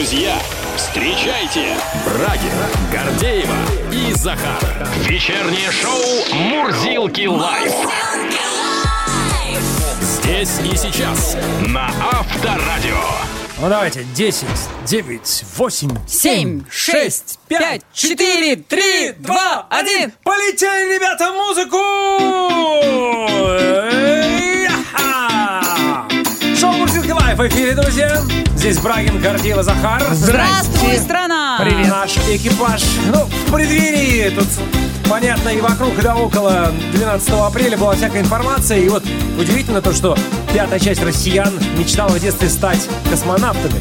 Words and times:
Друзья, 0.00 0.34
встречайте 0.76 1.76
Брагина, 2.06 2.70
Гордеева 2.90 3.54
и 3.92 4.14
Захар. 4.14 4.58
Вечернее 5.06 5.70
шоу 5.70 6.34
«Мурзилки 6.34 7.26
лайф». 7.26 7.74
Здесь 10.00 10.58
и 10.60 10.74
сейчас 10.74 11.36
на 11.68 11.90
Авторадио. 12.14 12.96
Ну 13.60 13.68
давайте, 13.68 14.04
10, 14.14 14.46
9, 14.86 15.44
8, 15.58 15.90
Семь, 16.08 16.62
шесть, 16.70 17.38
пять, 17.46 17.82
четыре, 17.92 18.56
три, 18.56 19.12
два, 19.18 19.66
один. 19.68 20.14
Полетели, 20.24 20.94
ребята, 20.94 21.30
музыку! 21.30 21.76
В 27.40 27.48
эфире, 27.48 27.72
друзья. 27.74 28.20
Здесь 28.54 28.78
Брагин, 28.78 29.18
Гордеева, 29.18 29.62
Захар. 29.62 30.02
Здравствуй, 30.12 30.98
страна! 30.98 31.58
Привет. 31.58 31.88
Наш 31.88 32.18
экипаж. 32.28 32.82
Ну, 33.10 33.24
в 33.24 33.52
преддверии 33.52 34.28
тут 34.28 34.46
понятно 35.08 35.48
и 35.48 35.60
вокруг, 35.60 35.98
и 35.98 36.02
да 36.02 36.16
около 36.16 36.70
12 36.92 37.30
апреля 37.30 37.78
была 37.78 37.94
всякая 37.94 38.20
информация. 38.20 38.80
И 38.80 38.90
вот 38.90 39.04
удивительно 39.38 39.80
то, 39.80 39.94
что 39.94 40.18
пятая 40.52 40.78
часть 40.78 41.02
россиян 41.02 41.52
мечтала 41.78 42.10
в 42.10 42.20
детстве 42.20 42.50
стать 42.50 42.86
космонавтами. 43.08 43.80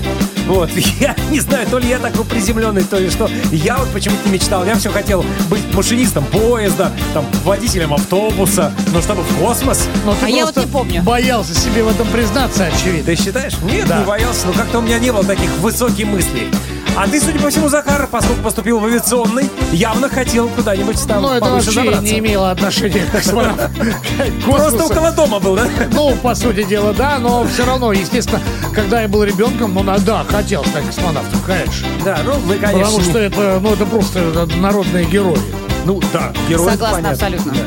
Вот, 0.50 0.72
я 1.00 1.16
не 1.30 1.40
знаю, 1.40 1.68
то 1.68 1.78
ли 1.78 1.88
я 1.88 2.00
такой 2.00 2.26
приземленный, 2.26 2.84
то 2.84 2.98
ли 2.98 3.10
что. 3.12 3.30
Я 3.52 3.78
вот 3.78 3.88
почему-то 3.90 4.28
не 4.28 4.34
мечтал. 4.34 4.66
Я 4.66 4.76
все 4.76 4.90
хотел 4.90 5.24
быть 5.48 5.62
машинистом 5.76 6.26
поезда, 6.26 6.92
там, 7.14 7.26
водителем 7.44 7.94
автобуса, 7.94 8.74
но 8.92 9.00
чтобы 9.00 9.22
в 9.22 9.38
космос. 9.38 9.88
Но 10.06 10.16
ты 10.16 10.26
А 10.26 10.30
я 10.30 10.48
вот 10.48 10.58
не 10.58 10.66
помню. 10.66 11.04
Боялся 11.04 11.54
себе 11.54 11.84
в 11.84 11.90
этом 11.90 12.08
признаться, 12.08 12.66
очевидно. 12.66 13.04
Ты 13.06 13.16
считаешь? 13.16 13.49
Нет, 13.64 13.88
Да. 13.88 14.00
не 14.00 14.06
боялся, 14.06 14.48
но 14.48 14.54
как-то 14.54 14.80
у 14.80 14.82
меня 14.82 15.00
не 15.00 15.12
было 15.12 15.24
таких 15.24 15.50
высоких 15.58 16.06
мыслей. 16.08 16.50
А 16.98 17.08
ты, 17.08 17.22
судя 17.22 17.40
по 17.40 17.50
всему, 17.50 17.70
Захар, 17.70 18.08
поскольку 18.12 18.42
поступил 18.42 18.80
в 18.80 18.86
авиационный, 18.86 19.50
явно 19.72 20.10
хотел 20.10 20.50
куда-нибудь 20.50 21.00
там 21.08 21.22
Но 21.22 21.36
это 21.36 21.46
вообще 21.46 21.72
забраться. 21.72 22.02
не 22.04 22.20
имело 22.20 22.52
отношения 22.52 23.06
к. 23.06 23.22
Просто 24.46 24.84
около 24.84 25.12
дома 25.12 25.40
был, 25.40 25.56
да? 25.56 25.68
Ну, 25.94 26.16
по 26.16 26.36
сути 26.36 26.64
дела, 26.64 26.94
да, 26.94 27.20
но 27.20 27.46
все 27.46 27.66
равно, 27.66 27.94
естественно, 27.94 28.42
когда 28.74 29.02
я 29.02 29.08
был 29.08 29.24
ребенком, 29.24 29.74
ну, 29.74 29.84
да, 30.00 30.26
хотел 30.30 30.66
стать 30.66 30.86
космонавтом, 30.88 31.40
конечно. 31.46 31.88
Да, 32.04 32.20
ну 32.26 32.34
мы, 32.46 32.56
конечно, 32.56 32.84
Потому 32.84 33.02
что 33.02 33.20
это, 33.20 33.60
ну, 33.62 33.74
это 33.74 33.86
просто 33.86 34.20
это 34.20 34.46
народные 34.58 35.06
герои. 35.06 35.40
ну 35.86 36.02
да, 36.12 36.34
герои 36.50 36.70
Согласна 36.72 36.98
понятно. 36.98 37.12
абсолютно. 37.12 37.54
Да. 37.54 37.60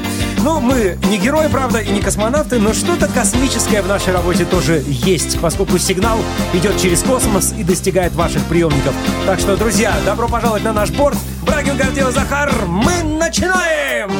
Ну, 0.42 0.58
мы 0.58 0.98
не 1.08 1.18
герои, 1.18 1.46
правда, 1.46 1.78
и 1.78 1.88
не 1.90 2.00
космонавты, 2.00 2.58
но 2.58 2.72
что-то 2.72 3.06
космическое 3.06 3.80
в 3.80 3.86
нашей 3.86 4.12
работе 4.12 4.44
тоже 4.44 4.82
есть, 4.88 5.40
поскольку 5.40 5.78
сигнал 5.78 6.18
идет 6.52 6.80
через 6.80 7.04
космос 7.04 7.54
и 7.56 7.62
достигает 7.62 8.12
ваших 8.14 8.42
приемников. 8.46 8.92
Так 9.24 9.38
что, 9.38 9.56
друзья, 9.56 9.94
добро 10.04 10.28
пожаловать 10.28 10.64
на 10.64 10.72
наш 10.72 10.90
борт. 10.90 11.16
Брагин, 11.42 11.76
Гордева, 11.76 12.10
Захар, 12.10 12.52
мы 12.66 13.04
начинаем! 13.04 14.10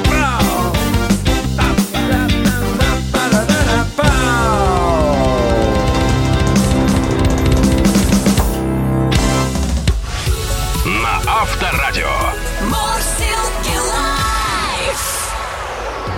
На 10.84 11.16
Авторадио. 11.26 11.81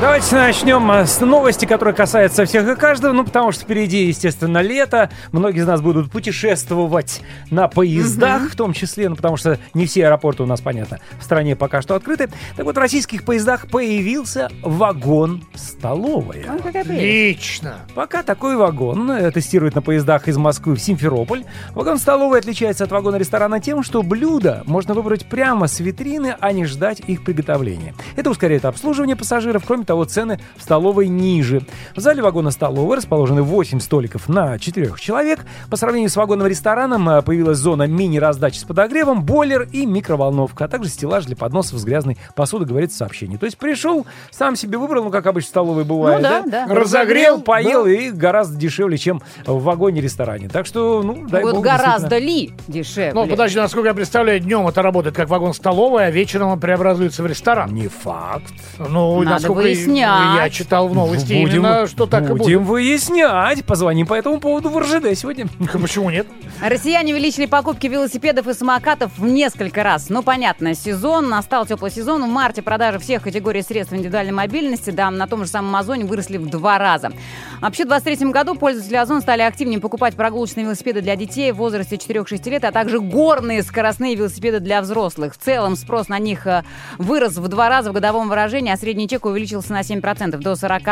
Давайте 0.05 0.36
начнем 0.36 0.92
э, 0.92 1.06
с 1.06 1.19
новости, 1.20 1.64
которая 1.64 1.94
касается 1.94 2.44
всех 2.44 2.69
и 2.69 2.78
каждого, 2.78 3.14
ну, 3.14 3.24
потому 3.24 3.52
что 3.52 3.64
впереди, 3.64 4.05
естественно, 4.05 4.60
лето. 4.60 5.08
Многие 5.33 5.60
из 5.60 5.66
нас 5.66 5.80
будут 5.80 6.10
путешествовать 6.10 7.22
на 7.50 7.69
поездах, 7.69 8.50
в 8.50 8.55
том 8.55 8.75
числе, 8.75 9.08
ну, 9.08 9.16
потому 9.16 9.38
что 9.38 9.58
не 9.72 9.86
все 9.86 10.05
аэропорты 10.05 10.42
у 10.42 10.47
нас, 10.47 10.60
понятно, 10.60 11.00
в 11.19 11.25
стране 11.25 11.56
пока 11.56 11.80
что 11.80 11.94
открыты. 11.94 12.28
Так 12.55 12.66
вот, 12.66 12.77
в 12.77 12.78
российских 12.78 13.25
поездах 13.25 13.66
появился 13.70 14.50
вагон-столовая. 14.60 16.50
Ой, 16.53 16.60
какая 16.62 16.84
прелесть. 16.84 17.38
Лично. 17.38 17.76
Пока 17.94 18.22
такой 18.22 18.56
вагон 18.56 19.10
э, 19.10 19.31
тестируют 19.31 19.75
на 19.75 19.81
поездах 19.81 20.28
из 20.28 20.37
Москвы 20.37 20.75
в 20.75 20.81
Симферополь. 20.81 21.44
Вагон 21.75 21.97
столовой 21.97 22.41
отличается 22.41 22.84
от 22.84 22.93
вагона 22.93 23.16
ресторана 23.16 23.59
тем, 23.59 23.82
что 23.82 24.03
блюда 24.03 24.64
можно 24.66 24.93
выбрать 24.93 25.25
прямо 25.25 25.66
с 25.66 25.81
витрины, 25.81 26.37
а 26.38 26.53
не 26.53 26.66
ждать 26.66 27.00
их 27.06 27.25
приготовления. 27.25 27.94
Это 28.16 28.28
ускоряет 28.28 28.66
обслуживание 28.66 29.16
пассажиров. 29.16 29.64
Кроме 29.66 29.84
того, 29.84 29.94
цены 30.03 30.41
в 30.56 30.62
столовой 30.62 31.06
ниже. 31.06 31.62
В 31.94 32.00
зале 32.00 32.22
вагона 32.22 32.50
столовой 32.50 32.97
расположены 32.97 33.43
8 33.43 33.78
столиков 33.78 34.28
на 34.28 34.59
4 34.59 34.94
человек. 34.99 35.41
По 35.71 35.77
сравнению 35.77 36.10
с 36.10 36.16
вагоном 36.16 36.49
рестораном 36.49 37.09
э, 37.09 37.22
появилась 37.22 37.59
зона 37.59 37.87
мини-раздачи 37.87 38.59
с 38.59 38.65
подогревом, 38.65 39.22
бойлер 39.22 39.69
и 39.71 39.87
микроволновка, 39.87 40.65
а 40.65 40.69
также 40.69 40.88
стеллаж 40.91 41.27
для 41.27 41.37
подносов 41.37 41.78
с 41.78 41.84
грязной 41.84 42.16
посудой, 42.34 42.66
говорится 42.66 42.97
в 42.97 42.99
сообщении. 42.99 43.37
То 43.37 43.47
есть 43.47 43.59
пришел, 43.59 44.06
сам 44.32 44.56
себе 44.56 44.78
выбрал, 44.78 45.05
ну 45.05 45.10
как 45.10 45.27
обычно 45.27 45.47
в 45.47 45.50
столовой 45.50 45.84
бывает, 45.84 46.22
Ну 46.22 46.22
да, 46.22 46.66
да. 46.66 46.75
Разогрел, 46.75 47.41
поел 47.41 47.84
да. 47.84 47.91
и 47.93 48.11
гораздо 48.11 48.56
дешевле, 48.56 48.99
чем 48.99 49.22
в 49.47 49.62
вагоне-ресторане. 49.62 50.49
Так 50.49 50.66
что, 50.66 51.03
ну, 51.03 51.26
дай 51.28 51.43
Вот 51.43 51.55
бог, 51.56 51.65
гораздо 51.65 52.19
действительно. 52.19 52.28
ли 52.28 52.53
дешевле? 52.69 53.12
Ну, 53.15 53.26
подожди, 53.26 53.59
насколько 53.59 53.88
я 53.88 53.94
представляю, 53.94 54.41
днем 54.41 54.66
это 54.66 54.82
работает 54.82 55.15
как 55.15 55.28
вагон-столовая, 55.28 56.06
а 56.06 56.11
вечером 56.11 56.49
он 56.49 56.61
преобразуется 56.61 57.22
в 57.22 57.26
ресторан. 57.26 57.72
Не 57.75 57.88
факт. 57.88 58.55
Ну, 58.78 59.19
Надо 59.19 59.31
насколько 59.31 59.59
выяснять. 59.59 59.84
Я 59.93 60.50
читал 60.50 60.89
в 60.89 60.95
новости 60.95 61.33
именно, 61.33 61.87
что 61.87 62.06
так 62.06 62.31
и 62.31 62.34
будем 62.34 62.61
будет. 62.61 62.69
выяснять. 62.69 63.65
Позвоним 63.65 64.06
по 64.06 64.15
этому 64.15 64.41
поводу 64.41 64.69
в 64.69 64.78
РЖД 64.78 65.17
сегодня. 65.19 65.47
Почему 65.72 66.11
нет? 66.11 66.27
Россияне 66.61 67.12
увеличили 67.12 67.47
покупки 67.47 67.87
велосипедов 67.87 68.47
и 68.49 68.55
самокатов 68.55 69.11
в 69.17 69.27
несколько 69.27 69.83
раз. 69.83 70.09
Ну, 70.09 70.23
понятно, 70.23 70.75
сезон, 70.75 71.28
настал 71.28 71.67
теплый 71.67 71.91
сезон. 71.91 72.23
В 72.25 72.28
марте 72.28 72.62
продажи 72.62 72.99
всех 72.99 73.23
категорий 73.23 73.62
средств 73.62 73.94
индивидуальной 73.94 74.33
мобильности, 74.33 74.91
да, 74.91 75.11
на 75.11 75.27
том 75.27 75.44
же 75.44 75.50
самом 75.50 75.75
Озоне 75.77 76.05
выросли 76.05 76.37
в 76.37 76.49
два 76.49 76.78
раза. 76.78 77.12
Вообще, 77.61 77.84
в 77.84 77.89
2023 77.89 78.31
году 78.31 78.55
пользователи 78.55 78.97
Озон 78.97 79.21
стали 79.23 79.43
активнее 79.43 79.81
покупать 79.81 80.15
прогулочные 80.15 80.65
велосипеды 80.65 81.00
для 81.00 81.17
детей 81.17 81.53
в 81.53 81.56
возрасте 81.56 81.97
4-6 81.97 82.50
лет, 82.50 82.65
а 82.65 82.73
также 82.73 83.00
горные 83.00 83.62
скоростные 83.62 84.15
велосипеды 84.15 84.61
для 84.61 84.83
взрослых. 84.83 85.34
В 85.34 85.39
целом 85.39 85.77
спрос 85.77 86.09
на 86.09 86.19
них 86.19 86.47
э, 86.47 86.62
вырос 86.99 87.37
в 87.37 87.49
два 87.49 87.69
раза 87.69 87.91
в 87.91 87.94
годовом 87.94 88.28
выражении, 88.28 88.73
а 88.73 88.77
средний 88.77 89.09
чек 89.09 89.25
увеличился 89.25 89.63
на 89.69 89.80
7% 89.80 90.36
до 90.36 90.56
40 90.56 90.82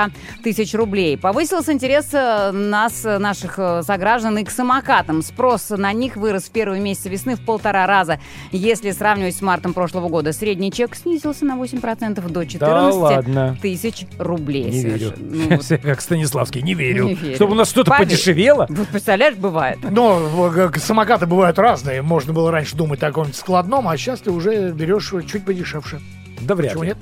тысяч 0.43 0.75
рублей. 0.75 1.17
Повысился 1.17 1.73
интерес 1.73 2.09
э, 2.13 2.51
нас, 2.53 3.05
э, 3.05 3.19
наших 3.19 3.59
э, 3.59 3.83
сограждан 3.83 4.39
и 4.39 4.45
к 4.45 4.51
самокатам. 4.51 5.23
Спрос 5.23 5.71
на 5.71 5.93
них 5.93 6.17
вырос 6.17 6.45
в 6.45 6.51
первые 6.51 6.81
месяцы 6.81 7.09
весны 7.09 7.37
в 7.37 7.45
полтора 7.45 7.87
раза, 7.87 8.19
если 8.51 8.91
сравнивать 8.91 9.37
с 9.37 9.43
мартом 9.43 9.75
прошлого 9.75 10.09
года. 10.09 10.33
Средний 10.33 10.73
чек 10.73 10.95
снизился 10.95 11.45
на 11.45 11.57
8% 11.57 12.29
до 12.29 12.45
14 12.45 12.97
ладно. 12.97 13.57
тысяч 13.61 14.07
рублей. 14.19 14.71
Не 14.71 14.83
верю. 14.83 15.13
Ну, 15.19 15.57
вот. 15.57 15.67
Как 15.83 16.01
Станиславский, 16.01 16.63
не 16.63 16.75
верю. 16.75 17.05
Не 17.05 17.15
верю. 17.15 17.37
Чтобы 17.37 17.53
у 17.53 17.57
нас 17.57 17.69
что-то 17.69 17.93
подешевело. 17.97 18.67
Вот 18.69 18.89
представляешь, 18.89 19.37
бывает. 19.37 19.79
Но 19.83 20.51
самокаты 20.77 21.27
бывают 21.27 21.59
разные. 21.59 22.03
Можно 22.03 22.33
было 22.33 22.51
раньше 22.51 22.77
думать 22.77 23.03
о 23.03 23.07
каком-нибудь 23.07 23.37
складном, 23.37 23.89
а 23.89 23.97
сейчас 23.97 24.21
ты 24.21 24.31
уже 24.31 24.71
берешь 24.71 25.13
чуть 25.31 25.45
подешевше. 25.45 26.01
Да 26.43 26.55
вряд 26.55 26.71
Почему 26.71 26.83
ли. 26.83 26.89
нет? 26.91 26.99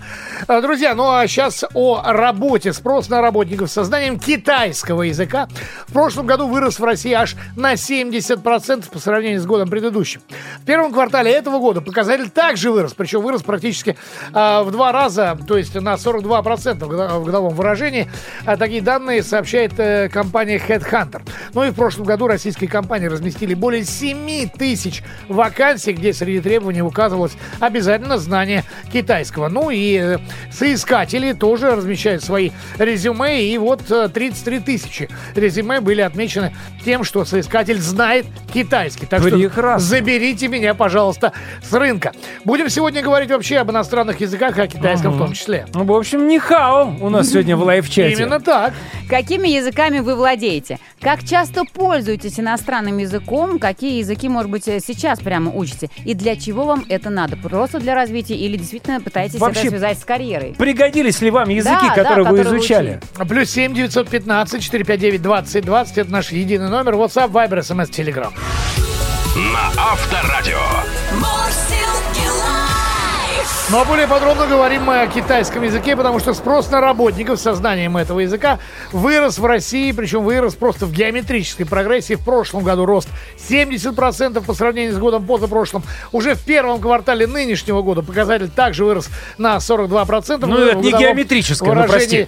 А, 0.46 0.60
Друзья, 0.60 0.94
ну 0.94 1.10
а 1.10 1.26
сейчас 1.26 1.64
о 1.74 2.02
работе. 2.12 2.72
Спрос 2.72 3.08
на 3.08 3.20
работников 3.22 3.70
с 3.70 3.72
сознанием 3.72 4.18
китайского 4.18 5.02
языка 5.02 5.48
в 5.86 5.92
прошлом 5.92 6.26
году 6.26 6.46
вырос 6.46 6.78
в 6.78 6.84
России 6.84 7.12
аж 7.12 7.36
на 7.56 7.74
70% 7.74 8.90
по 8.90 8.98
сравнению 8.98 9.40
с 9.40 9.46
годом 9.46 9.68
предыдущим. 9.70 10.20
В 10.62 10.64
первом 10.66 10.92
квартале 10.92 11.32
этого 11.32 11.58
года 11.58 11.80
показатель 11.80 12.28
также 12.30 12.70
вырос, 12.70 12.92
причем 12.94 13.22
вырос 13.22 13.42
практически 13.42 13.96
а, 14.32 14.62
в 14.62 14.70
два 14.70 14.92
раза, 14.92 15.38
то 15.48 15.56
есть 15.56 15.74
на 15.74 15.94
42% 15.94 16.74
в 16.74 16.88
годо- 16.90 17.18
в 17.18 17.24
годовом 17.24 17.54
выражении. 17.54 18.10
А 18.44 18.56
такие 18.56 18.82
данные 18.82 19.22
сообщает 19.22 19.72
э, 19.78 20.08
компания 20.08 20.58
Headhunter. 20.58 21.22
Ну 21.54 21.64
и 21.64 21.70
в 21.70 21.74
прошлом 21.74 22.04
году 22.04 22.26
российские 22.26 22.68
компании 22.68 23.06
разместили 23.06 23.54
более 23.54 23.84
7 23.84 24.48
тысяч 24.50 25.02
вакансий, 25.28 25.92
где 25.92 26.12
среди 26.12 26.40
требований 26.40 26.82
указывалось 26.82 27.32
обязательно 27.60 28.18
знание 28.18 28.64
китайского. 28.92 29.29
Ну 29.36 29.70
и 29.70 29.96
э, 29.96 30.18
соискатели 30.50 31.32
тоже 31.32 31.76
размещают 31.76 32.22
свои 32.24 32.50
резюме, 32.78 33.44
и 33.44 33.58
вот 33.58 33.90
э, 33.90 34.08
33 34.08 34.60
тысячи 34.60 35.08
резюме 35.34 35.80
были 35.80 36.00
отмечены 36.00 36.54
тем, 36.84 37.04
что 37.04 37.24
соискатель 37.24 37.78
знает 37.78 38.26
китайский. 38.52 39.06
Так 39.06 39.20
что 39.20 39.30
Прекрасно. 39.30 39.86
заберите 39.86 40.48
меня, 40.48 40.74
пожалуйста, 40.74 41.32
с 41.62 41.72
рынка. 41.72 42.12
Будем 42.44 42.68
сегодня 42.68 43.02
говорить 43.02 43.30
вообще 43.30 43.58
об 43.58 43.70
иностранных 43.70 44.20
языках, 44.20 44.58
о 44.58 44.66
китайском 44.66 45.12
в 45.12 45.18
том 45.18 45.32
числе. 45.32 45.66
Ну, 45.74 45.84
в 45.84 45.92
общем, 45.92 46.26
не 46.28 46.38
хао 46.38 46.94
у 47.00 47.08
нас 47.08 47.28
сегодня 47.30 47.56
в 47.56 47.62
лайв-чате. 47.62 48.12
Именно 48.12 48.40
так. 48.40 48.74
Какими 49.08 49.48
языками 49.48 49.98
вы 50.00 50.14
владеете? 50.14 50.78
Как 51.00 51.24
часто 51.24 51.64
пользуетесь 51.64 52.38
иностранным 52.38 52.98
языком? 52.98 53.58
Какие 53.58 53.98
языки, 53.98 54.28
может 54.28 54.50
быть, 54.50 54.68
э, 54.68 54.80
сейчас 54.80 55.18
прямо 55.18 55.50
учите? 55.52 55.90
И 56.04 56.14
для 56.14 56.36
чего 56.36 56.64
вам 56.64 56.84
это 56.88 57.10
надо? 57.10 57.36
Просто 57.36 57.78
для 57.78 57.94
развития 57.94 58.36
или 58.36 58.56
действительно 58.56 59.00
пытаетесь 59.00 59.19
Вообще, 59.38 59.60
это 59.60 59.70
связать 59.70 59.98
с 59.98 60.04
карьерой? 60.04 60.54
Пригодились 60.56 61.20
ли 61.20 61.30
вам 61.30 61.48
языки, 61.48 61.74
Да, 61.74 61.94
да, 61.94 62.02
которые 62.02 62.26
вы 62.26 62.36
которые 62.36 62.50
вы 62.50 62.58
изучали? 62.58 63.00
Плюс 63.28 63.50
7 63.50 63.74
915 63.74 64.62
459 64.62 65.22
20 65.22 65.64
20. 65.64 65.98
Это 65.98 66.10
наш 66.12 66.30
единый 66.32 66.68
номер. 66.68 66.94
WhatsApp, 66.94 67.30
Viber, 67.30 67.58
SMS, 67.60 67.90
Telegram. 67.90 68.32
на 69.36 69.82
Авторадио. 69.82 70.58
Ну 73.70 73.78
а 73.78 73.84
более 73.84 74.08
подробно 74.08 74.48
говорим 74.48 74.82
мы 74.82 75.02
о 75.02 75.06
китайском 75.06 75.62
языке, 75.62 75.94
потому 75.94 76.18
что 76.18 76.34
спрос 76.34 76.68
на 76.72 76.80
работников 76.80 77.38
с 77.38 77.42
сознанием 77.42 77.96
этого 77.96 78.18
языка 78.18 78.58
вырос 78.90 79.38
в 79.38 79.46
России, 79.46 79.92
причем 79.92 80.24
вырос 80.24 80.56
просто 80.56 80.86
в 80.86 80.92
геометрической 80.92 81.66
прогрессии. 81.66 82.14
В 82.14 82.24
прошлом 82.24 82.64
году 82.64 82.84
рост 82.84 83.08
70% 83.48 84.44
по 84.44 84.54
сравнению 84.54 84.92
с 84.92 84.98
годом 84.98 85.24
позапрошлым. 85.24 85.84
Уже 86.10 86.34
в 86.34 86.40
первом 86.40 86.80
квартале 86.80 87.28
нынешнего 87.28 87.80
года 87.82 88.02
показатель 88.02 88.48
также 88.48 88.84
вырос 88.84 89.08
на 89.38 89.58
42%. 89.58 90.46
Ну, 90.46 90.58
это 90.58 90.76
не 90.78 90.90
геометрическое, 90.90 91.72
ну, 91.72 91.84
прости. 91.84 92.26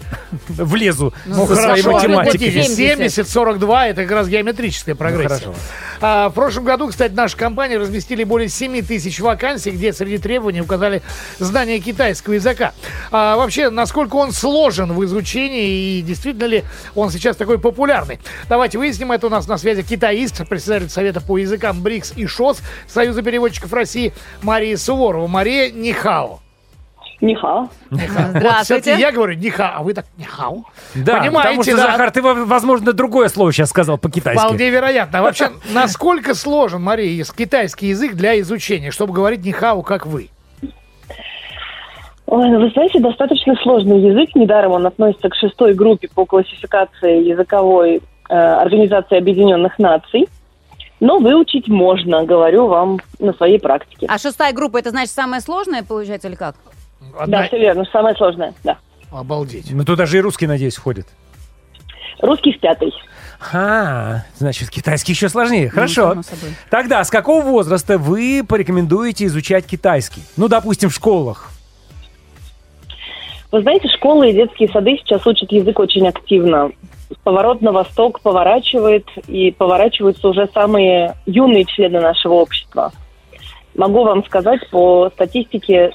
Влезу 0.48 1.12
ну, 1.26 1.48
со 1.48 1.56
своей 1.56 1.82
математикой. 1.82 2.62
70, 2.62 3.28
42 3.28 3.88
это 3.88 4.02
как 4.02 4.12
раз 4.12 4.28
геометрическая 4.28 4.94
прогрессия. 4.94 5.46
Ну, 5.46 5.54
а, 6.00 6.28
в 6.28 6.34
прошлом 6.34 6.64
году, 6.64 6.86
кстати, 6.88 7.12
наша 7.12 7.36
компания 7.36 7.78
разместили 7.78 8.22
более 8.22 8.48
7 8.48 8.82
тысяч 8.82 9.18
вакансий, 9.18 9.72
где 9.72 9.92
среди 9.92 10.18
требований 10.18 10.60
указали 10.60 11.02
знание 11.38 11.78
китайского 11.80 12.34
языка. 12.34 12.72
А, 13.10 13.36
вообще, 13.36 13.70
насколько 13.70 14.16
он 14.16 14.32
сложен 14.32 14.92
в 14.92 15.04
изучении 15.04 15.98
и 15.98 16.02
действительно 16.02 16.46
ли 16.46 16.64
он 16.94 17.10
сейчас 17.10 17.36
такой 17.36 17.58
популярный? 17.58 18.20
Давайте 18.48 18.78
выясним. 18.78 19.12
Это 19.12 19.26
у 19.26 19.30
нас 19.30 19.46
на 19.48 19.58
связи 19.58 19.82
китаист, 19.82 20.46
председатель 20.48 20.88
Совета 20.88 21.20
по 21.20 21.38
языкам 21.38 21.82
БРИКС 21.82 22.14
и 22.16 22.26
ШОС 22.26 22.60
Союза 22.86 23.22
переводчиков 23.22 23.72
России 23.72 24.12
Мария 24.42 24.76
Суворова. 24.76 25.26
Мария 25.26 25.70
Нихао. 25.70 26.40
Нихао. 27.22 27.70
Здравствуйте. 27.90 28.40
Вот, 28.40 28.60
кстати, 28.62 28.88
я 29.00 29.12
говорю 29.12 29.34
нихао, 29.34 29.74
а 29.76 29.82
вы 29.84 29.94
так 29.94 30.06
нихао. 30.18 30.64
Да, 30.96 31.20
Понимаете, 31.20 31.50
потому 31.50 31.62
что, 31.62 31.76
да? 31.76 31.92
Захар, 31.92 32.10
ты, 32.10 32.20
возможно, 32.20 32.92
другое 32.92 33.28
слово 33.28 33.52
сейчас 33.52 33.70
сказал 33.70 33.96
по-китайски. 33.96 34.40
Вполне 34.40 34.70
вероятно. 34.70 35.20
А 35.20 35.22
вообще, 35.22 35.52
насколько 35.72 36.34
сложен, 36.34 36.82
Мария, 36.82 37.24
китайский 37.24 37.86
язык 37.86 38.14
для 38.14 38.40
изучения, 38.40 38.90
чтобы 38.90 39.12
говорить 39.12 39.44
нихао, 39.44 39.82
как 39.82 40.04
вы? 40.04 40.30
Ой, 42.32 42.48
ну, 42.48 42.60
вы 42.60 42.70
знаете, 42.70 42.98
достаточно 42.98 43.54
сложный 43.56 44.00
язык. 44.00 44.34
Недаром 44.34 44.72
он 44.72 44.86
относится 44.86 45.28
к 45.28 45.34
шестой 45.34 45.74
группе 45.74 46.08
по 46.08 46.24
классификации 46.24 47.28
языковой 47.28 48.00
э, 48.30 48.34
Организации 48.34 49.18
Объединенных 49.18 49.78
Наций. 49.78 50.26
Но 50.98 51.18
выучить 51.18 51.68
можно, 51.68 52.24
говорю 52.24 52.68
вам 52.68 53.00
на 53.18 53.34
своей 53.34 53.58
практике. 53.58 54.06
А 54.08 54.16
шестая 54.16 54.54
группа, 54.54 54.78
это 54.78 54.88
значит 54.88 55.12
самая 55.12 55.42
сложная, 55.42 55.82
получается, 55.82 56.28
или 56.28 56.34
как? 56.34 56.54
Одна- 57.18 57.40
Да, 57.40 57.46
все 57.48 57.58
верно, 57.58 57.84
самое 57.92 58.16
сложное, 58.16 58.54
да. 58.64 58.78
Обалдеть. 59.10 59.70
Ну, 59.70 59.84
туда 59.84 60.06
же 60.06 60.16
и 60.16 60.20
русский, 60.22 60.46
надеюсь, 60.46 60.76
входит. 60.76 61.06
Русский 62.22 62.52
в 62.54 62.60
пятый. 62.60 62.94
А, 63.52 64.22
значит, 64.38 64.70
китайский 64.70 65.12
еще 65.12 65.28
сложнее. 65.28 65.68
Хорошо. 65.68 66.12
само 66.12 66.22
собой. 66.22 66.50
Тогда 66.70 67.04
с 67.04 67.10
какого 67.10 67.42
возраста 67.44 67.98
вы 67.98 68.42
порекомендуете 68.48 69.26
изучать 69.26 69.66
китайский? 69.66 70.22
Ну, 70.38 70.48
допустим, 70.48 70.88
в 70.88 70.94
школах. 70.94 71.51
Вы 73.52 73.60
знаете, 73.60 73.86
школы 73.88 74.30
и 74.30 74.32
детские 74.32 74.68
сады 74.70 74.96
сейчас 74.96 75.26
учат 75.26 75.52
язык 75.52 75.78
очень 75.78 76.08
активно. 76.08 76.72
Поворот 77.22 77.60
на 77.60 77.70
восток 77.70 78.20
поворачивает, 78.22 79.06
и 79.28 79.50
поворачиваются 79.50 80.26
уже 80.26 80.48
самые 80.54 81.16
юные 81.26 81.66
члены 81.66 82.00
нашего 82.00 82.34
общества. 82.34 82.92
Могу 83.74 84.04
вам 84.04 84.24
сказать 84.24 84.60
по 84.70 85.10
статистике, 85.10 85.92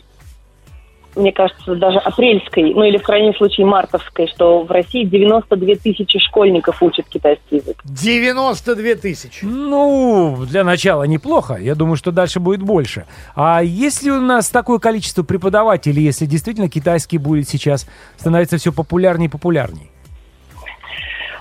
мне 1.17 1.31
кажется, 1.31 1.75
даже 1.75 1.97
апрельской, 1.99 2.73
ну 2.73 2.83
или 2.83 2.97
в 2.97 3.03
крайнем 3.03 3.35
случае 3.35 3.65
мартовской, 3.65 4.27
что 4.27 4.63
в 4.63 4.71
России 4.71 5.03
92 5.03 5.75
тысячи 5.75 6.19
школьников 6.19 6.81
учат 6.81 7.07
китайский 7.07 7.57
язык. 7.57 7.81
92 7.83 8.95
тысячи. 8.95 9.43
Ну, 9.43 10.45
для 10.49 10.63
начала 10.63 11.03
неплохо. 11.03 11.55
Я 11.55 11.75
думаю, 11.75 11.97
что 11.97 12.11
дальше 12.11 12.39
будет 12.39 12.61
больше. 12.61 13.05
А 13.35 13.61
есть 13.63 14.03
ли 14.03 14.11
у 14.11 14.21
нас 14.21 14.49
такое 14.49 14.79
количество 14.79 15.23
преподавателей, 15.23 16.03
если 16.03 16.25
действительно 16.25 16.69
китайский 16.69 17.17
будет 17.17 17.49
сейчас 17.49 17.87
становиться 18.17 18.57
все 18.57 18.71
популярнее 18.71 19.27
и 19.27 19.31
популярнее? 19.31 19.87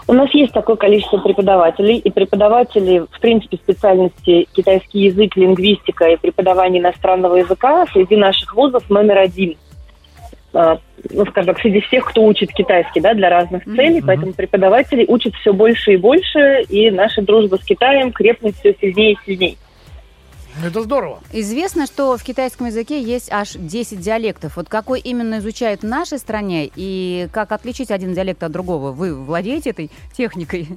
У 0.09 0.13
нас 0.13 0.33
есть 0.35 0.53
такое 0.53 0.77
количество 0.77 1.19
преподавателей, 1.19 1.99
и 1.99 2.11
преподаватели, 2.11 3.05
в 3.11 3.21
принципе, 3.21 3.57
специальности 3.57 4.47
китайский 4.53 5.01
язык, 5.01 5.37
лингвистика 5.37 6.05
и 6.07 6.17
преподавание 6.17 6.81
иностранного 6.81 7.37
языка 7.37 7.87
среди 7.93 8.15
наших 8.15 8.55
вузов 8.55 8.89
номер 8.89 9.19
один. 9.19 9.57
А, 10.57 10.79
Ну, 11.11 11.27
скажем 11.27 11.55
так, 11.55 11.61
среди 11.61 11.81
всех, 11.81 12.07
кто 12.07 12.25
учит 12.25 12.51
китайский, 12.51 13.01
да, 13.01 13.13
для 13.13 13.29
разных 13.29 13.65
целей, 13.65 14.01
поэтому 14.01 14.33
преподаватели 14.33 15.05
учат 15.07 15.35
все 15.35 15.53
больше 15.53 15.93
и 15.93 15.97
больше, 15.99 16.63
и 16.69 16.91
наша 16.91 17.21
дружба 17.21 17.57
с 17.57 17.65
Китаем 17.65 18.11
крепнет 18.11 18.57
все 18.57 18.75
сильнее 18.81 19.13
и 19.13 19.19
сильнее. 19.27 19.57
Ну, 20.59 20.69
Это 20.69 20.83
здорово. 20.83 21.21
Известно, 21.33 21.85
что 21.85 22.17
в 22.17 22.23
китайском 22.23 22.69
языке 22.69 23.03
есть 23.03 23.31
аж 23.31 23.53
10 23.53 24.01
диалектов. 24.01 24.57
Вот 24.57 24.71
какой 24.71 25.01
именно 25.01 25.39
изучают 25.39 25.83
в 25.83 25.87
нашей 25.87 26.19
стране 26.19 26.71
и 26.75 27.29
как 27.31 27.53
отличить 27.53 27.91
один 27.91 28.15
диалект 28.15 28.43
от 28.43 28.53
другого? 28.53 28.93
Вы 28.93 29.15
владеете 29.15 29.71
этой 29.71 29.91
техникой? 30.17 30.69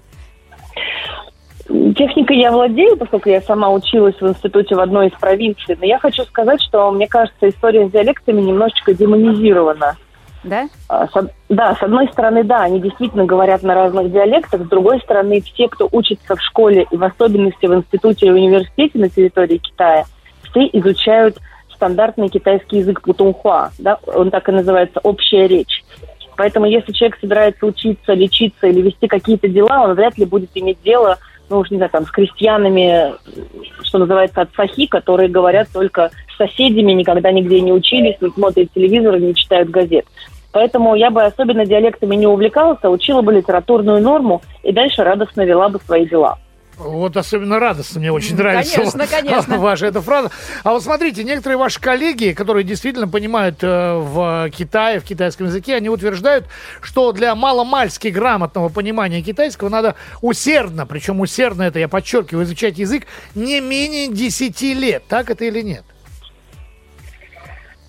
Техникой 1.69 2.37
я 2.37 2.51
владею, 2.51 2.97
поскольку 2.97 3.29
я 3.29 3.41
сама 3.41 3.69
училась 3.69 4.19
в 4.19 4.27
институте 4.27 4.75
в 4.75 4.79
одной 4.79 5.09
из 5.09 5.13
провинций, 5.19 5.77
но 5.79 5.85
я 5.85 5.99
хочу 5.99 6.23
сказать, 6.23 6.59
что, 6.63 6.89
мне 6.89 7.07
кажется, 7.07 7.47
история 7.47 7.87
с 7.87 7.91
диалектами 7.91 8.41
немножечко 8.41 8.93
демонизирована. 8.93 9.95
Да? 10.43 10.67
А, 10.87 11.07
с 11.07 11.29
Да, 11.49 11.75
с 11.75 11.83
одной 11.83 12.07
стороны, 12.07 12.43
да, 12.43 12.63
они 12.63 12.79
действительно 12.79 13.25
говорят 13.25 13.61
на 13.61 13.75
разных 13.75 14.11
диалектах, 14.11 14.61
с 14.61 14.67
другой 14.67 14.99
стороны, 15.01 15.41
все, 15.41 15.67
кто 15.67 15.87
учится 15.91 16.35
в 16.35 16.41
школе 16.41 16.87
и 16.89 16.97
в 16.97 17.03
особенности 17.03 17.67
в 17.67 17.75
институте 17.75 18.27
и 18.27 18.31
университете 18.31 18.97
на 18.97 19.09
территории 19.09 19.57
Китая, 19.57 20.05
все 20.49 20.61
изучают 20.73 21.37
стандартный 21.75 22.29
китайский 22.29 22.77
язык 22.77 23.01
путунхуа, 23.01 23.69
да, 23.77 23.99
он 24.07 24.31
так 24.31 24.49
и 24.49 24.53
называется 24.53 24.99
«общая 25.03 25.47
речь». 25.47 25.83
Поэтому 26.35 26.67
если 26.67 26.93
человек 26.93 27.19
собирается 27.19 27.65
учиться, 27.65 28.13
лечиться 28.13 28.67
или 28.67 28.81
вести 28.81 29.07
какие-то 29.07 29.49
дела, 29.49 29.83
он 29.83 29.93
вряд 29.93 30.17
ли 30.17 30.25
будет 30.25 30.51
иметь 30.55 30.81
дело, 30.83 31.17
ну 31.49 31.59
уж 31.59 31.71
не 31.71 31.77
знаю, 31.77 31.89
там, 31.91 32.05
с 32.05 32.11
крестьянами, 32.11 33.13
что 33.83 33.97
называется, 33.97 34.41
от 34.41 34.53
сахи, 34.55 34.85
которые 34.87 35.29
говорят 35.29 35.67
только 35.73 36.11
с 36.33 36.37
соседями, 36.37 36.93
никогда 36.93 37.31
нигде 37.31 37.61
не 37.61 37.73
учились, 37.73 38.19
не 38.21 38.29
смотрят 38.29 38.71
телевизор, 38.73 39.19
не 39.19 39.35
читают 39.35 39.69
газет. 39.69 40.05
Поэтому 40.51 40.95
я 40.95 41.11
бы 41.11 41.23
особенно 41.23 41.65
диалектами 41.65 42.15
не 42.15 42.27
увлекалась, 42.27 42.79
а 42.81 42.89
учила 42.89 43.21
бы 43.21 43.33
литературную 43.33 44.01
норму 44.01 44.41
и 44.63 44.71
дальше 44.71 45.03
радостно 45.03 45.45
вела 45.45 45.69
бы 45.69 45.79
свои 45.79 46.07
дела. 46.07 46.37
Вот 46.79 47.17
особенно 47.17 47.59
радостно, 47.59 47.99
мне 47.99 48.11
очень 48.11 48.37
нравится 48.37 48.77
конечно, 48.77 49.05
конечно. 49.05 49.57
ваша 49.59 49.87
эта 49.87 50.01
фраза. 50.01 50.31
А 50.63 50.71
вот 50.71 50.81
смотрите, 50.81 51.25
некоторые 51.25 51.57
ваши 51.57 51.79
коллеги, 51.81 52.31
которые 52.31 52.63
действительно 52.63 53.07
понимают 53.07 53.57
э, 53.61 53.95
в 53.95 54.49
Китае, 54.51 55.01
в 55.01 55.03
китайском 55.03 55.47
языке, 55.47 55.75
они 55.75 55.89
утверждают, 55.89 56.45
что 56.81 57.11
для 57.11 57.35
маломальски 57.35 58.07
грамотного 58.07 58.69
понимания 58.69 59.21
китайского 59.21 59.67
надо 59.67 59.95
усердно, 60.21 60.85
причем 60.85 61.19
усердно 61.19 61.63
это 61.63 61.79
я 61.79 61.89
подчеркиваю, 61.89 62.45
изучать 62.45 62.77
язык 62.77 63.03
не 63.35 63.59
менее 63.59 64.07
10 64.07 64.61
лет. 64.61 65.03
Так 65.09 65.29
это 65.29 65.43
или 65.43 65.61
нет? 65.61 65.83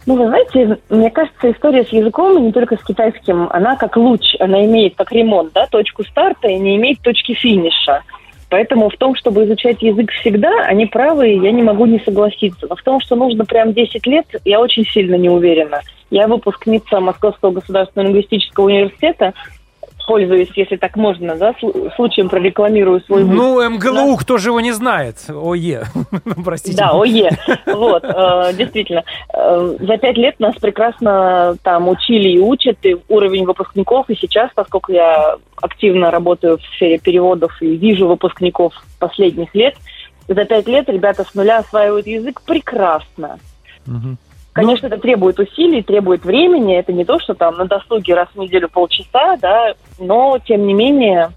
Ну, 0.06 0.16
вы 0.16 0.26
знаете, 0.28 0.80
мне 0.88 1.10
кажется, 1.10 1.52
история 1.52 1.84
с 1.84 1.90
языком, 1.90 2.36
и 2.38 2.40
не 2.40 2.52
только 2.52 2.76
с 2.76 2.82
китайским, 2.82 3.48
она 3.52 3.76
как 3.76 3.96
луч, 3.96 4.34
она 4.40 4.64
имеет 4.64 4.96
как 4.96 5.12
ремонт, 5.12 5.52
да, 5.52 5.68
точку 5.68 6.02
старта 6.04 6.48
и 6.48 6.58
не 6.58 6.76
имеет 6.76 7.00
точки 7.00 7.34
финиша. 7.34 8.02
Поэтому 8.50 8.90
в 8.90 8.96
том, 8.96 9.14
чтобы 9.14 9.44
изучать 9.44 9.80
язык 9.80 10.10
всегда, 10.10 10.50
они 10.64 10.86
правы, 10.86 11.30
и 11.30 11.40
я 11.40 11.52
не 11.52 11.62
могу 11.62 11.86
не 11.86 12.00
согласиться. 12.00 12.66
Но 12.68 12.74
в 12.74 12.82
том, 12.82 13.00
что 13.00 13.14
нужно 13.14 13.44
прям 13.44 13.72
10 13.72 14.06
лет, 14.06 14.26
я 14.44 14.60
очень 14.60 14.84
сильно 14.84 15.14
не 15.14 15.30
уверена. 15.30 15.80
Я 16.10 16.26
выпускница 16.26 16.98
Московского 16.98 17.52
государственного 17.52 18.08
лингвистического 18.08 18.66
университета, 18.66 19.34
пользуюсь, 20.10 20.48
если 20.56 20.74
так 20.76 20.96
можно, 20.96 21.36
да, 21.36 21.52
сл- 21.62 21.94
случаем 21.94 22.28
прорекламирую 22.28 23.00
свой 23.02 23.22
вуз. 23.22 23.32
Ну, 23.36 23.70
МГЛУ, 23.70 24.16
кто 24.16 24.38
же 24.38 24.48
его 24.48 24.60
не 24.60 24.72
знает? 24.72 25.18
ОЕ. 25.28 25.84
Простите. 26.44 26.76
Да, 26.76 26.90
ОЕ. 26.90 27.30
Вот, 27.66 28.02
э, 28.02 28.52
действительно. 28.54 29.04
Э, 29.32 29.76
За 29.78 29.96
пять 29.98 30.16
лет 30.16 30.40
нас 30.40 30.56
прекрасно 30.56 31.54
там 31.62 31.88
учили 31.88 32.30
и 32.30 32.40
учат, 32.40 32.78
и 32.82 32.96
уровень 33.08 33.44
выпускников, 33.44 34.10
и 34.10 34.16
сейчас, 34.16 34.50
поскольку 34.52 34.90
я 34.90 35.36
активно 35.62 36.10
работаю 36.10 36.58
в 36.58 36.62
сфере 36.74 36.98
переводов 36.98 37.52
и 37.62 37.76
вижу 37.76 38.08
выпускников 38.08 38.72
последних 38.98 39.54
лет, 39.54 39.76
за 40.26 40.44
пять 40.44 40.66
лет 40.66 40.88
ребята 40.88 41.22
с 41.22 41.34
нуля 41.36 41.58
осваивают 41.58 42.08
язык 42.08 42.42
прекрасно. 42.42 43.38
Мгм. 43.86 44.18
Конечно, 44.52 44.86
это 44.88 44.98
требует 44.98 45.38
усилий, 45.38 45.82
требует 45.82 46.24
времени. 46.24 46.76
Это 46.76 46.92
не 46.92 47.04
то, 47.04 47.18
что 47.20 47.34
там 47.34 47.56
на 47.56 47.66
досуге 47.66 48.14
раз 48.14 48.28
в 48.34 48.38
неделю 48.38 48.68
полчаса, 48.68 49.36
да, 49.36 49.74
но 49.98 50.38
тем 50.44 50.66
не 50.66 50.74
менее 50.74 51.30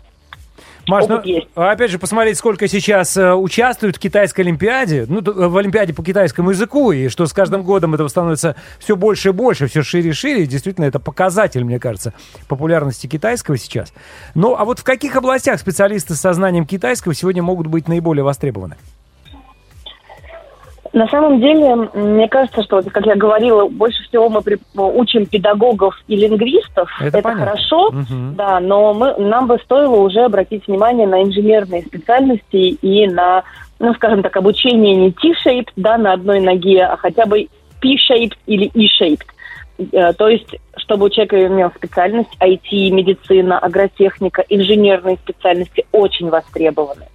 Маш, 0.87 1.05
ну, 1.07 1.21
есть. 1.23 1.47
опять 1.55 1.91
же, 1.91 1.99
посмотреть, 1.99 2.37
сколько 2.37 2.67
сейчас 2.67 3.15
э, 3.15 3.33
участвуют 3.33 3.95
в 3.95 3.99
китайской 3.99 4.41
олимпиаде, 4.41 5.05
ну, 5.07 5.21
т- 5.21 5.31
в 5.31 5.55
олимпиаде 5.57 5.93
по 5.93 6.03
китайскому 6.03 6.49
языку, 6.49 6.91
и 6.91 7.07
что 7.07 7.25
с 7.25 7.31
каждым 7.31 7.63
годом 7.63 7.93
этого 7.93 8.09
становится 8.09 8.57
все 8.79 8.97
больше 8.97 9.29
и 9.29 9.31
больше, 9.31 9.67
все 9.67 9.81
шире 9.81 10.09
и 10.09 10.13
шире. 10.13 10.43
И 10.43 10.47
Действительно, 10.47 10.85
это 10.85 10.99
показатель, 10.99 11.63
мне 11.63 11.79
кажется, 11.79 12.13
популярности 12.49 13.07
китайского 13.07 13.57
сейчас. 13.57 13.93
Ну, 14.35 14.55
а 14.57 14.65
вот 14.65 14.79
в 14.79 14.83
каких 14.83 15.15
областях 15.15 15.59
специалисты 15.59 16.15
с 16.15 16.19
сознанием 16.19 16.65
китайского 16.65 17.13
сегодня 17.13 17.41
могут 17.41 17.67
быть 17.67 17.87
наиболее 17.87 18.23
востребованы? 18.23 18.75
На 20.93 21.07
самом 21.07 21.39
деле, 21.41 21.75
мне 21.95 22.27
кажется, 22.27 22.61
что, 22.61 22.83
как 22.83 23.07
я 23.07 23.15
говорила, 23.15 23.67
больше 23.67 24.03
всего 24.03 24.29
мы 24.29 24.43
при- 24.43 24.59
учим 24.75 25.25
педагогов 25.25 25.95
и 26.07 26.15
лингвистов. 26.15 26.87
Это 27.01 27.19
понятно. 27.21 27.45
хорошо, 27.45 27.89
Мгм. 27.91 28.35
да, 28.35 28.59
но 28.59 28.93
мы, 28.93 29.15
нам 29.17 29.47
бы 29.47 29.57
стоило 29.63 29.95
уже 29.95 30.21
обратить 30.21 30.67
внимание 30.67 31.07
на 31.07 31.23
инженерные 31.23 31.81
специальности 31.81 32.77
и 32.81 33.07
на, 33.07 33.43
ну, 33.79 33.93
скажем 33.95 34.21
так, 34.21 34.37
обучение 34.37 34.95
не 34.95 35.09
T-shaped, 35.11 35.69
да, 35.75 35.97
на 35.97 36.13
одной 36.13 36.39
ноге, 36.39 36.83
а 36.83 36.95
хотя 36.95 37.25
бы 37.25 37.47
P-shaped 37.81 38.37
или 38.45 38.69
E-shaped. 38.75 39.25
Э, 39.93 40.13
То 40.13 40.27
есть, 40.29 40.55
чтобы 40.77 41.07
у 41.07 41.09
человека 41.09 41.43
имел 41.47 41.71
специальность 41.75 42.29
IT, 42.39 42.91
медицина, 42.91 43.57
агротехника, 43.57 44.43
инженерные 44.47 45.15
специальности 45.17 45.87
очень 45.91 46.29
востребованы. 46.29 47.05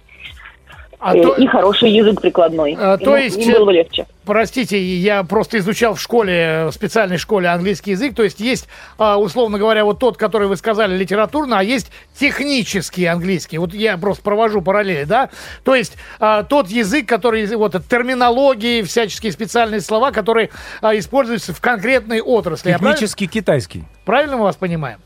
А 1.01 1.15
Э, 1.15 1.21
то- 1.23 1.33
И 1.35 1.47
хороший 1.47 1.91
язык 1.91 2.19
прикладной. 2.21 2.75
А, 2.77 2.97
то 2.97 3.15
Им- 3.15 3.23
есть, 3.23 3.37
им 3.37 3.53
было 3.53 3.65
бы 3.65 3.71
легче. 3.73 4.05
Простите, 4.25 4.77
я 4.81 5.23
просто 5.23 5.57
изучал 5.59 5.93
в 5.95 6.01
школе, 6.01 6.65
в 6.69 6.71
специальной 6.73 7.17
школе 7.17 7.47
английский 7.47 7.91
язык. 7.91 8.13
То 8.15 8.23
есть 8.23 8.41
есть, 8.41 8.67
а, 8.97 9.17
условно 9.17 9.57
говоря, 9.57 9.85
вот 9.85 9.99
тот, 9.99 10.17
который 10.17 10.49
вы 10.49 10.57
сказали 10.57 10.97
литературно, 10.97 11.59
а 11.59 11.63
есть 11.63 11.89
технический 12.19 13.05
английский. 13.05 13.57
Вот 13.59 13.73
я 13.73 13.97
просто 13.97 14.21
провожу 14.23 14.61
параллели, 14.61 15.05
да? 15.05 15.29
То 15.63 15.73
есть 15.73 15.95
а, 16.19 16.43
тот 16.43 16.67
язык, 16.67 17.07
который, 17.07 17.45
вот 17.55 17.75
от 17.75 17.87
терминологии, 17.87 18.81
всяческие 18.81 19.31
специальные 19.31 19.79
слова, 19.81 20.11
которые 20.11 20.49
а, 20.81 20.97
используются 20.97 21.53
в 21.53 21.61
конкретной 21.61 22.19
отрасли. 22.21 22.69
Я 22.71 22.77
правильно, 22.77 22.95
Технический 22.97 23.27
китайский. 23.27 23.83
правильно 24.03 24.35
мы 24.35 24.43
вас 24.43 24.57
понимаем? 24.57 24.99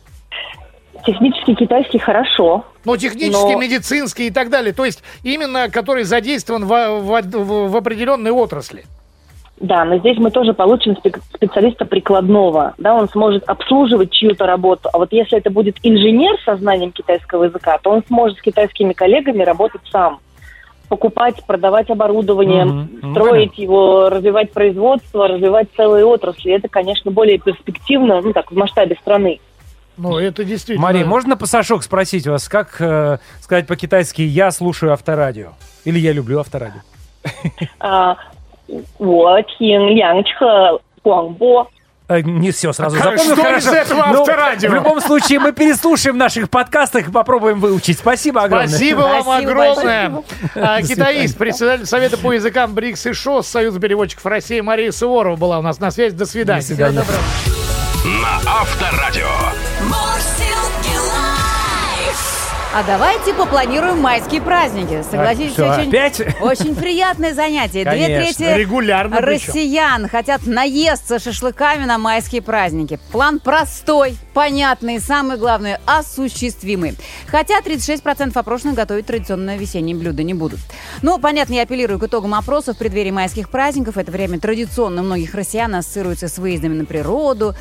Технический 1.05 1.55
китайский 1.55 2.00
хорошо. 2.00 2.63
Ну, 2.86 2.98
технический, 2.98 3.53
Но- 3.53 3.60
медицинский 3.60 4.27
и 4.27 4.31
так 4.31 4.50
далее. 4.50 4.74
То 4.74 4.86
есть 4.86 5.03
именно 5.24 5.69
который 5.69 6.03
задействован 6.03 6.65
в, 6.65 7.00
в- 7.01 7.69
в- 7.69 7.75
определенной 7.77 8.31
отрасли. 8.31 8.86
Да, 9.57 9.86
но 9.86 9.98
здесь 9.98 10.17
мы 10.17 10.31
тоже 10.31 10.53
получим 10.53 10.93
спе- 10.93 11.22
специалиста 11.33 11.86
прикладного. 11.86 12.74
Да, 12.77 12.95
он 12.95 13.07
сможет 13.10 13.43
обслуживать 13.48 14.12
чью-то 14.12 14.45
работу. 14.45 14.89
А 14.91 14.98
вот 14.98 15.12
если 15.12 15.38
это 15.38 15.50
будет 15.50 15.77
инженер 15.83 16.38
со 16.43 16.55
знанием 16.57 16.91
китайского 16.91 17.45
языка, 17.45 17.77
то 17.81 17.91
он 17.91 18.03
сможет 18.07 18.38
с 18.39 18.41
китайскими 18.41 18.93
коллегами 18.93 19.43
работать 19.43 19.81
сам. 19.91 20.19
Покупать, 20.89 21.43
продавать 21.45 21.89
оборудование. 21.89 22.65
Ну, 22.65 23.12
строить 23.12 23.57
его, 23.57 24.10
развивать 24.10 24.51
производство, 24.51 25.27
развивать 25.27 25.67
целые 25.77 26.05
отрасли. 26.05 26.51
Это, 26.53 26.67
конечно, 26.67 27.10
более 27.12 27.38
перспективно, 27.39 28.22
ну 28.22 28.33
так, 28.33 28.51
в 28.51 28.55
масштабе 28.55 28.98
страны. 29.01 29.39
Ну, 29.97 30.17
это 30.17 30.43
действительно... 30.43 30.88
Мария, 30.88 31.05
можно 31.05 31.38
Пасашок 31.38 31.83
спросить 31.83 32.27
вас, 32.27 32.47
как 32.50 32.75
э, 32.79 33.19
сказать 33.41 33.67
по-китайски 33.67 34.21
«я 34.21 34.51
слушаю 34.51 34.93
авторадио» 34.93 35.53
или 35.85 36.00
«я 36.00 36.12
люблю 36.12 36.39
авторадио»? 36.39 36.81
Э, 42.09 42.19
не 42.21 42.51
все 42.51 42.73
сразу 42.73 42.97
а 42.97 43.00
запомнил. 43.00 43.35
Что 43.35 43.57
из 43.57 43.67
этого 43.67 44.05
ну, 44.12 44.21
авторадио? 44.21 44.69
В 44.69 44.73
любом 44.73 45.01
случае, 45.01 45.39
мы 45.39 45.51
переслушаем 45.51 46.17
наших 46.17 46.50
подкастах 46.50 47.07
и 47.07 47.12
попробуем 47.12 47.59
выучить. 47.59 48.00
Спасибо 48.00 48.43
огромное. 48.43 48.67
Спасибо 48.67 49.00
вам 49.00 49.29
огромное. 49.29 50.23
А, 50.55 50.81
китаист, 50.81 51.38
председатель 51.38 51.85
Совета 51.85 52.17
по 52.17 52.33
языкам 52.33 52.73
БРИКС 52.73 53.07
и 53.07 53.13
ШОС, 53.13 53.47
Союз 53.47 53.79
переводчиков 53.79 54.25
России 54.25 54.59
Мария 54.59 54.91
Суворова 54.91 55.35
была 55.35 55.59
у 55.59 55.62
нас 55.62 55.79
на 55.79 55.91
связи. 55.91 56.15
До 56.15 56.25
свидания. 56.25 56.62
До 56.62 56.67
свидания. 56.67 57.03
На 58.05 58.51
Авторадио. 58.51 59.52
А 62.75 62.82
давайте 62.82 63.36
попланируем 63.36 64.00
майские 64.00 64.42
праздники. 64.42 65.03
Согласитесь, 65.03 65.53
что, 65.53 65.72
очень, 65.74 65.89
опять? 65.89 66.42
очень 66.42 66.74
приятное 66.74 67.32
занятие. 67.36 67.84
Две 67.84 68.08
трети 68.08 68.58
Регулярно 68.58 69.18
причем. 69.18 69.50
россиян 69.50 70.10
хотят 70.10 70.48
наесться 70.48 71.20
шашлыками 71.20 71.86
на 71.86 72.00
майские 72.00 72.42
праздники. 72.42 73.00
План 73.12 73.39
простой, 73.39 74.18
понятный 74.34 74.96
и, 74.96 75.00
самое 75.00 75.38
главное, 75.38 75.82
осуществимый. 75.86 76.96
Хотя 77.27 77.60
36% 77.60 78.32
опрошенных 78.36 78.74
готовить 78.74 79.06
традиционное 79.06 79.58
весеннее 79.58 79.96
блюдо 79.96 80.24
не 80.24 80.34
будут. 80.34 80.60
Ну, 81.03 81.20
понятно, 81.20 81.53
я 81.53 81.62
апеллирую 81.62 82.00
к 82.00 82.06
итогам 82.06 82.34
опросов 82.34 82.77
в 82.77 82.80
преддверии 82.80 83.12
майских 83.12 83.50
праздников. 83.51 83.98
Это 83.98 84.12
время 84.12 84.39
традиционно 84.39 85.03
многих 85.03 85.36
россиян 85.36 85.75
ассоциируется 85.75 86.27
с 86.27 86.39
выездами 86.39 86.74
на 86.74 86.86
природу, 86.86 87.53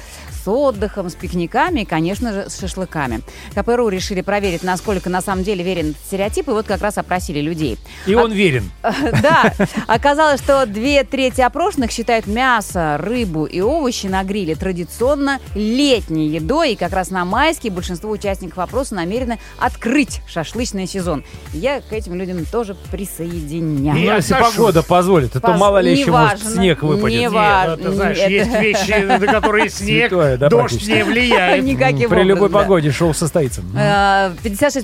с 0.43 0.49
отдыхом, 0.49 1.11
с 1.11 1.15
пикниками 1.15 1.81
и, 1.81 1.85
конечно 1.85 2.33
же, 2.33 2.49
с 2.49 2.59
шашлыками. 2.59 3.21
КПРУ 3.55 3.89
решили 3.89 4.23
проверить, 4.23 4.63
насколько 4.63 5.02
насколько 5.03 5.11
на 5.11 5.21
самом 5.21 5.45
деле 5.45 5.65
верен 5.65 5.91
этот 5.91 6.03
стереотип, 6.07 6.49
и 6.49 6.51
вот 6.53 6.67
как 6.67 6.81
раз 6.81 6.99
опросили 6.99 7.41
людей. 7.41 7.79
И 8.07 8.15
он 8.15 8.31
а, 8.31 8.35
верен. 8.35 8.71
Да. 9.23 9.53
Оказалось, 9.87 10.41
что 10.41 10.67
две 10.67 11.05
трети 11.05 11.41
опрошенных 11.41 11.91
считают 11.91 12.27
мясо, 12.27 12.97
рыбу 12.99 13.45
и 13.45 13.61
овощи 13.61 14.07
на 14.07 14.23
гриле 14.25 14.55
традиционно 14.55 15.39
летней 15.55 16.29
едой, 16.29 16.73
и 16.73 16.77
как 16.77 16.93
раз 16.93 17.11
на 17.11 17.25
майские 17.25 17.73
большинство 17.73 18.11
участников 18.11 18.57
вопроса 18.57 18.95
намерены 18.95 19.39
открыть 19.59 20.21
шашлычный 20.27 20.87
сезон. 20.87 21.25
Я 21.53 21.81
к 21.81 21.93
этим 21.93 22.15
людям 22.15 22.45
тоже 22.51 22.77
присоединяюсь. 22.91 24.07
Ну, 24.07 24.17
если 24.17 24.35
погода 24.35 24.83
позволит, 24.83 25.37
а 25.37 25.41
то 25.41 25.53
мало 25.55 25.79
ли 25.79 25.93
еще 25.93 26.11
может 26.11 26.41
снег 26.41 26.83
выпадет. 26.83 27.21
Не 27.21 27.29
важно. 27.29 27.77
Ну, 27.85 27.93
знаешь, 27.93 28.19
есть 28.19 28.53
вещи, 28.55 29.03
на 29.05 29.19
которые 29.19 29.69
снег, 29.69 30.13
дождь 30.49 30.87
не 30.87 31.05
влияет. 31.05 31.63
При 32.13 32.23
любой 32.23 32.51
погоде 32.51 32.91
шоу 32.91 33.15
состоится. 33.15 33.63
А, 33.77 34.33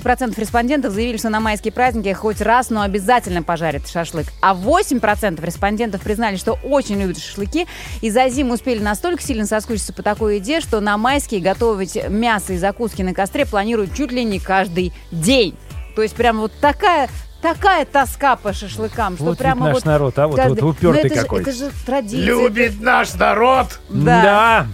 36% 0.09 0.39
респондентов 0.39 0.93
заявили, 0.93 1.17
что 1.17 1.29
на 1.29 1.39
майские 1.39 1.71
праздники 1.71 2.11
хоть 2.13 2.41
раз, 2.41 2.69
но 2.69 2.81
обязательно 2.81 3.43
пожарят 3.43 3.87
шашлык. 3.87 4.27
А 4.41 4.55
8% 4.55 5.43
респондентов 5.45 6.01
признали, 6.01 6.35
что 6.35 6.57
очень 6.63 6.99
любят 7.01 7.19
шашлыки 7.19 7.67
и 8.01 8.09
за 8.09 8.27
зиму 8.29 8.55
успели 8.55 8.81
настолько 8.81 9.21
сильно 9.21 9.45
соскучиться 9.45 9.93
по 9.93 10.01
такой 10.01 10.37
еде, 10.37 10.61
что 10.61 10.79
на 10.79 10.97
майские 10.97 11.41
готовить 11.41 11.97
мясо 12.09 12.53
и 12.53 12.57
закуски 12.57 13.01
на 13.01 13.13
костре 13.13 13.45
планируют 13.45 13.93
чуть 13.93 14.11
ли 14.11 14.23
не 14.23 14.39
каждый 14.39 14.93
день. 15.11 15.55
То 15.95 16.01
есть 16.01 16.15
прям 16.15 16.39
вот 16.39 16.53
такая 16.59 17.09
такая 17.41 17.85
тоска 17.85 18.35
по 18.35 18.51
шашлыкам, 18.51 19.15
что 19.15 19.25
вот 19.25 19.37
прямо 19.37 19.67
наш 19.67 19.75
вот 19.75 19.85
народ, 19.85 20.19
а 20.19 20.27
вот, 20.27 20.35
каждый... 20.35 20.61
вот 20.61 20.75
упертый 20.75 21.03
ну, 21.03 21.07
это 21.07 21.21
какой. 21.21 21.43
Же, 21.43 21.49
это 21.49 21.57
же 21.57 21.71
традиция. 21.85 22.25
Любит 22.25 22.81
наш 22.81 23.13
народ. 23.13 23.79
Да. 23.89 24.21
да. 24.21 24.67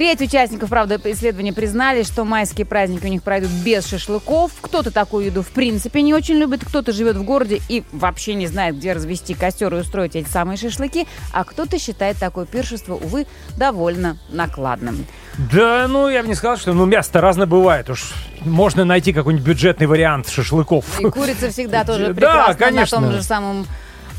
Треть 0.00 0.22
участников, 0.22 0.70
правда, 0.70 0.98
исследования 1.04 1.52
признали, 1.52 2.04
что 2.04 2.24
майские 2.24 2.64
праздники 2.64 3.04
у 3.04 3.08
них 3.10 3.22
пройдут 3.22 3.50
без 3.50 3.86
шашлыков. 3.86 4.50
Кто-то 4.62 4.90
такую 4.90 5.26
еду 5.26 5.42
в 5.42 5.48
принципе 5.48 6.00
не 6.00 6.14
очень 6.14 6.36
любит, 6.36 6.64
кто-то 6.64 6.90
живет 6.90 7.16
в 7.16 7.22
городе 7.22 7.60
и 7.68 7.84
вообще 7.92 8.32
не 8.32 8.46
знает, 8.46 8.78
где 8.78 8.94
развести 8.94 9.34
костер 9.34 9.74
и 9.74 9.80
устроить 9.80 10.16
эти 10.16 10.26
самые 10.26 10.56
шашлыки, 10.56 11.06
а 11.34 11.44
кто-то 11.44 11.78
считает 11.78 12.16
такое 12.16 12.46
пиршество, 12.46 12.94
увы, 12.94 13.26
довольно 13.58 14.16
накладным. 14.30 15.04
Да, 15.52 15.86
ну, 15.86 16.08
я 16.08 16.22
бы 16.22 16.28
не 16.28 16.34
сказал, 16.34 16.56
что 16.56 16.72
ну, 16.72 16.86
мясо 16.86 17.20
разное 17.20 17.46
бывает. 17.46 17.90
Уж 17.90 18.14
можно 18.40 18.86
найти 18.86 19.12
какой-нибудь 19.12 19.46
бюджетный 19.46 19.86
вариант 19.86 20.30
шашлыков. 20.30 20.98
И 20.98 21.10
курица 21.10 21.50
всегда 21.50 21.84
тоже 21.84 22.06
Да, 22.06 22.14
прекрасна 22.14 22.54
конечно. 22.54 23.00
на 23.00 23.06
том 23.08 23.16
же 23.16 23.22
самом 23.22 23.66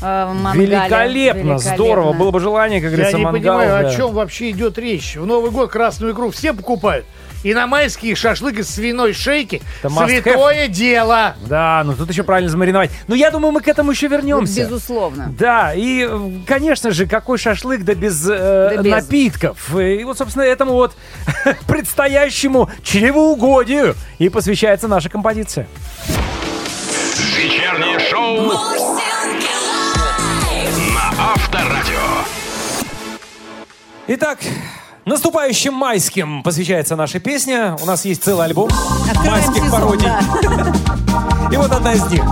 э, 0.02 0.32
мангале. 0.32 0.66
Великолепно, 0.66 1.58
здорово. 1.58 2.12
Было 2.12 2.30
бы 2.30 2.40
желание, 2.40 2.80
как 2.80 2.90
Я 2.90 2.96
говорится, 2.96 3.18
не 3.18 3.24
мангал, 3.24 3.58
понимаю, 3.58 3.82
да. 3.84 3.88
о 3.88 3.94
чем 3.94 4.12
вообще 4.12 4.50
идет 4.50 4.78
речь. 4.78 5.16
В 5.16 5.26
Новый 5.26 5.50
год 5.50 5.70
красную 5.70 6.12
икру 6.12 6.30
все 6.30 6.52
покупают. 6.52 7.06
И 7.44 7.54
на 7.54 7.66
майские 7.66 8.14
шашлык 8.14 8.60
из 8.60 8.70
свиной 8.70 9.12
шейки 9.14 9.62
Это 9.82 9.88
must 9.92 10.06
святое 10.06 10.68
дело. 10.68 11.34
Да, 11.48 11.82
ну 11.84 11.94
тут 11.94 12.08
еще 12.08 12.22
правильно 12.22 12.48
замариновать. 12.48 12.92
Но 13.08 13.16
я 13.16 13.32
думаю, 13.32 13.50
мы 13.50 13.60
к 13.60 13.66
этому 13.66 13.90
еще 13.90 14.08
Ну, 14.08 14.14
вернемся. 14.16 14.60
безусловно. 14.60 15.34
Да, 15.36 15.72
и, 15.74 16.08
конечно 16.46 16.92
же, 16.92 17.06
какой 17.08 17.38
шашлык, 17.38 17.82
да 17.82 17.94
без, 17.94 18.24
э, 18.30 18.74
Да 18.76 18.82
без. 18.82 18.92
напитков. 18.92 19.76
И 19.76 20.04
вот, 20.04 20.18
собственно, 20.18 20.44
этому 20.44 20.74
вот 20.74 20.92
предстоящему 21.66 22.70
чревоугодию 22.84 23.96
и 24.20 24.28
посвящается 24.28 24.86
наша 24.86 25.08
композиция. 25.08 25.66
Вечернее 27.36 27.98
шоу 28.08 28.52
Итак, 34.14 34.40
наступающим 35.06 35.72
майским 35.72 36.42
посвящается 36.42 36.96
наша 36.96 37.18
песня. 37.18 37.78
У 37.82 37.86
нас 37.86 38.04
есть 38.04 38.22
целый 38.22 38.44
альбом 38.44 38.68
Открываем 39.10 39.42
майских 39.46 39.64
сезон, 39.64 39.80
пародий. 39.80 40.06
да. 40.06 41.48
И 41.50 41.56
вот 41.56 41.72
одна 41.72 41.94
из 41.94 42.04
них. 42.10 42.22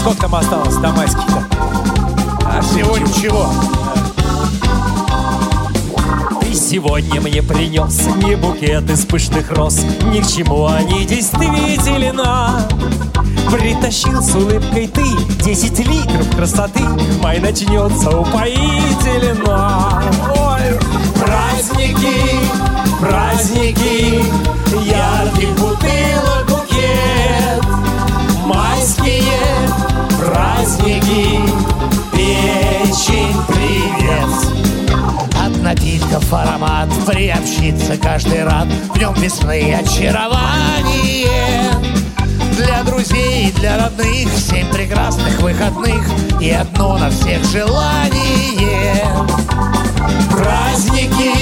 Сколько 0.00 0.20
там 0.20 0.34
осталось 0.34 0.76
до 0.76 0.88
майских-то? 0.90 1.46
А 2.44 2.60
Всего 2.60 2.98
ничего. 2.98 3.50
Ты 6.50 6.56
сегодня 6.56 7.20
мне 7.20 7.44
принес 7.44 8.06
не 8.24 8.34
букет 8.34 8.90
из 8.90 9.06
пышных 9.06 9.52
роз. 9.52 9.84
Ни 10.06 10.20
к 10.20 10.26
чему 10.26 10.66
они 10.66 11.04
действительно. 11.04 12.66
Притащил 13.48 14.20
с 14.20 14.34
улыбкой 14.34 14.88
ты 14.88 15.04
десять 15.44 15.78
литров 15.78 16.28
красоты. 16.34 16.82
Май 17.22 17.38
начнется 17.38 18.18
упоительно. 18.18 20.02
Ой! 20.36 20.76
Праздники, 21.20 22.40
праздники. 22.98 24.24
Ярких 24.74 25.54
бутылок 25.54 26.46
букет. 26.48 27.64
Майские 28.44 29.22
праздники. 30.18 31.38
Печень 32.10 33.36
привет. 33.46 34.29
Приобщиться 37.06 37.96
каждый 37.96 38.44
рад. 38.44 38.66
В 38.94 38.98
нем 38.98 39.12
весны 39.14 39.74
очарование. 39.74 41.28
Для 42.56 42.82
друзей 42.82 43.48
и 43.48 43.52
для 43.52 43.78
родных 43.78 44.28
Семь 44.36 44.70
прекрасных 44.70 45.40
выходных 45.40 46.06
И 46.40 46.50
одно 46.50 46.98
на 46.98 47.10
всех 47.10 47.44
желание. 47.44 49.04
Праздники, 50.30 51.32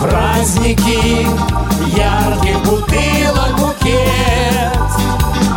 праздники 0.00 1.26
Ярких 1.96 2.62
бутылок 2.64 3.58
букет. 3.58 4.78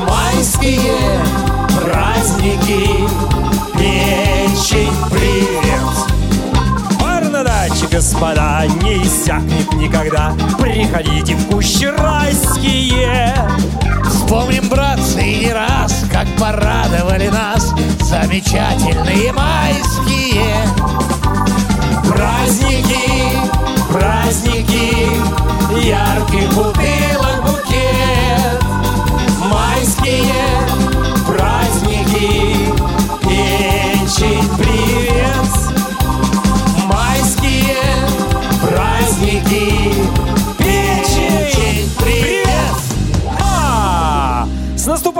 Майские 0.07 1.19
праздники 1.81 3.07
Печень 3.77 4.93
привет 5.11 6.06
Даче, 7.67 7.87
господа, 7.91 8.65
не 8.81 9.03
иссякнет 9.03 9.73
никогда. 9.73 10.33
Приходите 10.57 11.35
в 11.35 11.47
кущи 11.47 11.85
райские. 11.85 13.35
Вспомним, 14.05 14.69
братцы, 14.69 15.21
и 15.21 15.39
не 15.45 15.53
раз 15.53 16.05
Как 16.11 16.27
порадовали 16.37 17.27
нас 17.27 17.73
Замечательные 17.99 19.33
майские 19.33 20.55
Праздники, 22.07 23.37
праздники 23.91 25.85
Ярких 25.85 26.53
бутылок 26.53 27.06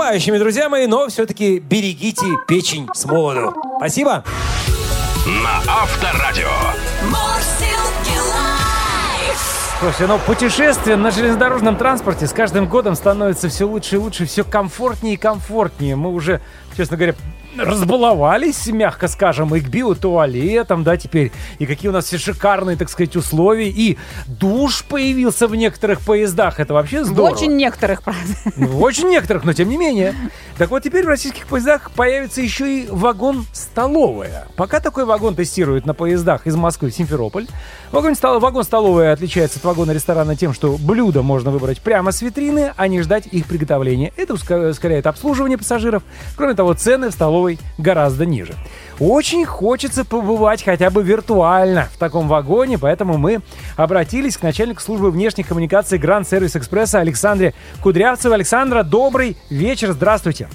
наступающими, 0.08 0.38
друзья 0.38 0.68
мои, 0.70 0.86
но 0.86 1.08
все-таки 1.08 1.58
берегите 1.58 2.24
печень 2.46 2.88
с 2.94 3.04
молоду. 3.04 3.54
Спасибо. 3.76 4.24
На 5.26 5.58
Авторадио. 5.68 6.48
Слушайте, 9.78 10.06
ну 10.06 10.18
путешествие 10.18 10.96
на 10.96 11.10
железнодорожном 11.10 11.76
транспорте 11.76 12.26
с 12.26 12.32
каждым 12.32 12.66
годом 12.68 12.94
становится 12.94 13.48
все 13.48 13.64
лучше 13.64 13.96
и 13.96 13.98
лучше, 13.98 14.24
все 14.24 14.44
комфортнее 14.44 15.14
и 15.14 15.16
комфортнее. 15.18 15.94
Мы 15.94 16.10
уже, 16.10 16.40
честно 16.76 16.96
говоря, 16.96 17.14
разбаловались, 17.56 18.66
мягко 18.68 19.08
скажем, 19.08 19.54
и 19.54 19.60
к 19.60 19.68
биотуалетам, 19.68 20.84
да, 20.84 20.96
теперь, 20.96 21.32
и 21.58 21.66
какие 21.66 21.88
у 21.88 21.92
нас 21.92 22.04
все 22.06 22.18
шикарные, 22.18 22.76
так 22.76 22.88
сказать, 22.90 23.16
условия, 23.16 23.68
и 23.68 23.96
душ 24.26 24.84
появился 24.84 25.48
в 25.48 25.54
некоторых 25.54 26.00
поездах, 26.00 26.60
это 26.60 26.74
вообще 26.74 27.02
В 27.02 27.06
здорово. 27.06 27.34
очень 27.34 27.56
некоторых, 27.56 28.02
правда. 28.02 28.20
Ну, 28.56 28.66
В 28.68 28.82
очень 28.82 29.08
некоторых, 29.08 29.44
но 29.44 29.52
тем 29.52 29.68
не 29.68 29.76
менее. 29.76 30.14
Так 30.56 30.70
вот, 30.70 30.82
теперь 30.82 31.04
в 31.04 31.08
российских 31.08 31.46
поездах 31.46 31.90
появится 31.92 32.40
еще 32.40 32.82
и 32.82 32.86
вагон-столовая. 32.90 34.48
Пока 34.56 34.80
такой 34.80 35.04
вагон 35.04 35.34
тестируют 35.34 35.86
на 35.86 35.94
поездах 35.94 36.46
из 36.46 36.56
Москвы 36.56 36.90
в 36.90 36.94
Симферополь. 36.94 37.46
Вагон, 37.92 38.14
стол- 38.14 38.40
вагон-столовая 38.40 39.12
отличается 39.12 39.58
от 39.58 39.64
вагона 39.64 39.92
ресторана 39.92 40.36
тем, 40.36 40.52
что 40.52 40.76
блюда 40.78 41.22
можно 41.22 41.50
выбрать 41.50 41.80
прямо 41.80 42.12
с 42.12 42.22
витрины, 42.22 42.72
а 42.76 42.88
не 42.88 43.00
ждать 43.02 43.26
их 43.26 43.46
приготовления. 43.46 44.12
Это 44.16 44.34
ускоряет 44.34 45.06
обслуживание 45.06 45.56
пассажиров. 45.58 46.02
Кроме 46.36 46.54
того, 46.54 46.74
цены 46.74 47.08
в 47.10 47.12
столовой 47.12 47.37
гораздо 47.78 48.26
ниже. 48.26 48.54
Очень 49.00 49.44
хочется 49.44 50.04
побывать 50.04 50.64
хотя 50.64 50.90
бы 50.90 51.02
виртуально 51.02 51.88
в 51.94 51.98
таком 51.98 52.28
вагоне, 52.28 52.78
поэтому 52.78 53.16
мы 53.16 53.40
обратились 53.76 54.36
к 54.36 54.42
начальнику 54.42 54.80
службы 54.80 55.10
внешних 55.10 55.46
коммуникаций 55.46 55.98
Гранд 55.98 56.28
Сервис 56.28 56.56
Экспресса 56.56 57.00
Александре 57.00 57.54
Кудрявцевой. 57.82 58.36
Александра, 58.36 58.82
добрый 58.82 59.36
вечер, 59.50 59.92
здравствуйте. 59.92 60.48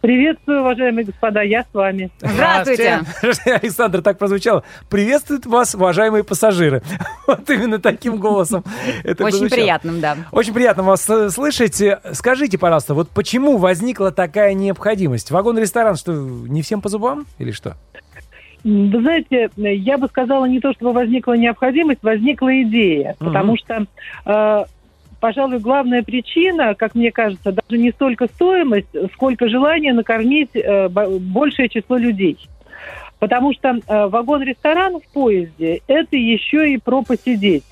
Приветствую, 0.00 0.60
уважаемые 0.60 1.04
господа, 1.04 1.42
я 1.42 1.62
с 1.62 1.74
вами. 1.74 2.10
Здравствуйте. 2.20 3.00
Александр, 3.46 4.00
так 4.00 4.16
прозвучало. 4.16 4.62
Приветствуют 4.88 5.44
вас, 5.44 5.74
уважаемые 5.74 6.24
пассажиры. 6.24 6.82
Вот 7.26 7.50
именно 7.50 7.78
таким 7.78 8.16
голосом. 8.16 8.64
это 9.04 9.24
Очень 9.24 9.40
прозвучало. 9.40 9.48
приятным, 9.60 10.00
да. 10.00 10.16
Очень 10.32 10.54
приятно 10.54 10.82
вас 10.82 11.06
слышать. 11.30 11.82
Скажите, 12.12 12.56
пожалуйста, 12.56 12.94
вот 12.94 13.10
почему 13.10 13.58
возникла 13.58 14.12
такая 14.12 14.54
необходимость? 14.54 15.30
Вагон-ресторан, 15.30 15.96
что 15.96 16.12
не 16.12 16.62
всем 16.62 16.80
по 16.80 16.88
зубам 16.88 17.26
или 17.38 17.50
что? 17.50 17.76
Вы 18.64 19.00
знаете, 19.00 19.50
я 19.56 19.98
бы 19.98 20.06
сказала 20.08 20.46
не 20.46 20.60
то, 20.60 20.72
чтобы 20.72 20.92
возникла 20.92 21.34
необходимость, 21.34 22.02
возникла 22.02 22.62
идея. 22.62 23.14
Мгм. 23.20 23.28
Потому 23.28 23.56
что, 23.56 23.86
э, 24.24 24.64
пожалуй, 25.20 25.58
главная 25.58 26.02
причина, 26.02 26.74
как 26.74 26.94
мне 26.94 27.10
кажется, 27.10 27.52
даже 27.52 27.80
не 27.80 27.90
столько 27.90 28.26
стоимость, 28.26 28.88
сколько 29.14 29.48
желание 29.48 29.92
накормить 29.92 30.50
э, 30.54 30.88
бо- 30.88 31.18
большее 31.18 31.68
число 31.68 31.96
людей. 31.96 32.38
Потому 33.18 33.52
что 33.52 33.70
э, 33.70 34.06
вагон-ресторан 34.06 35.00
в 35.00 35.12
поезде– 35.12 35.80
это 35.88 36.16
еще 36.16 36.72
и 36.72 36.78
про 36.78 37.02
посидеть. 37.02 37.64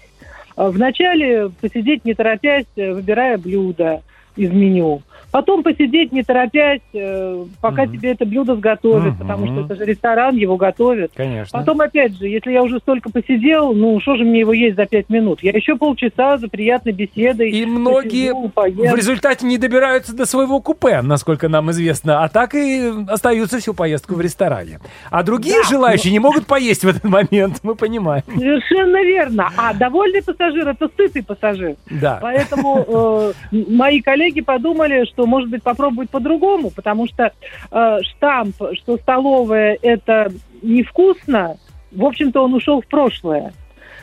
Э, 0.57 0.69
Вначале 0.69 1.51
посидеть 1.61 2.05
не 2.05 2.15
торопясь, 2.15 2.67
э, 2.77 2.93
выбирая 2.93 3.39
блюдо 3.39 4.03
из 4.37 4.51
меню. 4.51 5.03
Потом 5.37 5.63
посидеть 5.63 6.13
не 6.13 6.23
торопясь, 6.23 6.81
э, 6.95 7.45
пока 7.61 7.83
Мгм. 7.85 7.93
тебе 7.93 8.13
это 8.13 8.25
блюдо 8.25 8.57
сготовят, 8.57 9.13
Мгм. 9.13 9.19
потому 9.19 9.47
что 9.47 9.61
это 9.67 9.75
же 9.77 9.85
ресторан, 9.85 10.35
его 10.35 10.57
готовят. 10.57 11.11
Конечно. 11.15 11.59
Потом, 11.59 11.83
опять 11.83 12.17
же, 12.17 12.27
если 12.27 12.53
я 12.53 12.63
уже 12.63 12.79
столько 12.79 13.11
посидел, 13.11 13.75
ну, 13.75 14.01
что 14.01 14.17
же 14.17 14.25
мне 14.25 14.41
его 14.41 14.55
есть 14.55 14.77
за 14.77 14.87
пять 14.87 15.11
минут? 15.11 15.43
Я 15.43 15.51
еще 15.51 15.77
полчаса 15.77 16.39
за 16.39 16.49
приятной 16.49 16.93
беседой. 16.93 17.51
И 17.51 17.67
многие 17.67 18.33
посижу, 18.33 18.49
поем. 18.49 18.93
в 18.93 18.97
результате 18.97 19.45
не 19.45 19.59
добираются 19.59 20.17
до 20.17 20.25
своего 20.25 20.59
купе, 20.63 21.03
насколько 21.03 21.51
нам 21.51 21.71
известно, 21.71 22.25
а 22.25 22.31
так 22.31 22.55
и 22.55 22.91
остаются 23.07 23.59
всю 23.59 23.75
поездку 23.75 24.15
в 24.15 24.23
ресторане. 24.23 24.79
А 25.11 25.23
другие 25.23 25.61
Да, 25.65 25.69
желающие 25.69 26.13
не 26.15 26.19
могут 26.19 26.47
поесть 26.47 26.83
в 26.83 26.89
этот 26.89 27.05
момент, 27.05 27.59
мы 27.63 27.75
понимаем. 27.75 28.23
Совершенно 28.35 29.03
верно. 29.05 29.51
А 29.59 29.75
довольный 29.75 30.23
пассажир– 30.23 30.67
это 30.71 30.89
сытый 30.97 31.23
пассажир. 31.23 31.75
Да. 31.91 32.21
Поэтому 32.23 32.87
э, 32.89 33.33
мои 33.69 34.01
коллеги 34.01 34.41
подумали, 34.41 35.05
что, 35.05 35.26
может 35.27 35.51
быть, 35.51 35.63
попробовать 35.63 36.11
по-другому, 36.11 36.71
потому 36.71 37.07
что 37.07 37.33
э, 37.71 37.99
штамп, 38.03 38.55
что 38.75 38.97
столовая– 38.97 39.79
это 39.83 40.33
невкусно, 40.63 41.57
в 41.93 42.05
общем-то, 42.05 42.43
он 42.43 42.55
ушел 42.55 42.81
в 42.81 42.87
прошлое. 42.87 43.53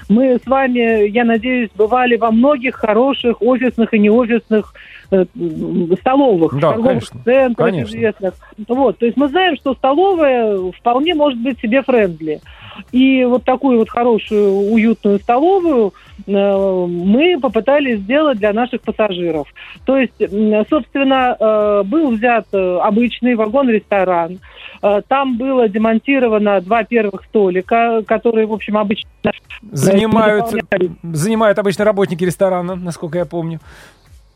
Мы 0.10 0.38
с 0.38 0.46
вами, 0.46 1.08
я 1.08 1.24
надеюсь, 1.24 1.70
бывали 1.76 2.18
во 2.18 2.32
многих 2.32 2.76
хороших 2.76 3.42
офисных 3.42 3.94
и 3.94 4.00
неофисных 4.00 4.74
э, 5.12 5.26
столовых, 6.00 6.54
Да, 6.60 6.72
торговых 6.72 6.88
конечно. 6.88 7.22
центрах 7.24 7.70
Конечно. 7.70 7.96
известных. 7.96 8.34
Вот, 8.68 8.98
то 8.98 9.06
есть 9.06 9.18
мы 9.18 9.28
знаем, 9.30 9.56
что 9.56 9.74
столовая 9.76 10.72
вполне 10.72 11.16
может 11.16 11.40
быть 11.40 11.60
себе 11.60 11.82
френдли. 11.82 12.42
И 12.92 13.24
вот 13.24 13.44
такую 13.44 13.80
вот 13.80 13.90
хорошую, 13.90 14.72
уютную 14.72 15.20
столовую 15.20 15.94
э, 16.26 16.32
мы 16.32 17.38
попытались 17.42 18.00
сделать 18.00 18.38
для 18.38 18.54
наших 18.54 18.82
пассажиров. 18.82 19.48
То 19.86 19.98
есть, 19.98 20.14
собственно, 20.70 21.36
э, 21.40 21.84
был 21.84 22.12
взят 22.12 22.48
э, 22.54 22.78
обычный 22.82 23.36
вагон-ресторан. 23.36 24.40
Там 25.08 25.38
было 25.38 25.70
демонтировано 25.70 26.60
два 26.60 26.84
первых 26.84 27.24
столика, 27.30 28.04
которые, 28.06 28.46
в 28.48 28.52
общем, 28.52 28.78
обычно... 28.78 29.10
Занимают, 29.72 30.48
занимают 31.04 31.58
обычно 31.58 31.86
работники 31.86 32.26
ресторана, 32.26 32.76
насколько 32.76 33.18
я 33.18 33.26
помню. 33.26 33.62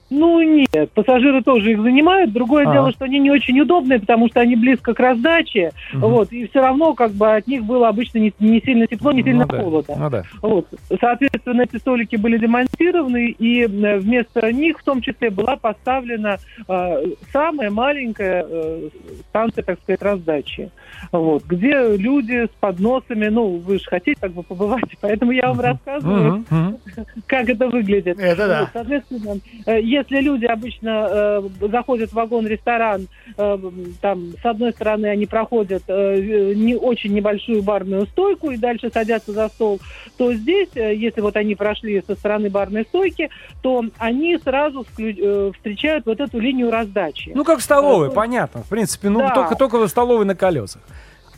Ну, 0.10 0.42
нет, 0.42 0.92
пассажиры 0.94 1.44
тоже 1.44 1.74
их 1.74 1.82
занимают. 1.82 2.32
Другое 2.32 2.68
А. 2.68 2.72
дело, 2.72 2.92
что 2.92 3.06
они 3.06 3.20
не 3.20 3.30
очень 3.30 3.60
удобные, 3.60 4.00
потому 4.00 4.28
что 4.30 4.40
они 4.40 4.56
близко 4.56 4.94
к 4.94 5.00
раздаче. 5.00 5.72
Мгм. 5.94 6.02
Вот, 6.02 6.32
и 6.32 6.48
все 6.48 6.62
равно 6.62 6.94
как 6.94 7.12
бы 7.12 7.36
от 7.36 7.48
них 7.48 7.64
было 7.64 7.90
обычно 7.90 8.20
не, 8.20 8.34
не 8.40 8.62
сильно 8.62 8.88
тепло, 8.88 9.12
не 9.12 9.24
сильно 9.24 9.46
ну, 9.46 9.50
да. 9.50 9.62
холодно. 9.62 9.96
ну 9.98 10.10
да. 10.10 10.24
Вот. 10.42 10.68
Соответственно, 11.00 11.64
эти 11.64 11.78
столики 11.78 12.16
были 12.16 12.38
демонтированы, 12.38 13.32
и 13.32 13.64
э, 13.64 13.98
вместо 13.98 14.52
них 14.52 14.80
в 14.80 14.84
том 14.84 15.02
числе 15.02 15.30
была 15.30 15.58
поставлена 15.58 16.38
э, 16.68 17.04
самая 17.34 17.70
маленькая 17.70 18.46
э, 18.48 18.90
станция, 19.30 19.64
так 19.64 19.80
сказать, 19.82 20.02
раздачи. 20.02 20.72
Вот, 21.12 21.44
где 21.44 21.96
люди 21.98 22.46
с 22.46 22.50
подносами, 22.60 23.28
ну, 23.28 23.58
вы 23.58 23.80
же 23.80 23.86
хотите 23.86 24.20
как 24.20 24.32
бы 24.32 24.44
побывать, 24.44 24.90
поэтому 25.02 25.32
я 25.32 25.50
вам 25.50 25.60
рассказываю, 25.60 26.46
мгм. 26.50 26.78
как 27.28 27.50
это 27.50 27.68
выглядит. 27.68 28.20
Это 28.20 28.48
да. 28.48 28.60
Вот, 28.62 28.70
соответственно, 28.74 29.40
э, 29.66 29.82
если 29.98 30.20
люди 30.22 30.46
обычно 30.46 31.08
э, 31.10 31.42
заходят 31.72 32.12
в 32.12 32.14
вагон-ресторан, 32.14 33.08
э, 33.38 33.58
там, 34.02 34.32
с 34.42 34.46
одной 34.46 34.72
стороны, 34.72 35.08
они 35.08 35.26
проходят 35.26 35.84
э, 35.88 36.54
не 36.56 36.76
очень 36.76 37.14
небольшую 37.14 37.62
барную 37.64 38.06
стойку 38.08 38.52
и 38.52 38.58
дальше 38.58 38.90
садятся 38.94 39.32
за 39.32 39.48
стол, 39.50 39.80
то 40.18 40.34
здесь, 40.34 40.70
э, 40.76 40.96
если 40.96 41.22
вот 41.22 41.36
они 41.36 41.56
прошли 41.56 42.04
со 42.06 42.16
стороны 42.16 42.50
барной 42.50 42.84
стойки, 42.86 43.30
то 43.62 43.84
они 43.98 44.38
сразу 44.38 44.82
вклю- 44.82 45.18
э, 45.20 45.52
встречают 45.56 46.06
вот 46.06 46.20
эту 46.20 46.40
линию 46.40 46.70
раздачи. 46.72 47.32
Ну, 47.36 47.44
как 47.44 47.60
в 47.60 47.64
столовой, 47.64 48.08
Да. 48.10 48.14
понятно. 48.14 48.64
В 48.64 48.70
принципе, 48.70 49.10
ну, 49.10 49.20
Да. 49.20 49.30
только, 49.34 49.56
только 49.56 49.78
в 49.80 49.88
столовой 49.88 50.26
на 50.26 50.36
колесах. 50.36 50.82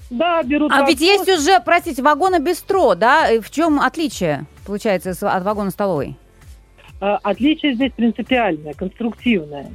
Да, 0.10 0.41
берут 0.41 0.72
А 0.74 0.86
ведь 0.88 1.02
есть 1.02 1.30
уже, 1.30 1.60
простите, 1.63 2.02
вагоны 2.02 2.39
бистро, 2.39 2.95
да? 2.95 3.30
И 3.32 3.39
В 3.39 3.52
чем 3.52 3.80
отличие, 3.80 4.45
получается, 4.65 5.12
от 5.12 5.43
вагона 5.43 5.69
столовой? 5.69 6.15
А, 7.01 7.17
Отличие 7.23 7.73
здесь 7.75 7.91
принципиальное, 7.93 8.73
конструктивное. 8.73 9.67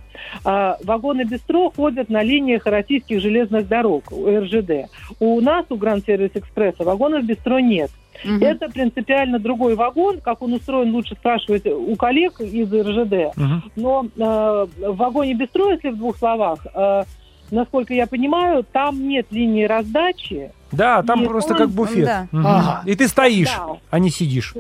А, 0.45 0.77
Вагоны 0.85 1.25
бистро 1.25 1.71
ходят 1.71 2.09
на 2.11 2.23
линиях 2.23 2.67
российских 2.67 3.21
железных 3.21 3.67
дорог, 3.69 4.05
у 4.13 4.27
РЖД. 4.29 4.91
У 5.21 5.41
нас, 5.41 5.65
у 5.71 5.77
Гранд 5.77 6.05
Сервис 6.05 6.31
Экспресса, 6.35 6.85
вагонов 6.85 7.25
бистро 7.25 7.59
нет. 7.61 7.91
Мгм. 8.25 8.43
Это 8.43 8.69
принципиально 8.69 9.39
другой 9.39 9.75
вагон. 9.75 10.21
Как 10.21 10.41
он 10.43 10.53
устроен, 10.53 10.93
лучше 10.93 11.15
спрашивать 11.17 11.67
у 11.67 11.95
коллег 11.97 12.41
из 12.41 12.73
РЖД. 12.73 13.37
Мгм. 13.37 13.63
Но 13.77 14.07
э, 14.17 14.67
в 14.89 14.97
вагоне 14.97 15.35
бистро, 15.35 15.71
если 15.73 15.91
в 15.91 15.97
двух 15.97 16.17
словах, 16.19 16.65
э, 16.75 17.03
насколько 17.51 17.93
я 17.93 18.07
понимаю, 18.07 18.65
там 18.71 19.09
нет 19.09 19.27
линии 19.31 19.65
раздачи. 19.65 20.53
Да, 20.73 21.03
там 21.03 21.21
Нет, 21.21 21.29
просто 21.29 21.53
он- 21.55 21.59
как 21.59 21.71
буфет. 21.71 22.05
да. 22.05 22.29
Мгм. 22.33 22.47
Ага. 22.47 22.83
И 22.87 22.95
ты 22.95 23.09
стоишь, 23.09 23.49
Да. 23.57 23.77
а 23.91 23.99
не 23.99 24.11
сидишь. 24.11 24.55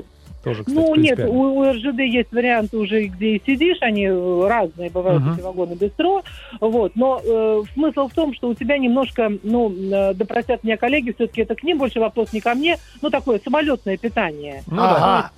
Тоже, 0.44 0.62
кстати, 0.62 0.76
ну, 0.76 0.94
нет, 0.94 1.18
у, 1.20 1.58
у 1.58 1.72
РЖД 1.72 2.00
есть 2.00 2.30
варианты 2.30 2.76
уже, 2.76 3.04
где 3.06 3.36
и 3.36 3.42
сидишь, 3.44 3.78
они 3.80 4.10
разные 4.10 4.90
бывают, 4.90 5.22
Мгм. 5.22 5.32
эти 5.32 5.40
вагоны 5.40 5.74
бистро. 5.74 6.22
Вот. 6.60 6.92
Но 6.96 7.20
э, 7.24 7.62
смысл 7.72 8.08
в 8.08 8.12
том, 8.12 8.34
что 8.34 8.48
у 8.48 8.54
тебя 8.54 8.76
немножко, 8.76 9.32
ну, 9.42 9.72
э, 9.72 10.12
да 10.12 10.24
простят 10.26 10.62
меня 10.62 10.76
коллеги, 10.76 11.12
все-таки 11.12 11.42
это 11.42 11.54
к 11.54 11.62
ним 11.62 11.78
больше 11.78 11.98
вопрос 11.98 12.32
не 12.34 12.40
ко 12.40 12.54
мне, 12.54 12.76
ну, 13.00 13.08
такое 13.08 13.40
самолетное 13.42 13.96
питание. 13.96 14.62
Ну 14.66 14.76
да. 14.76 14.96
Ага. 14.96 15.30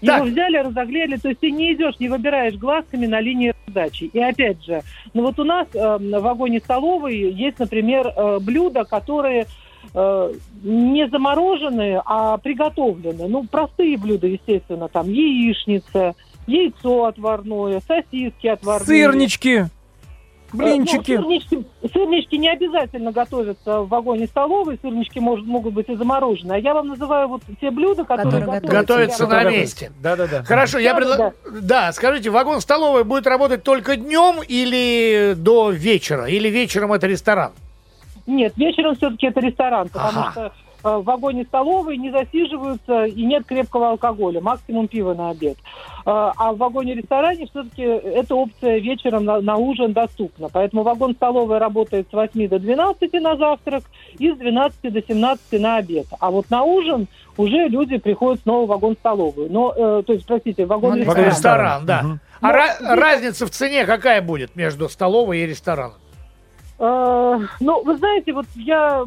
Его 0.00 0.18
Так. 0.18 0.24
взяли, 0.24 0.56
разогрели, 0.56 1.16
то 1.16 1.28
есть 1.28 1.40
ты 1.40 1.52
не 1.52 1.72
идешь, 1.72 2.00
не 2.00 2.08
выбираешь 2.08 2.54
глазками 2.54 3.06
на 3.06 3.20
линии 3.20 3.54
раздачи. 3.66 4.10
И 4.12 4.18
опять 4.18 4.64
же, 4.64 4.82
ну 5.14 5.22
вот 5.22 5.38
у 5.38 5.44
нас 5.44 5.68
э, 5.72 5.98
в 6.00 6.20
вагоне 6.20 6.58
столовой 6.58 7.16
есть, 7.16 7.60
например, 7.60 8.08
э, 8.08 8.38
блюда, 8.40 8.84
которые 8.84 9.46
не 10.62 11.08
замороженные, 11.08 12.02
а 12.04 12.36
приготовленные. 12.38 13.28
Ну, 13.28 13.44
простые 13.44 13.96
блюда, 13.96 14.26
естественно, 14.26 14.88
там 14.88 15.08
яичница, 15.08 16.14
яйцо 16.46 17.06
отварное, 17.06 17.80
сосиски 17.86 18.46
отварные. 18.46 18.86
Сырнички, 18.86 19.66
Э, 20.52 20.56
блинчики. 20.56 21.12
Ну, 21.12 21.22
сырнички, 21.22 21.64
сырнички 21.92 22.36
не 22.36 22.48
обязательно 22.48 23.10
готовятся 23.10 23.80
в 23.80 23.88
вагоне 23.88 24.26
столовой, 24.26 24.78
сырнички 24.80 25.18
может, 25.18 25.44
могут 25.46 25.74
быть 25.74 25.88
и 25.88 25.96
замороженные. 25.96 26.56
А 26.56 26.60
я 26.60 26.72
вам 26.74 26.88
называю 26.88 27.28
вот 27.28 27.42
те 27.60 27.70
блюда, 27.70 28.04
которые, 28.04 28.42
Которые 28.42 28.60
готовятся. 28.60 28.80
готовятся 28.80 29.26
на 29.26 29.44
месте. 29.50 29.92
Да-да-да. 30.00 30.44
Хорошо, 30.44 30.78
я 30.78 30.92
Да, 30.92 30.96
предлагаю... 30.98 31.32
Да, 31.62 31.92
скажите, 31.92 32.30
вагон 32.30 32.60
столовой 32.60 33.04
будет 33.04 33.26
работать 33.26 33.64
только 33.64 33.96
днем 33.96 34.36
или 34.46 35.34
до 35.36 35.70
вечера? 35.70 36.26
Или 36.26 36.48
вечером 36.48 36.92
это 36.92 37.06
ресторан? 37.06 37.52
Нет, 38.26 38.52
вечером 38.56 38.96
все-таки 38.96 39.26
это 39.26 39.40
ресторан, 39.40 39.88
потому 39.88 40.20
Ага. 40.20 40.30
что 40.32 40.52
э, 40.84 40.96
в 40.98 41.04
вагоне 41.04 41.44
столовой 41.44 41.96
не 41.96 42.10
засиживаются 42.10 43.04
и 43.04 43.24
нет 43.24 43.44
крепкого 43.46 43.90
алкоголя, 43.90 44.40
максимум 44.40 44.88
пива 44.88 45.14
на 45.14 45.30
обед. 45.30 45.56
Э, 46.04 46.32
А 46.36 46.52
в 46.52 46.58
вагоне-ресторане 46.58 47.46
все-таки 47.46 47.82
эта 47.82 48.34
опция 48.34 48.78
вечером 48.78 49.24
на, 49.24 49.40
на 49.40 49.56
ужин 49.56 49.92
доступна. 49.92 50.48
Поэтому 50.52 50.82
вагон 50.82 51.14
столовой 51.14 51.58
работает 51.58 52.08
с 52.10 52.12
8 52.12 52.48
до 52.48 52.58
12 52.58 53.12
на 53.14 53.36
завтрак 53.36 53.84
и 54.18 54.30
с 54.32 54.36
12 54.36 54.92
до 54.92 55.02
17 55.02 55.60
на 55.60 55.76
обед. 55.76 56.06
А 56.20 56.30
вот 56.30 56.50
на 56.50 56.62
ужин 56.64 57.06
уже 57.36 57.68
люди 57.68 57.98
приходят 57.98 58.40
снова 58.42 58.66
в 58.66 58.68
вагон-столовую. 58.68 59.50
Но, 59.52 59.72
э, 59.76 60.02
то 60.06 60.12
есть, 60.12 60.26
простите, 60.26 60.66
вагон-ресторан. 60.66 61.16
Вагон-ресторан. 61.16 61.82
Ресторан, 61.82 61.86
да. 61.86 62.02
Мгм. 62.02 62.20
А 62.42 62.46
Ну, 62.48 62.52
ра- 62.58 62.76
здесь- 62.76 62.88
разница 62.88 63.46
в 63.46 63.50
цене 63.50 63.86
какая 63.86 64.20
будет 64.22 64.56
между 64.56 64.88
столовой 64.88 65.38
и 65.40 65.46
рестораном? 65.46 65.94
Э, 66.78 67.38
Ну, 67.60 67.82
вы 67.82 67.96
знаете, 67.96 68.32
вот 68.32 68.46
я 68.54 69.04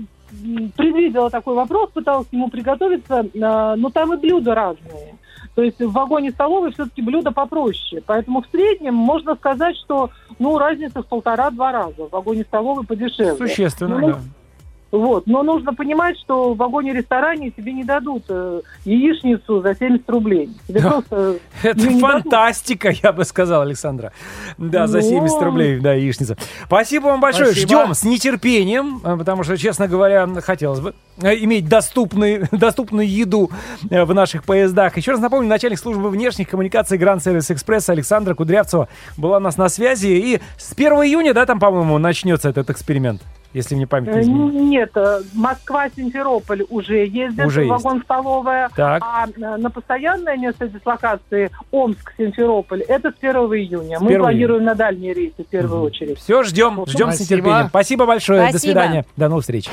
предвидела 0.76 1.30
такой 1.30 1.56
вопрос, 1.56 1.90
пыталась 1.92 2.28
к 2.28 2.34
нему 2.34 2.50
приготовиться, 2.50 3.26
э, 3.34 3.76
но 3.76 3.90
там 3.90 4.14
и 4.14 4.18
блюда 4.18 4.56
разные. 4.56 5.16
То 5.56 5.64
есть 5.64 5.80
в 5.80 5.92
вагоне 5.92 6.32
столовой 6.32 6.72
все-таки 6.72 7.02
блюда 7.02 7.32
попроще. 7.32 8.02
Поэтому 8.06 8.42
в 8.42 8.48
среднем 8.48 8.94
можно 8.94 9.36
сказать, 9.36 9.76
что 9.78 10.10
ну, 10.38 10.58
разница 10.58 11.02
в 11.04 11.08
полтора-два 11.08 11.72
раза. 11.72 12.06
В 12.06 12.12
вагоне 12.12 12.44
столовой 12.44 12.86
подешевле. 12.86 13.36
Существенно, 13.36 13.98
Ну, 13.98 14.08
да. 14.08 14.20
Вот. 14.92 15.28
Но 15.28 15.44
нужно 15.44 15.74
понимать, 15.74 16.18
что 16.20 16.54
в 16.54 16.58
вагоне-ресторане 16.58 17.52
тебе 17.52 17.74
не 17.74 17.84
дадут 17.84 18.24
э, 18.30 18.62
яичницу 18.86 19.62
за 19.62 19.76
70 19.76 20.10
рублей. 20.10 20.50
Тебе 20.68 20.82
Да. 20.82 20.90
просто 20.92 21.36
Это 21.64 21.90
фантастика, 22.00 22.90
я 23.04 23.12
бы 23.12 23.24
сказал, 23.26 23.62
Александра. 23.62 24.12
Да, 24.58 24.88
за 24.88 25.00
Ну. 25.00 25.04
70 25.04 25.42
рублей, 25.42 25.80
да, 25.80 25.94
яичница. 25.94 26.38
Спасибо 26.66 27.06
вам 27.06 27.22
большое. 27.22 27.52
Спасибо. 27.52 27.68
Ждем 27.68 27.94
с 27.94 28.04
нетерпением, 28.04 29.02
э, 29.04 29.16
потому 29.18 29.44
что, 29.44 29.58
честно 29.58 29.88
говоря, 29.88 30.28
хотелось 30.42 30.80
бы 30.80 30.94
э, 31.22 31.36
иметь 31.40 31.68
доступный, 31.70 32.48
доступную 32.52 33.08
еду 33.08 33.52
э, 33.90 34.04
в 34.04 34.14
наших 34.14 34.44
поездах. 34.44 34.98
Еще 34.98 35.12
раз 35.12 35.20
напомню, 35.20 35.48
начальник 35.50 35.80
службы 35.80 36.10
внешних 36.10 36.50
коммуникаций 36.50 36.98
Гранд 36.98 37.24
Сервис 37.24 37.52
Экспресс 37.52 37.90
Александра 37.90 38.34
Кудрявцева 38.34 38.88
была 39.18 39.38
у 39.38 39.42
нас 39.42 39.58
на 39.58 39.70
связи. 39.70 40.08
И 40.08 40.42
с 40.58 40.74
1 40.74 40.92
июня, 41.04 41.34
да, 41.34 41.46
там, 41.46 41.60
по-моему, 41.60 41.98
начнется 42.00 42.50
этот 42.50 42.70
эксперимент, 42.70 43.22
если 43.54 43.76
мне 43.76 43.88
память 43.88 44.14
не 44.14 44.20
Э, 44.20 44.22
изменит. 44.22 44.54
Нет, 44.54 44.92
э, 44.96 45.22
Москва-Симферополь 45.34 46.64
уже 46.70 47.06
ездит, 47.06 47.46
Уже 47.46 47.62
есть. 47.66 47.72
вагон-столовая. 47.72 48.70
А 48.78 49.28
э, 49.28 49.58
на 49.58 49.70
постоянное 49.70 50.38
место 50.38 50.68
дислокации 50.68 51.50
Омск-Симферополь 51.72 52.82
это 52.82 53.12
с 53.12 53.16
1 53.20 53.36
июня. 53.36 53.98
1 53.98 54.02
Мы 54.02 54.12
июня. 54.12 54.20
планируем 54.24 54.64
на 54.66 54.76
дальние 54.76 55.14
рейсы 55.14 55.44
в 55.44 55.48
первую 55.48 55.82
очередь. 55.84 56.20
Все, 56.20 56.44
ждем, 56.44 56.84
ждем 56.88 57.12
с 57.12 57.16
Спасибо. 57.16 57.36
нетерпением. 57.38 57.68
Спасибо 57.70 58.06
большое. 58.06 58.42
До 58.44 58.50
Спасибо. 58.50 58.72
свидания. 58.72 59.06
До 59.18 59.30
новых 59.30 59.44
встреч. 59.44 59.66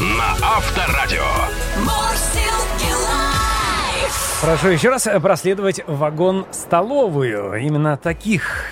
На 0.00 0.30
Авторадио. 0.56 1.24
Прошу 4.40 4.68
еще 4.68 4.90
раз 4.90 5.08
проследовать 5.20 5.80
вагон-столовую. 5.88 7.54
Именно 7.60 7.96
таких 7.96 8.66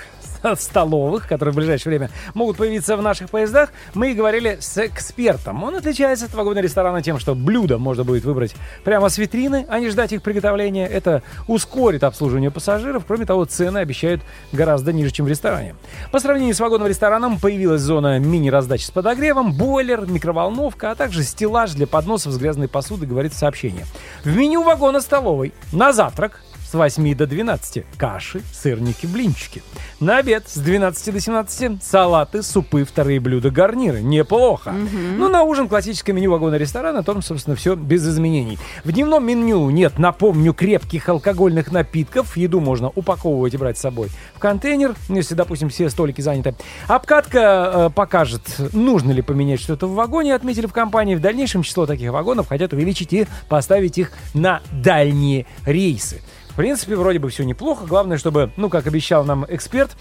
столовых, 0.58 1.26
которые 1.26 1.52
в 1.52 1.56
ближайшее 1.56 1.90
время 1.90 2.10
могут 2.34 2.56
появиться 2.56 2.96
в 2.96 3.02
наших 3.02 3.30
поездах, 3.30 3.72
мы 3.94 4.12
и 4.12 4.14
говорили 4.14 4.58
с 4.60 4.78
экспертом. 4.78 5.64
Он 5.64 5.76
отличается 5.76 6.26
от 6.26 6.34
вагона 6.34 6.60
ресторана 6.60 7.02
тем, 7.02 7.18
что 7.18 7.34
блюда 7.34 7.78
можно 7.78 8.04
будет 8.04 8.24
выбрать 8.24 8.54
прямо 8.84 9.08
с 9.08 9.18
витрины, 9.18 9.66
а 9.68 9.80
не 9.80 9.88
ждать 9.90 10.12
их 10.12 10.22
приготовления. 10.22 10.86
Это 10.86 11.22
ускорит 11.48 12.04
обслуживание 12.04 12.50
пассажиров. 12.50 13.04
Кроме 13.06 13.26
того, 13.26 13.44
цены 13.44 13.78
обещают 13.78 14.22
гораздо 14.52 14.92
ниже, 14.92 15.10
чем 15.10 15.26
в 15.26 15.28
ресторане. 15.28 15.74
По 16.12 16.20
сравнению 16.20 16.54
с 16.54 16.60
вагоном 16.60 16.86
рестораном 16.86 17.38
появилась 17.38 17.80
зона 17.80 18.18
мини-раздачи 18.18 18.84
с 18.84 18.90
подогревом, 18.90 19.52
бойлер, 19.52 20.06
микроволновка, 20.06 20.90
а 20.90 20.94
также 20.94 21.22
стеллаж 21.22 21.72
для 21.72 21.86
подносов 21.86 22.32
с 22.32 22.38
грязной 22.38 22.68
посудой, 22.68 23.08
говорит 23.08 23.32
сообщение. 23.32 23.86
В 24.24 24.34
меню 24.36 24.62
вагона 24.62 25.00
столовой 25.00 25.52
на 25.72 25.92
завтрак 25.92 26.40
с 26.70 26.74
8 26.74 27.14
до 27.14 27.26
12 27.26 27.84
каши, 27.96 28.42
сырники, 28.52 29.06
блинчики. 29.06 29.62
На 30.00 30.18
обед 30.18 30.48
с 30.48 30.58
12 30.58 31.14
до 31.14 31.20
17 31.20 31.82
салаты, 31.82 32.42
супы, 32.42 32.84
вторые 32.84 33.20
блюда, 33.20 33.50
гарниры. 33.50 34.02
Неплохо. 34.02 34.72
Ну, 34.72 35.28
на 35.28 35.42
ужин 35.42 35.68
классическое 35.68 36.14
меню 36.14 36.30
вагона 36.30 36.56
ресторана, 36.56 37.02
там, 37.02 37.22
собственно, 37.22 37.56
все 37.56 37.74
без 37.74 38.06
изменений. 38.06 38.58
В 38.84 38.92
дневном 38.92 39.24
меню 39.26 39.68
нет, 39.70 39.98
напомню, 39.98 40.52
крепких 40.52 41.08
алкогольных 41.08 41.72
напитков. 41.72 42.36
Еду 42.36 42.60
можно 42.60 42.88
упаковывать 42.88 43.54
и 43.54 43.56
брать 43.56 43.78
с 43.78 43.80
собой 43.80 44.10
в 44.34 44.38
контейнер, 44.38 44.94
если, 45.08 45.34
допустим, 45.34 45.68
все 45.68 45.88
столики 45.90 46.20
заняты. 46.20 46.54
Обкатка 46.88 47.88
э, 47.88 47.90
покажет, 47.94 48.42
нужно 48.72 49.12
ли 49.12 49.22
поменять 49.22 49.60
что-то 49.60 49.86
в 49.86 49.94
вагоне, 49.94 50.34
отметили 50.34 50.66
в 50.66 50.72
компании. 50.72 51.14
В 51.14 51.20
дальнейшем 51.20 51.62
число 51.62 51.86
таких 51.86 52.10
вагонов 52.10 52.48
хотят 52.48 52.72
увеличить 52.72 53.12
и 53.12 53.26
поставить 53.48 53.98
их 53.98 54.12
на 54.34 54.60
дальние 54.72 55.46
рейсы. 55.64 56.20
В 56.56 56.58
принципе, 56.58 56.96
вроде 56.96 57.18
бы 57.18 57.28
все 57.28 57.44
неплохо. 57.44 57.84
Главное, 57.84 58.16
чтобы, 58.16 58.50
ну, 58.56 58.70
как 58.70 58.86
обещал 58.86 59.24
нам 59.26 59.44
эксперт 59.46 59.94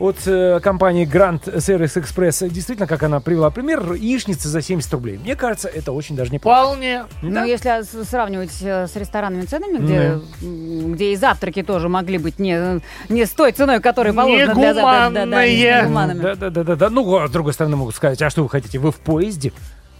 от 0.00 0.16
э, 0.26 0.58
компании 0.58 1.06
Grand 1.06 1.40
Service 1.44 2.02
Express, 2.02 2.48
действительно, 2.50 2.88
как 2.88 3.04
она 3.04 3.20
привела 3.20 3.48
пример, 3.50 3.92
яичница 3.92 4.48
за 4.48 4.60
70 4.60 4.92
рублей. 4.92 5.18
Мне 5.22 5.36
кажется, 5.36 5.68
это 5.68 5.92
очень 5.92 6.16
даже 6.16 6.32
неплохо. 6.32 6.62
Вполне. 6.62 7.04
Ну, 7.22 7.44
если 7.44 7.82
сравнивать 8.02 8.50
э, 8.60 8.88
с 8.88 8.96
ресторанными 8.96 9.42
ценами, 9.42 9.78
где, 9.78 10.20
м, 10.42 10.94
где 10.94 11.12
и 11.12 11.16
завтраки 11.16 11.62
тоже 11.62 11.88
могли 11.88 12.18
быть 12.18 12.40
не, 12.40 12.80
не 13.08 13.24
с 13.24 13.30
той 13.30 13.52
ценой, 13.52 13.78
которая 13.80 14.12
положена 14.12 14.54
для 14.54 14.74
завтрака. 14.74 15.10
Да, 15.30 15.36
да, 15.36 15.82
да. 15.84 15.88
Да, 16.22 16.34
да, 16.34 16.50
да, 16.50 16.64
да, 16.64 16.74
да. 16.74 16.90
Ну, 16.90 17.16
а 17.18 17.28
с 17.28 17.30
другой 17.30 17.52
стороны, 17.52 17.76
могут 17.76 17.94
сказать, 17.94 18.20
а 18.20 18.30
что 18.30 18.42
вы 18.42 18.48
хотите, 18.48 18.80
вы 18.80 18.90
в 18.90 18.96
поезде? 18.96 19.52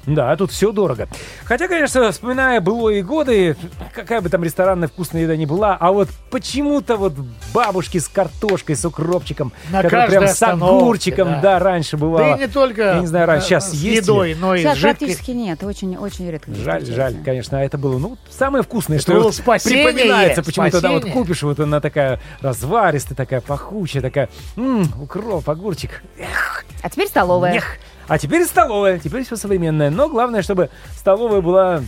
Да, 0.06 0.34
тут 0.36 0.50
все 0.50 0.72
дорого. 0.72 1.08
Хотя, 1.44 1.68
конечно, 1.68 2.10
вспоминая 2.10 2.60
былые 2.60 3.02
годы, 3.02 3.56
какая 3.94 4.20
бы 4.20 4.28
там 4.28 4.42
ресторанная 4.42 4.88
вкусная 4.88 5.22
еда 5.22 5.36
ни 5.36 5.44
была, 5.44 5.76
а 5.78 5.92
вот 5.92 6.08
почему-то 6.30 6.96
вот 6.96 7.14
бабушки 7.52 7.98
с 7.98 8.08
картошкой, 8.08 8.76
с 8.76 8.84
укропчиком, 8.84 9.52
На 9.70 9.82
которые 9.82 10.08
прям 10.08 10.26
с 10.28 10.42
огурчиком, 10.42 11.28
да. 11.28 11.40
да. 11.40 11.58
раньше 11.58 11.96
бывало. 11.96 12.30
Да 12.30 12.36
и 12.36 12.38
не 12.40 12.46
только 12.48 12.82
Я 12.82 13.00
не 13.00 13.06
знаю, 13.06 13.26
раньше, 13.26 13.46
э, 13.46 13.48
сейчас 13.48 13.70
с 13.70 13.74
есть 13.74 14.02
едой, 14.02 14.34
но 14.34 14.54
и 14.54 14.60
Сейчас 14.60 14.78
практически 14.78 15.32
нет, 15.32 15.62
очень, 15.62 15.96
очень 15.96 16.30
редко. 16.30 16.52
Жаль, 16.54 16.84
жаль, 16.86 17.16
конечно, 17.24 17.58
а 17.58 17.62
это 17.62 17.76
было, 17.76 17.98
ну, 17.98 18.16
самое 18.30 18.64
вкусное, 18.64 18.98
что 18.98 19.12
было 19.12 19.24
вот 19.24 19.34
спасение, 19.34 19.86
припоминается 19.86 20.42
почему-то, 20.42 20.80
да, 20.80 20.92
вот 20.92 21.04
купишь, 21.04 21.42
вот 21.42 21.60
она 21.60 21.80
такая 21.80 22.20
разваристая, 22.40 23.16
такая 23.16 23.40
пахучая, 23.40 24.02
такая, 24.02 24.28
м, 24.56 24.88
укроп, 25.00 25.48
огурчик, 25.48 26.02
эх, 26.18 26.64
А 26.82 26.90
теперь 26.90 27.08
столовая. 27.08 27.52
Нех. 27.52 27.76
А 28.10 28.18
теперь 28.18 28.44
столовая, 28.44 28.98
теперь 28.98 29.24
все 29.24 29.36
современное. 29.36 29.88
Но 29.88 30.08
главное, 30.08 30.42
чтобы 30.42 30.68
столовая 30.98 31.40
была, 31.40 31.80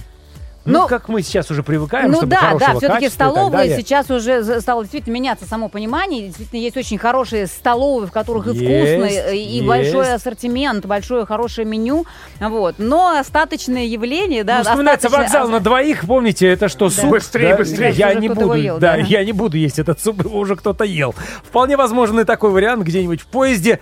ну, 0.65 0.83
Ну, 0.83 0.87
как 0.87 1.09
мы 1.09 1.21
сейчас 1.23 1.51
уже 1.51 1.65
привыкаем, 1.65 2.13
Ну 2.13 2.19
чтобы 2.19 2.29
да, 2.31 2.37
хорошего 2.37 2.73
да, 2.73 2.79
все-таки 2.79 3.07
и 3.07 3.09
столовые 3.09 3.77
сейчас 3.77 4.09
уже 4.09 4.61
стало 4.61 4.85
действительно 4.85 5.15
меняться 5.15 5.45
само 5.47 5.69
понимание. 5.69 6.29
Действительно, 6.29 6.61
есть 6.61 6.77
очень 6.77 6.97
хорошие 6.99 7.49
столовые, 7.49 8.07
в 8.07 8.13
которых 8.13 8.47
и 8.47 8.51
Есть, 8.57 8.93
вкусно, 8.93 9.33
и 9.35 9.37
есть. 9.37 9.67
большой 9.67 10.15
ассортимент, 10.15 10.87
большое 10.87 11.27
хорошее 11.27 11.67
меню. 11.67 12.07
Вот. 12.39 12.77
Но 12.79 13.19
остаточное 13.19 13.87
явление, 13.87 14.45
да, 14.45 14.59
ну, 14.59 14.63
вспоминается 14.63 15.09
остаточное- 15.09 15.41
вокзал 15.41 15.49
на 15.49 15.59
двоих, 15.59 16.07
помните, 16.07 16.47
это 16.47 16.69
что, 16.69 16.89
суп? 16.89 17.11
Быстрее, 17.11 17.49
Да, 17.51 17.57
быстрее. 17.57 17.91
Я 17.91 18.15
не 18.15 18.29
буду, 18.29 18.53
ел, 18.55 18.79
да, 18.79 18.93
да. 18.93 18.99
я 18.99 19.25
не 19.25 19.33
буду 19.33 19.57
есть 19.57 19.81
этот 19.81 20.01
суп, 20.01 20.25
его 20.25 20.39
уже 20.39 20.55
кто-то 20.55 20.85
ел. 20.85 21.17
Вполне 21.43 21.77
возможен 21.77 22.21
и 22.21 22.25
такой 22.25 22.51
вариант 22.53 22.85
где-нибудь 22.85 23.21
в 23.23 23.27
поезде 23.27 23.81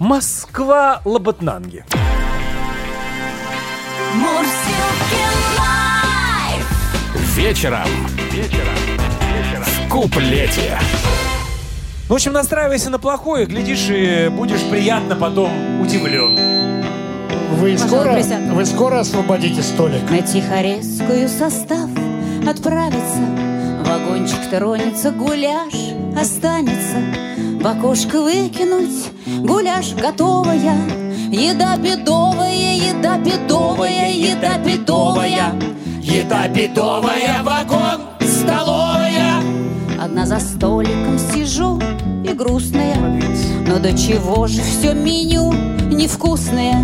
Москва-Лоботнанги. 0.00 1.84
Live. 5.58 7.36
Вечером. 7.36 7.86
Вечером. 8.32 8.74
В 9.62 9.88
куплете. 9.90 10.78
В 12.08 12.14
общем, 12.14 12.32
настраивайся 12.32 12.88
на 12.88 12.98
плохое, 12.98 13.44
глядишь, 13.44 13.90
и 13.90 14.30
будешь 14.30 14.62
приятно 14.70 15.16
потом 15.16 15.82
удивлен. 15.82 16.34
Вы 17.56 17.76
скоро, 17.76 18.18
вы 18.54 18.64
скоро 18.64 19.00
освободите 19.00 19.62
столик? 19.62 20.10
На 20.10 20.22
Тихорецкую 20.22 21.28
состав 21.28 21.90
отправится 22.48 23.49
Тронется, 24.50 25.12
гуляш 25.12 25.72
останется. 26.20 26.96
В 27.60 27.66
окошко 27.66 28.20
выкинуть 28.20 29.12
гуляш 29.38 29.94
готовая. 29.94 30.76
Еда 31.30 31.76
бедовая, 31.76 32.74
еда 32.74 33.16
бедовая, 33.18 34.10
еда 34.10 34.58
бедовая. 34.58 35.54
Еда 36.02 36.48
бедовая, 36.48 37.44
вагон, 37.44 38.00
столовая. 38.20 39.40
Одна 40.02 40.26
за 40.26 40.40
столиком 40.40 41.16
сижу 41.32 41.80
и 42.28 42.32
грустная. 42.32 43.22
Но 43.68 43.78
до 43.78 43.96
чего 43.96 44.48
же 44.48 44.62
все 44.62 44.94
меню 44.94 45.52
невкусное? 45.92 46.74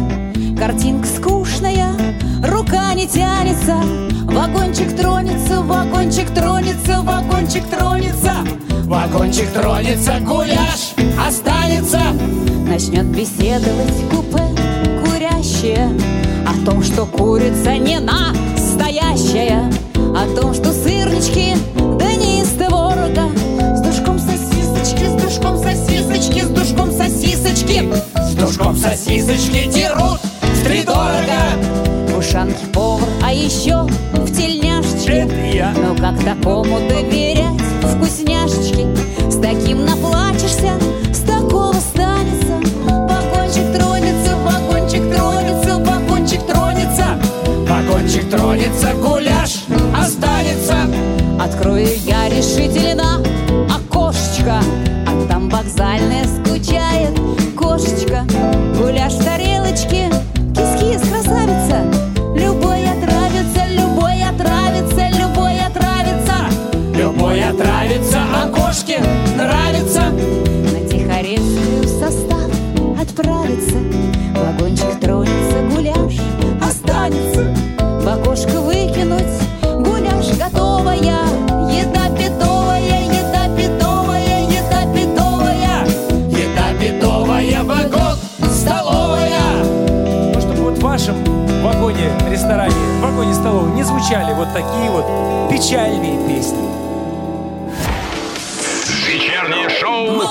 Картинка 0.56 1.08
скучная, 1.08 1.95
не 2.96 3.06
тянется 3.06 3.76
Вагончик 4.24 4.96
тронется, 4.96 5.60
вагончик 5.60 6.30
тронется, 6.30 7.02
вагончик 7.02 7.64
тронется 7.66 8.32
Вагончик 8.84 9.50
тронется, 9.50 10.18
гуляш 10.20 10.94
останется. 11.26 12.00
Начнет 12.66 13.04
беседовать 13.06 14.08
купе 14.10 14.42
курящее 15.04 15.90
О 16.46 16.64
том, 16.64 16.82
что 16.82 17.04
курица 17.04 17.76
не 17.76 18.00
настоящая 18.00 19.70
О 19.94 20.40
том, 20.40 20.54
что 20.54 20.72
сырнички 20.72 21.54
да 21.98 22.14
не 22.14 22.40
из 22.40 22.48
творога 22.48 23.28
С 23.76 23.80
душком 23.82 24.18
сосисочки, 24.18 25.04
с 25.04 25.22
душком 25.22 25.58
сосисочки, 25.58 26.40
с 26.40 26.48
душком 26.48 26.90
сосисочки 26.90 27.92
С 28.14 28.34
душком 28.34 28.74
сосисочки 28.74 29.70
дерут 29.70 30.20
втридорого. 30.62 31.95
Ушанке 32.28 32.66
повар, 32.72 33.08
а 33.22 33.32
еще 33.32 33.82
в 34.12 34.36
тельняшечке. 34.36 35.28
Я. 35.54 35.72
Ну 35.76 35.94
как 35.94 36.18
такому 36.24 36.80
доверять 36.88 37.60
вкусняшечки? 37.82 38.84
С 39.30 39.40
таким 39.40 39.84
наплачешься, 39.84 40.72
с 41.12 41.20
такого 41.20 41.74
станется. 41.74 42.56
Вагончик 42.84 43.72
тронется, 43.72 44.36
вагончик 44.44 45.14
тронется, 45.14 45.78
вагончик 45.78 46.42
тронется. 46.46 47.06
Вагончик 47.68 48.28
тронется, 48.28 48.92
гуляш 48.94 49.64
останется. 49.96 50.74
Открою 51.40 51.86
звучали 94.06 94.32
вот 94.34 94.52
такие 94.52 94.88
вот 94.88 95.04
печальные 95.50 96.28
песни. 96.28 96.70
Вечернее 99.04 99.68
шоу 99.68 100.12
на 100.12 100.26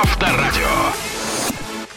Авторадио. 0.00 0.64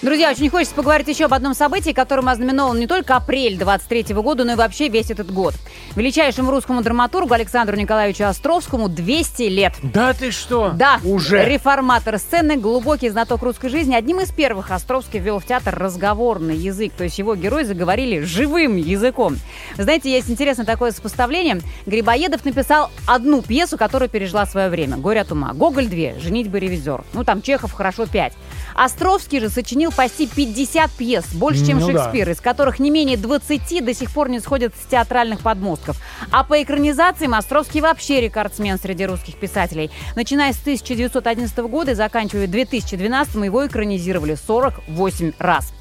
Друзья, 0.02 0.32
очень 0.32 0.50
хочется 0.50 0.76
поговорить 0.76 1.08
еще 1.08 1.26
об 1.26 1.34
одном 1.34 1.54
событии, 1.54 1.92
которым 1.92 2.28
ознаменован 2.28 2.78
не 2.78 2.88
только 2.88 3.16
апрель 3.16 3.58
23 3.58 4.14
года, 4.16 4.44
но 4.44 4.54
и 4.54 4.56
вообще 4.56 4.90
весь 4.90 5.10
этот 5.10 5.32
год. 5.32 5.54
Величайшему 5.98 6.52
русскому 6.52 6.84
драматургу 6.84 7.34
Александру 7.34 7.76
Николаевичу 7.76 8.26
Островскому 8.26 8.88
200 8.88 9.42
лет. 9.50 9.74
Да 9.82 10.14
ты 10.14 10.30
что? 10.30 10.70
Да, 10.70 11.00
Уже? 11.04 11.44
реформатор 11.44 12.20
сцены, 12.20 12.56
глубокий 12.56 13.10
знаток 13.10 13.42
русской 13.42 13.70
жизни. 13.70 13.96
Одним 13.96 14.20
из 14.20 14.32
первых 14.32 14.70
Островский 14.70 15.20
ввел 15.20 15.40
в 15.40 15.46
театр 15.46 15.74
разговорный 15.74 16.56
язык, 16.56 16.94
то 16.96 17.04
есть 17.04 17.18
его 17.18 17.36
герои 17.36 17.64
заговорили 17.64 18.20
живым 18.20 18.76
языком. 18.76 19.38
Знаете, 19.76 20.12
есть 20.12 20.30
интересное 20.30 20.68
такое 20.68 20.92
сопоставление. 20.92 21.62
Грибоедов 21.88 22.46
написал 22.46 22.92
одну 23.08 23.42
пьесу, 23.42 23.76
которая 23.76 24.08
пережила 24.08 24.46
свое 24.46 24.70
время. 24.70 24.98
«Горе 24.98 25.22
от 25.22 25.32
ума». 25.32 25.52
Гоголь 25.56 25.88
две, 25.88 26.16
«Женитьба 26.20 26.60
ревизор». 26.60 27.06
Ну, 27.14 27.24
там 27.24 27.42
Чехов 27.42 27.74
хорошо 27.74 28.06
пять. 28.06 28.34
Островский 28.78 29.40
же 29.40 29.50
сочинил 29.50 29.92
почти 29.92 30.28
50 30.28 30.92
пьес, 30.92 31.26
больше, 31.34 31.66
чем 31.66 31.80
Ну 31.80 31.92
да. 31.92 32.04
Шекспир, 32.04 32.30
из 32.30 32.40
которых 32.40 32.78
не 32.78 32.92
менее 32.92 33.18
20 33.18 33.84
до 33.84 33.94
сих 33.96 34.12
пор 34.12 34.30
не 34.30 34.40
сходят 34.40 34.72
с 34.76 34.86
театральных 34.86 35.40
подмостков. 35.40 35.98
А 36.32 36.44
по 36.44 36.62
экранизациям 36.62 37.34
Островский 37.34 37.82
вообще 37.82 38.22
рекордсмен 38.22 38.78
среди 38.78 39.08
русских 39.08 39.38
писателей. 39.38 39.90
Начиная 40.16 40.54
с 40.54 40.62
1911 40.62 41.58
года 41.58 41.92
и 41.92 41.96
заканчивая 41.96 42.46
2012 42.46 43.36
его 43.38 43.66
экранизировали 43.66 44.36
48 44.36 45.34
раз. 45.40 45.74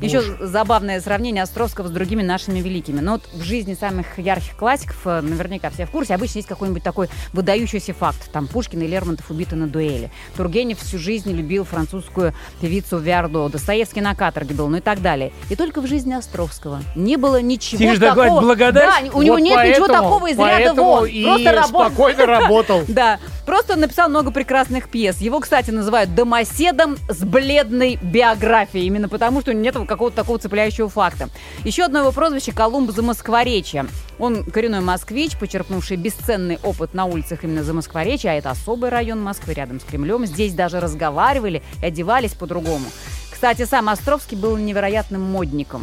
Еще 0.00 0.22
забавное 0.40 1.00
сравнение 1.00 1.42
Островского 1.42 1.88
с 1.88 1.90
другими 1.90 2.22
нашими 2.22 2.60
великими. 2.60 3.00
Но 3.00 3.12
вот 3.12 3.22
в 3.32 3.42
жизни 3.42 3.74
самых 3.74 4.18
ярких 4.18 4.56
классиков, 4.56 4.96
э, 5.04 5.20
наверняка 5.20 5.70
все 5.70 5.86
в 5.86 5.90
курсе, 5.90 6.14
обычно 6.14 6.38
есть 6.38 6.48
какой-нибудь 6.48 6.82
такой 6.82 7.08
выдающийся 7.32 7.92
факт. 7.94 8.30
Там 8.32 8.46
Пушкин 8.46 8.80
и 8.82 8.86
Лермонтов 8.86 9.30
убиты 9.30 9.56
на 9.56 9.66
дуэли. 9.66 10.10
Тургенев 10.36 10.78
всю 10.80 10.98
жизнь 10.98 11.30
любил 11.32 11.64
французскую 11.64 12.34
певицу 12.60 12.98
Виардо. 12.98 13.48
Достоевский 13.48 14.00
на 14.00 14.14
каторге 14.14 14.54
был, 14.54 14.68
ну 14.68 14.78
и 14.78 14.80
так 14.80 15.02
далее. 15.02 15.32
И 15.50 15.56
только 15.56 15.80
в 15.80 15.86
жизни 15.86 16.12
Островского 16.14 16.82
не 16.94 17.16
было 17.16 17.40
ничего 17.40 17.78
гладь, 17.84 18.00
такого. 18.00 18.40
благодать? 18.40 19.04
Да, 19.04 19.18
у 19.18 19.22
него 19.22 19.34
Вот 19.36 19.42
нет 19.42 19.58
ничего 19.64 19.86
поэтому- 19.86 20.02
такого 20.02 20.26
из 20.30 20.38
ряда 20.38 20.82
вон. 20.82 21.06
и 21.06 21.24
Просто 21.24 21.52
работал. 21.52 21.86
спокойно 21.86 22.26
работал. 22.26 22.82
Да, 22.88 23.18
просто 23.46 23.74
он 23.74 23.80
написал 23.80 24.08
много 24.08 24.30
прекрасных 24.30 24.88
пьес. 24.88 25.18
Его, 25.20 25.40
кстати, 25.40 25.70
называют 25.70 26.14
домоседом 26.14 26.96
с 27.08 27.18
бледной 27.24 27.98
биографией, 28.02 28.86
именно 28.86 29.08
потому, 29.08 29.40
что 29.40 29.54
нет 29.54 29.76
какого-то 29.90 30.16
такого 30.16 30.38
цепляющего 30.38 30.88
факта. 30.88 31.28
Еще 31.64 31.84
одно 31.84 31.98
его 31.98 32.12
прозвище– 32.12 32.52
Колумб 32.54 32.92
за 32.92 33.02
Москворечье. 33.02 33.86
Он 34.20 34.44
коренной 34.44 34.80
москвич, 34.80 35.36
почерпнувший 35.36 35.96
бесценный 35.96 36.58
опыт 36.62 36.94
на 36.94 37.06
улицах 37.06 37.42
именно 37.42 37.64
за 37.64 37.74
Москворечье, 37.74 38.30
а 38.30 38.34
это 38.34 38.50
особый 38.50 38.90
район 38.90 39.20
Москвы 39.20 39.52
рядом 39.54 39.80
с 39.80 39.84
Кремлем. 39.84 40.26
Здесь 40.26 40.54
даже 40.54 40.78
разговаривали 40.78 41.62
и 41.82 41.86
одевались 41.86 42.34
по-другому. 42.34 42.86
Кстати, 43.32 43.64
сам 43.64 43.88
Островский 43.88 44.36
был 44.36 44.56
невероятным 44.56 45.22
модником. 45.22 45.82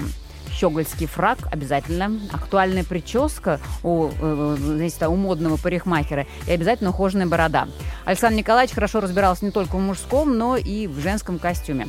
Щегольский 0.53 1.05
фраг 1.05 1.39
обязательно, 1.51 2.19
актуальная 2.31 2.83
прическа 2.83 3.59
у, 3.83 4.07
э, 4.07 4.55
знаете, 4.57 5.07
у 5.07 5.15
модного 5.15 5.57
парикмахера 5.57 6.25
и 6.47 6.51
обязательно 6.51 6.91
ухоженная 6.91 7.27
борода. 7.27 7.67
Александр 8.05 8.37
Николаевич 8.37 8.73
хорошо 8.73 9.01
разбирался 9.01 9.43
не 9.43 9.51
только 9.51 9.75
в 9.75 9.81
мужском, 9.81 10.37
но 10.37 10.55
и 10.55 10.87
в 10.87 10.99
женском 10.99 11.39
костюме. 11.39 11.87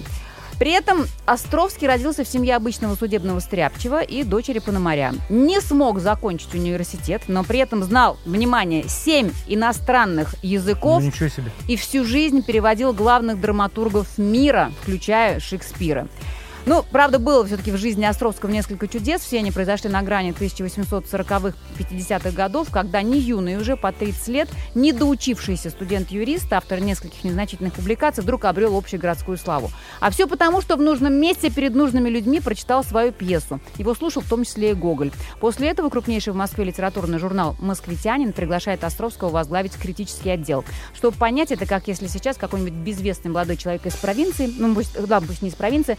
При 0.59 0.73
этом 0.73 1.07
Островский 1.25 1.87
родился 1.87 2.25
в 2.25 2.29
семье 2.29 2.57
обычного 2.57 2.95
судебного 2.95 3.39
стряпчего 3.41 4.01
и 4.01 4.25
дочери 4.25 4.59
Пономаря. 4.59 5.15
Не 5.29 5.61
смог 5.61 6.01
закончить 6.01 6.55
университет, 6.55 7.23
но 7.29 7.45
при 7.45 7.61
этом 7.61 7.85
знал, 7.85 8.19
внимание, 8.25 8.85
семь 8.89 9.31
иностранных 9.47 10.35
языков 10.43 11.03
Ну, 11.03 11.09
ничего 11.09 11.29
себе. 11.29 11.51
и 11.69 11.77
всю 11.77 12.05
жизнь 12.05 12.43
переводил 12.43 12.93
главных 12.93 13.41
драматургов 13.41 14.19
мира, 14.19 14.73
включая 14.83 15.39
Шекспира. 15.41 16.09
Ну, 16.67 16.85
правда, 16.91 17.19
было 17.19 17.47
все-таки 17.47 17.71
в 17.71 17.77
жизни 17.77 18.05
Островского 18.05 18.51
несколько 18.51 18.89
чудес. 18.89 19.23
Все 19.23 19.39
они 19.39 19.51
произошли 19.51 19.89
на 19.89 20.03
грани 20.03 20.35
1840-х, 20.39 21.57
50-х 21.79 22.31
годов, 22.33 22.69
когда 22.71 23.03
не 23.03 23.19
юный 23.19 23.57
уже 23.57 23.77
по 23.77 23.93
30 23.93 24.29
лет, 24.29 24.49
недоучившийся 24.75 25.71
студент-юрист, 25.71 26.53
автор 26.53 26.81
нескольких 26.81 27.25
незначительных 27.25 27.75
публикаций, 27.75 28.23
вдруг 28.23 28.45
обрел 28.45 28.77
общегородскую 28.77 29.39
славу. 29.39 29.71
А 30.01 30.11
все 30.11 30.27
потому, 30.27 30.61
что 30.61 30.77
в 30.77 30.83
нужном 30.83 31.15
месте 31.15 31.51
перед 31.51 31.75
нужными 31.75 32.09
людьми 32.09 32.41
прочитал 32.41 32.85
свою 32.85 33.13
пьесу. 33.13 33.61
Его 33.77 33.95
слушал 33.95 34.23
в 34.23 34.29
том 34.29 34.45
числе 34.45 34.71
и 34.71 34.75
Гоголь. 34.75 35.13
После 35.41 35.69
этого 35.69 35.89
крупнейший 35.89 36.33
в 36.33 36.37
Москве 36.37 36.65
литературный 36.65 37.19
журнал 37.19 37.57
«Москвитянин» 37.61 38.33
приглашает 38.33 38.85
Островского 38.85 39.31
возглавить 39.31 39.75
критический 39.77 40.31
отдел. 40.31 40.65
Чтобы 40.95 41.17
понять, 41.17 41.53
это 41.53 41.67
как 41.67 41.89
если 41.89 42.07
сейчас 42.07 42.37
какой-нибудь 42.37 42.75
безвестный 42.75 43.31
молодой 43.31 43.57
человек 43.57 43.87
из 43.87 43.95
провинции, 43.95 44.53
ну, 44.59 44.75
пусть, 44.75 45.01
да, 45.07 45.21
пусть 45.21 45.43
не 45.43 45.49
из 45.49 45.55
провинции, 45.55 45.97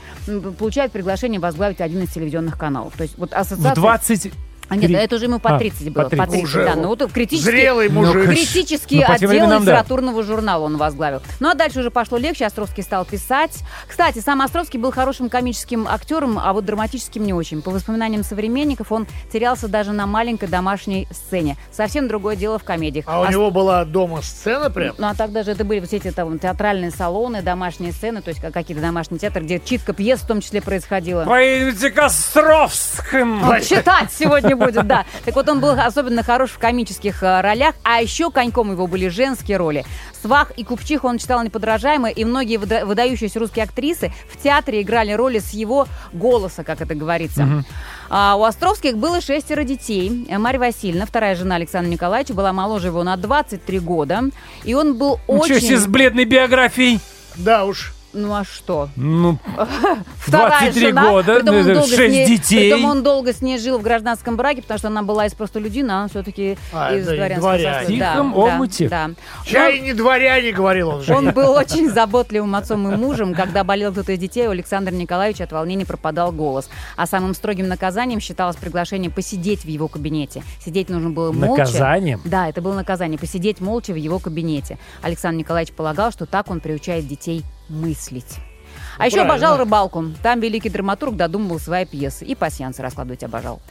получает 0.57 0.91
приглашение 0.91 1.39
возглавить 1.39 1.81
один 1.81 2.03
из 2.03 2.09
телевизионных 2.09 2.57
каналов. 2.57 2.95
То 2.97 3.03
есть 3.03 3.17
вот 3.17 3.31
В 3.31 3.33
ассоциация... 3.33 3.75
20... 3.75 4.31
А 4.69 4.75
нет, 4.75 4.85
Три- 4.87 4.95
это 4.95 5.15
уже 5.15 5.25
ему 5.25 5.39
по 5.39 5.55
А, 5.55 5.57
30 5.59 5.89
было. 5.91 6.03
по 6.03 6.09
По 6.09 6.09
30. 6.09 6.29
30, 6.31 6.43
Уже 6.43 6.63
да. 6.65 6.75
Ну, 6.75 6.87
вот 6.89 7.11
критический, 7.11 7.51
Зрелый 7.51 7.89
Ну, 7.89 8.01
мужик. 8.05 8.25
критический 8.29 8.99
Ну, 9.01 9.07
по 9.07 9.13
отдел 9.13 9.29
временам, 9.29 9.65
да. 9.65 9.71
литературного 9.71 10.23
журнала 10.23 10.65
он 10.65 10.77
возглавил. 10.77 11.21
Ну, 11.39 11.49
а 11.49 11.55
дальше 11.55 11.79
уже 11.79 11.89
пошло 11.91 12.17
легче, 12.17 12.45
Островский 12.45 12.83
стал 12.83 13.03
писать. 13.05 13.57
Кстати, 13.87 14.19
сам 14.19 14.41
Островский 14.41 14.79
был 14.79 14.91
хорошим 14.91 15.29
комическим 15.29 15.87
актером, 15.87 16.37
а 16.39 16.53
вот 16.53 16.65
драматическим 16.65 17.23
не 17.25 17.33
очень. 17.33 17.61
По 17.61 17.71
воспоминаниям 17.71 18.23
современников, 18.23 18.91
он 18.91 19.07
терялся 19.33 19.67
даже 19.67 19.91
на 19.91 20.05
маленькой 20.05 20.47
домашней 20.49 21.07
сцене. 21.11 21.57
Совсем 21.71 22.07
другое 22.07 22.35
дело 22.35 22.59
в 22.59 22.63
комедиях. 22.63 23.05
А 23.07 23.21
у 23.21 23.23
Ос- 23.23 23.29
него 23.31 23.49
была 23.51 23.83
дома 23.85 24.21
сцена 24.21 24.69
прям? 24.69 24.93
ну, 24.97 25.07
а 25.07 25.15
тогда 25.15 25.43
же 25.43 25.51
это 25.51 25.63
были 25.63 25.79
вот 25.79 25.87
все 25.87 25.97
эти 25.97 26.11
там, 26.11 26.37
театральные 26.37 26.91
салоны, 26.91 27.41
домашние 27.41 27.91
сцены, 27.91 28.21
то 28.21 28.29
есть 28.29 28.39
как- 28.39 28.53
какие-то 28.53 28.81
домашние 28.81 29.19
театры, 29.19 29.43
где 29.43 29.59
читка 29.59 29.93
пьес 29.93 30.19
в 30.19 30.27
том 30.27 30.41
числе 30.41 30.61
происходила. 30.61 31.25
Поедете 31.25 31.89
к 31.89 31.97
Островским! 31.99 33.39
Вот 33.41 33.61
читать 33.63 34.09
сегодня 34.11 34.55
будет, 34.59 34.85
да. 34.87 35.05
Так 35.25 35.35
вот, 35.35 35.49
он 35.49 35.59
был 35.59 35.71
особенно 35.71 36.23
хорош 36.23 36.51
в 36.51 36.59
комических 36.59 37.23
э, 37.23 37.41
ролях, 37.41 37.75
а 37.83 38.01
еще 38.01 38.29
коньком 38.31 38.71
его 38.71 38.87
были 38.87 39.07
женские 39.07 39.57
роли. 39.57 39.85
Свах 40.21 40.51
и 40.51 40.63
Купчиху 40.63 41.07
он 41.07 41.17
читал 41.17 41.41
неподражаемо, 41.43 42.09
и 42.09 42.25
многие 42.25 42.57
выда- 42.57 42.85
выдающиеся 42.85 43.39
русские 43.39 43.63
актрисы 43.63 44.11
в 44.31 44.41
театре 44.41 44.81
играли 44.81 45.11
роли 45.13 45.39
с 45.39 45.51
его 45.51 45.87
голоса, 46.13 46.63
как 46.63 46.81
это 46.81 46.93
говорится. 46.95 47.63
А 48.09 48.35
у 48.35 48.43
Островских 48.43 48.97
было 48.97 49.21
шестеро 49.21 49.63
детей. 49.63 50.25
Э, 50.29 50.37
Марья 50.37 50.59
Васильевна, 50.59 51.05
вторая 51.05 51.35
жена 51.35 51.55
Александра 51.55 51.89
Николаевича, 51.91 52.33
была 52.33 52.53
моложе 52.53 52.87
его 52.87 53.03
на 53.03 53.15
23 53.17 53.79
года. 53.79 54.23
И 54.63 54.73
он 54.73 54.97
был 54.97 55.19
Ничего 55.27 55.45
себе 55.45 55.55
очень... 55.57 55.77
с 55.77 55.87
бледной 55.87 56.25
биографией. 56.25 56.99
Да 57.35 57.65
уж. 57.65 57.93
Ну 58.11 58.33
а 58.33 58.43
что? 58.43 58.89
Ну, 58.95 59.37
Вторая 60.17 60.59
23 60.71 60.87
жена, 60.87 61.09
года, 61.11 61.35
притом 61.35 61.55
он 61.57 61.63
долго 61.65 61.81
с 61.87 61.95
6 61.95 62.11
ней- 62.11 62.25
детей. 62.27 62.71
Притом 62.71 62.85
он 62.89 63.03
долго 63.03 63.33
с 63.33 63.41
ней 63.41 63.59
жил 63.59 63.77
в 63.77 63.83
гражданском 63.83 64.35
браке, 64.35 64.61
потому 64.63 64.79
что 64.79 64.87
она 64.87 65.03
была 65.03 65.27
из 65.27 65.33
простолюдина, 65.35 65.99
а 65.99 66.03
он 66.03 66.09
все-таки 66.09 66.57
А, 66.73 66.95
из 66.95 67.05
да, 67.05 67.15
дворянского 67.15 67.51
дворяне. 67.57 67.79
сословия. 67.81 67.99
Да, 67.99 68.11
Тихом 68.13 68.31
да, 68.33 68.37
омуте. 68.39 68.89
да. 68.89 69.09
Чай 69.45 69.79
не 69.81 69.93
дворяне, 69.93 70.51
говорил 70.51 70.89
он 70.89 71.01
же. 71.03 71.13
Он 71.15 71.31
был 71.31 71.51
очень 71.51 71.89
заботливым 71.89 72.55
отцом 72.55 72.91
и 72.91 72.95
мужем. 72.95 73.35
Когда 73.35 73.63
болел 73.63 73.91
кто-то 73.91 74.11
из 74.13 74.19
детей, 74.19 74.47
у 74.47 74.51
Александра 74.51 74.91
Николаевича 74.93 75.43
от 75.43 75.51
волнения 75.51 75.85
пропадал 75.85 76.31
голос. 76.31 76.67
А 76.97 77.05
самым 77.05 77.35
строгим 77.35 77.67
наказанием 77.67 78.19
считалось 78.19 78.55
приглашение 78.55 79.11
посидеть 79.11 79.61
в 79.63 79.67
его 79.67 79.87
кабинете. 79.87 80.43
Сидеть 80.65 80.89
нужно 80.89 81.11
было 81.11 81.31
молча. 81.31 81.61
Наказанием? 81.61 82.21
Да, 82.25 82.49
это 82.49 82.61
было 82.61 82.73
наказание. 82.73 83.19
Посидеть 83.19 83.61
молча 83.61 83.91
в 83.91 83.97
его 83.97 84.17
кабинете. 84.17 84.79
Александр 85.03 85.37
Николаевич 85.39 85.73
полагал, 85.75 86.11
что 86.11 86.25
так 86.25 86.49
он 86.49 86.59
приучает 86.59 87.07
детей 87.07 87.43
мыслить. 87.69 88.37
А 88.97 89.05
еще 89.05 89.17
правильно. 89.17 89.33
обожал 89.35 89.57
рыбалку. 89.57 90.05
Там 90.21 90.39
великий 90.41 90.69
драматург 90.69 91.15
додумывал 91.15 91.59
свои 91.59 91.85
пьесы. 91.85 92.25
И 92.25 92.35
пасьянцы 92.35 92.81
раскладывать 92.81 93.23
обожал. 93.23 93.61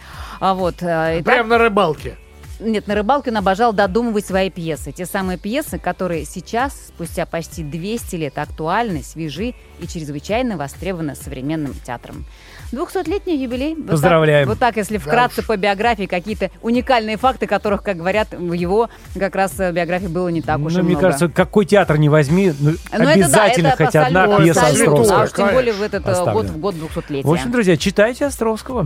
А 0.40 0.54
вот, 0.54 0.76
э, 0.82 1.22
Прям 1.22 1.48
на 1.48 1.58
рыбалке. 1.58 2.16
нет, 2.60 2.86
на 2.86 2.94
рыбалке 2.94 3.30
он 3.30 3.36
обожал 3.36 3.72
додумывать 3.72 4.24
свои 4.26 4.50
пьесы. 4.50 4.90
Те 4.92 5.04
самые 5.06 5.38
пьесы, 5.38 5.78
которые 5.78 6.24
сейчас, 6.24 6.74
спустя 6.88 7.26
почти 7.26 7.62
200 7.62 8.16
лет, 8.16 8.38
актуальны, 8.38 9.02
свежи 9.02 9.54
и 9.80 9.86
чрезвычайно 9.86 10.56
востребованы 10.56 11.14
современным 11.14 11.74
театром. 11.84 12.24
200-летний 12.72 13.36
юбилей. 13.36 13.74
Вот 13.74 13.82
так- 13.86 13.90
Поздравляем. 13.92 14.48
Вот 14.48 14.58
так, 14.58 14.76
если 14.76 14.98
вкратце 14.98 15.40
уж. 15.40 15.46
по 15.46 15.56
биографии, 15.56 16.06
какие-то 16.06 16.50
уникальные 16.62 17.16
факты, 17.16 17.46
которых, 17.46 17.82
как 17.82 17.96
говорят, 17.96 18.28
в 18.32 18.52
его 18.52 18.88
как 19.18 19.34
раз 19.34 19.52
э, 19.58 19.72
биографии 19.72 20.06
было 20.06 20.28
не 20.28 20.42
так 20.42 20.58
уж 20.60 20.72
ну, 20.74 20.80
и 20.80 20.82
мне 20.82 20.90
много. 20.92 21.06
кажется, 21.06 21.28
какой 21.28 21.64
театр 21.64 21.96
не 21.96 22.08
возьми, 22.08 22.52
ну, 22.60 22.70
Ну, 22.70 22.76
это 22.92 23.04
да, 23.04 23.10
обязательно 23.12 23.68
это 23.68 23.86
хоть 23.86 23.96
одна 23.96 24.22
абсолютно- 24.24 24.44
пьеса 24.44 24.60
абсолютно. 24.66 25.00
Островского. 25.02 25.20
А 25.20 25.24
уж 25.24 25.32
тем 25.32 25.48
более 25.54 25.72
в 25.72 25.82
этот 25.82 25.94
э, 25.94 26.06
год, 26.06 26.16
поставлена. 26.16 26.52
в 26.52 26.58
год 26.58 26.74
200-летия. 26.74 27.26
В 27.26 27.32
общем, 27.32 27.50
друзья, 27.52 27.76
читайте 27.76 28.26
Островского. 28.26 28.82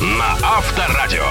На 0.00 0.32
Авторадио. 0.42 1.24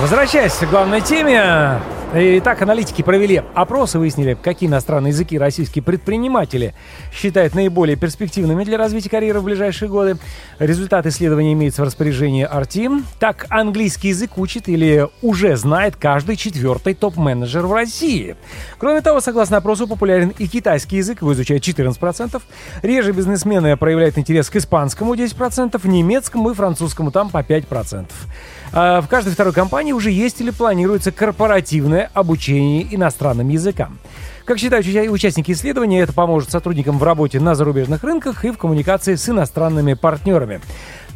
Возвращаясь 0.00 0.52
к 0.52 0.64
главной 0.64 1.00
теме. 1.00 1.80
Итак, 2.18 2.62
аналитики 2.62 3.02
провели 3.02 3.42
опрос 3.54 3.94
и 3.94 3.98
выяснили, 3.98 4.38
какие 4.40 4.70
иностранные 4.70 5.10
языки 5.10 5.38
российские 5.38 5.82
предприниматели 5.82 6.72
считают 7.12 7.54
наиболее 7.54 7.96
перспективными 7.96 8.64
для 8.64 8.78
развития 8.78 9.10
карьеры 9.10 9.40
в 9.40 9.44
ближайшие 9.44 9.90
годы. 9.90 10.16
Результат 10.58 11.04
исследования 11.04 11.52
имеется 11.52 11.82
в 11.82 11.84
распоряжении 11.84 12.48
RT. 12.50 13.02
Так, 13.18 13.44
английский 13.50 14.08
язык 14.08 14.38
учит 14.38 14.66
или 14.66 15.06
уже 15.20 15.56
знает 15.56 15.96
каждый 15.96 16.36
четвертый 16.36 16.94
топ-менеджер 16.94 17.66
в 17.66 17.74
России. 17.74 18.36
Кроме 18.78 19.02
того, 19.02 19.20
согласно 19.20 19.58
опросу, 19.58 19.86
популярен 19.86 20.32
и 20.38 20.46
китайский 20.46 20.96
язык, 20.96 21.20
его 21.20 21.34
изучает 21.34 21.68
14%. 21.68 22.40
Реже 22.80 23.12
бизнесмены 23.12 23.76
проявляют 23.76 24.16
интерес 24.16 24.48
к 24.48 24.56
испанскому 24.56 25.14
10%, 25.14 25.86
немецкому 25.86 26.52
и 26.52 26.54
французскому 26.54 27.10
там 27.10 27.28
по 27.28 27.42
5%. 27.42 28.06
А 28.78 29.00
В 29.00 29.08
каждой 29.08 29.32
второй 29.32 29.54
компании 29.54 29.92
уже 29.92 30.10
есть 30.10 30.42
или 30.42 30.50
планируется 30.50 31.10
корпоративное 31.10 32.10
обучение 32.12 32.86
иностранным 32.94 33.48
языкам. 33.48 33.98
Как 34.44 34.58
считают 34.58 34.86
уча- 34.86 35.10
участники 35.10 35.52
исследования, 35.52 36.02
это 36.02 36.12
поможет 36.12 36.50
сотрудникам 36.50 36.98
в 36.98 37.02
работе 37.02 37.40
на 37.40 37.54
зарубежных 37.54 38.04
рынках 38.04 38.44
и 38.44 38.50
в 38.50 38.58
коммуникации 38.58 39.14
с 39.14 39.26
иностранными 39.30 39.94
партнерами. 39.94 40.60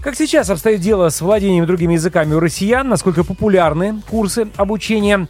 Как 0.02 0.14
сейчас 0.14 0.48
обстоит 0.48 0.80
дело 0.80 1.10
с 1.10 1.20
владением 1.20 1.66
другими 1.66 1.92
языками 1.92 2.32
у 2.32 2.40
россиян, 2.40 2.88
насколько 2.88 3.24
популярны 3.24 4.00
курсы 4.08 4.48
обучения? 4.56 5.28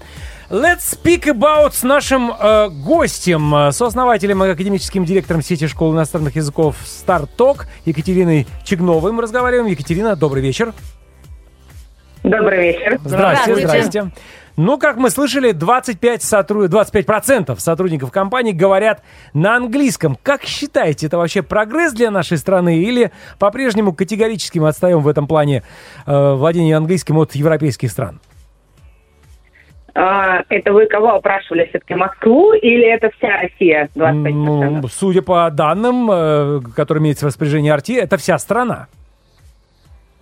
Let's 0.50 0.82
speak 1.02 1.24
about 1.24 1.72
с 1.72 1.82
нашим 1.82 2.30
э, 2.30 2.68
гостем, 2.68 3.52
э, 3.52 3.72
сооснователем 3.72 4.44
и 4.44 4.50
академическим 4.50 5.04
директором 5.04 5.42
сети 5.42 5.66
школ 5.66 5.94
иностранных 5.94 6.36
языков 6.36 6.76
StarTalk 6.84 7.66
Екатериной 7.86 8.46
Чигновой. 8.64 9.10
Мы 9.10 9.20
разговариваем. 9.20 9.66
Екатерина, 9.66 10.14
добрый 10.14 10.44
вечер. 10.44 10.72
Добрый 12.22 12.72
вечер. 12.72 12.98
Здрасте, 13.04 13.54
Здравствуйте. 13.54 13.66
здрасте. 13.66 14.10
Ну, 14.56 14.78
как 14.78 14.96
мы 14.98 15.08
слышали, 15.08 15.52
25, 15.52 16.22
сотруд... 16.22 16.70
25% 16.70 17.58
сотрудников 17.58 18.10
компании 18.10 18.52
говорят 18.52 19.02
на 19.32 19.56
английском. 19.56 20.18
Как 20.22 20.42
считаете, 20.42 21.06
это 21.06 21.16
вообще 21.16 21.42
прогресс 21.42 21.94
для 21.94 22.10
нашей 22.10 22.36
страны 22.36 22.78
или 22.78 23.10
по-прежнему 23.38 23.94
категорически 23.94 24.58
мы 24.58 24.68
отстаем 24.68 25.00
в 25.00 25.08
этом 25.08 25.26
плане 25.26 25.62
э, 26.06 26.32
владения 26.34 26.76
английским 26.76 27.16
от 27.16 27.34
европейских 27.34 27.90
стран? 27.90 28.20
А, 29.94 30.42
это 30.48 30.72
вы 30.72 30.86
кого 30.86 31.14
опрашивали? 31.14 31.66
Все-таки 31.70 31.94
Москву 31.94 32.52
или 32.52 32.86
это 32.86 33.10
вся 33.16 33.40
Россия? 33.40 33.88
25%? 33.94 34.30
Ну, 34.30 34.88
судя 34.88 35.22
по 35.22 35.50
данным, 35.50 36.10
э, 36.12 36.60
которые 36.76 37.00
имеются 37.00 37.24
в 37.24 37.28
распоряжении 37.28 37.74
RT, 37.74 37.98
это 37.98 38.18
вся 38.18 38.36
страна. 38.38 38.88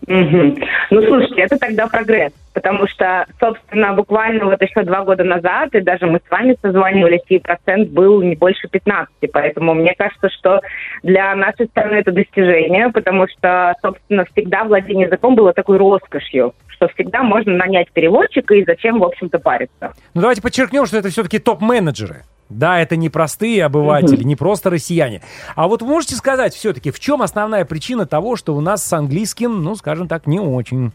Мгм. 0.08 0.56
Ну, 0.90 1.02
слушайте, 1.02 1.42
это 1.42 1.58
тогда 1.58 1.86
прогресс, 1.86 2.32
потому 2.54 2.88
что, 2.88 3.26
собственно, 3.38 3.92
буквально 3.92 4.46
вот 4.46 4.60
еще 4.62 4.82
два 4.82 5.04
года 5.04 5.22
назад, 5.22 5.74
и 5.74 5.80
даже 5.80 6.06
мы 6.06 6.20
с 6.26 6.30
вами 6.30 6.56
созванивались, 6.62 7.24
и 7.28 7.38
процент 7.38 7.90
был 7.90 8.22
не 8.22 8.34
больше 8.34 8.68
15, 8.68 9.30
поэтому 9.30 9.74
мне 9.74 9.94
кажется, 9.96 10.30
что 10.30 10.60
для 11.02 11.34
нашей 11.34 11.66
страны 11.66 11.96
это 11.96 12.10
достижение, 12.10 12.90
потому 12.90 13.26
что, 13.28 13.74
собственно, 13.82 14.24
всегда 14.32 14.64
владение 14.64 15.06
языком 15.06 15.34
было 15.34 15.52
такой 15.52 15.76
роскошью, 15.76 16.54
что 16.68 16.88
всегда 16.88 17.22
можно 17.22 17.52
нанять 17.52 17.90
переводчика, 17.92 18.54
и 18.54 18.64
зачем, 18.64 19.00
в 19.00 19.04
общем-то, 19.04 19.38
париться. 19.38 19.92
Ну, 20.14 20.22
давайте 20.22 20.40
подчеркнем, 20.40 20.86
что 20.86 20.96
это 20.96 21.10
все-таки 21.10 21.38
топ-менеджеры. 21.38 22.22
Да, 22.50 22.80
это 22.80 22.96
не 22.96 23.10
простые 23.10 23.64
обыватели, 23.64 24.22
не 24.22 24.36
просто 24.36 24.70
россияне. 24.70 25.20
А 25.54 25.68
вот 25.68 25.82
можете 25.82 26.14
сказать 26.14 26.54
все-таки, 26.54 26.90
в 26.90 26.98
чем 26.98 27.20
основная 27.20 27.64
причина 27.64 28.06
того, 28.06 28.36
что 28.36 28.56
у 28.56 28.60
нас 28.60 28.82
с 28.84 28.92
английским, 28.92 29.62
ну, 29.62 29.74
скажем 29.74 30.08
так, 30.08 30.26
не 30.26 30.40
очень? 30.40 30.92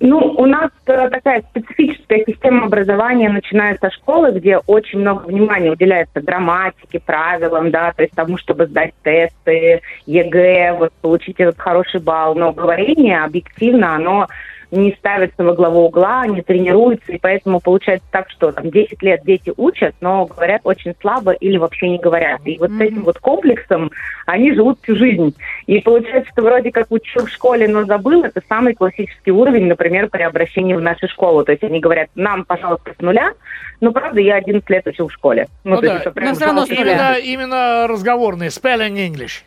Ну, 0.00 0.18
у 0.18 0.44
нас 0.44 0.70
э, 0.86 1.08
такая 1.08 1.42
специфическая 1.42 2.24
система 2.26 2.66
образования, 2.66 3.30
начиная 3.30 3.78
со 3.80 3.90
школы, 3.90 4.32
где 4.32 4.58
очень 4.58 4.98
много 4.98 5.26
внимания 5.26 5.70
уделяется 5.70 6.20
грамматике, 6.20 7.00
правилам, 7.00 7.70
да, 7.70 7.92
то 7.92 8.02
есть 8.02 8.14
тому, 8.14 8.36
чтобы 8.36 8.66
сдать 8.66 8.92
тесты, 9.02 9.80
ЕГЭ, 10.06 10.76
вот 10.78 10.92
получить 11.00 11.36
этот 11.38 11.58
хороший 11.58 12.00
балл. 12.00 12.34
Но 12.34 12.52
говорение 12.52 13.22
объективно, 13.22 13.94
оно 13.94 14.26
не 14.74 14.92
ставится 14.92 15.44
во 15.44 15.54
главу 15.54 15.86
угла, 15.86 16.26
не 16.26 16.42
тренируется, 16.42 17.12
и 17.12 17.18
поэтому 17.18 17.60
получается 17.60 18.06
так, 18.10 18.30
что 18.30 18.52
там 18.52 18.70
10 18.70 19.02
лет 19.02 19.22
дети 19.24 19.52
учат, 19.56 19.94
но 20.00 20.26
говорят 20.26 20.62
очень 20.64 20.94
слабо 21.00 21.32
или 21.32 21.56
вообще 21.56 21.88
не 21.88 21.98
говорят. 21.98 22.40
И 22.44 22.58
вот 22.58 22.70
с 22.70 22.80
этим 22.80 23.02
вот 23.02 23.18
комплексом 23.18 23.90
они 24.26 24.52
живут 24.52 24.78
всю 24.82 24.96
жизнь. 24.96 25.34
И 25.66 25.80
получается, 25.80 26.30
что 26.32 26.42
вроде 26.42 26.72
как 26.72 26.86
учил 26.90 27.26
в 27.26 27.30
школе, 27.30 27.68
но 27.68 27.84
забыл, 27.84 28.24
это 28.24 28.40
самый 28.48 28.74
классический 28.74 29.30
уровень, 29.30 29.66
например, 29.66 30.08
при 30.08 30.22
обращении 30.22 30.74
в 30.74 30.80
нашу 30.80 31.08
школу. 31.08 31.44
То 31.44 31.52
есть 31.52 31.64
они 31.64 31.80
говорят, 31.80 32.08
нам, 32.14 32.44
пожалуйста, 32.44 32.92
с 32.98 33.00
нуля, 33.00 33.32
но 33.80 33.92
правда 33.92 34.20
я 34.20 34.36
11 34.36 34.68
лет 34.70 34.86
учил 34.86 35.08
в 35.08 35.12
школе. 35.12 35.48
Ну 35.62 35.76
то 35.76 35.82
да. 35.82 35.92
есть 35.94 36.00
это 36.02 36.10
прям 36.12 36.28
Но 36.28 36.34
всё 36.34 36.46
равно. 36.46 36.64
Именно, 36.64 37.16
именно 37.18 37.86
разговорные, 37.86 38.50
spelling 38.50 38.96
English. 38.96 39.42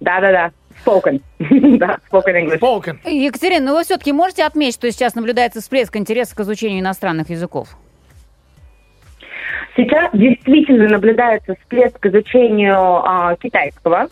Да-да-да, 0.00 0.50
spoken. 0.84 1.20
да, 1.78 1.98
spoken 2.10 2.36
English. 2.36 2.60
Spoken. 2.60 2.98
Екатерина, 3.04 3.66
ну 3.66 3.76
вы 3.76 3.84
все-таки 3.84 4.12
можете 4.12 4.44
отметить, 4.44 4.74
что 4.74 4.90
сейчас 4.90 5.14
наблюдается 5.14 5.60
всплеск 5.60 5.96
интереса 5.96 6.34
к 6.36 6.40
изучению 6.40 6.80
иностранных 6.80 7.30
языков? 7.30 7.76
Сейчас 9.76 10.10
действительно 10.12 10.88
наблюдается 10.88 11.54
всплеск 11.54 11.98
к 12.00 12.06
изучению 12.06 12.76
а, 12.76 13.36
китайского. 13.36 14.08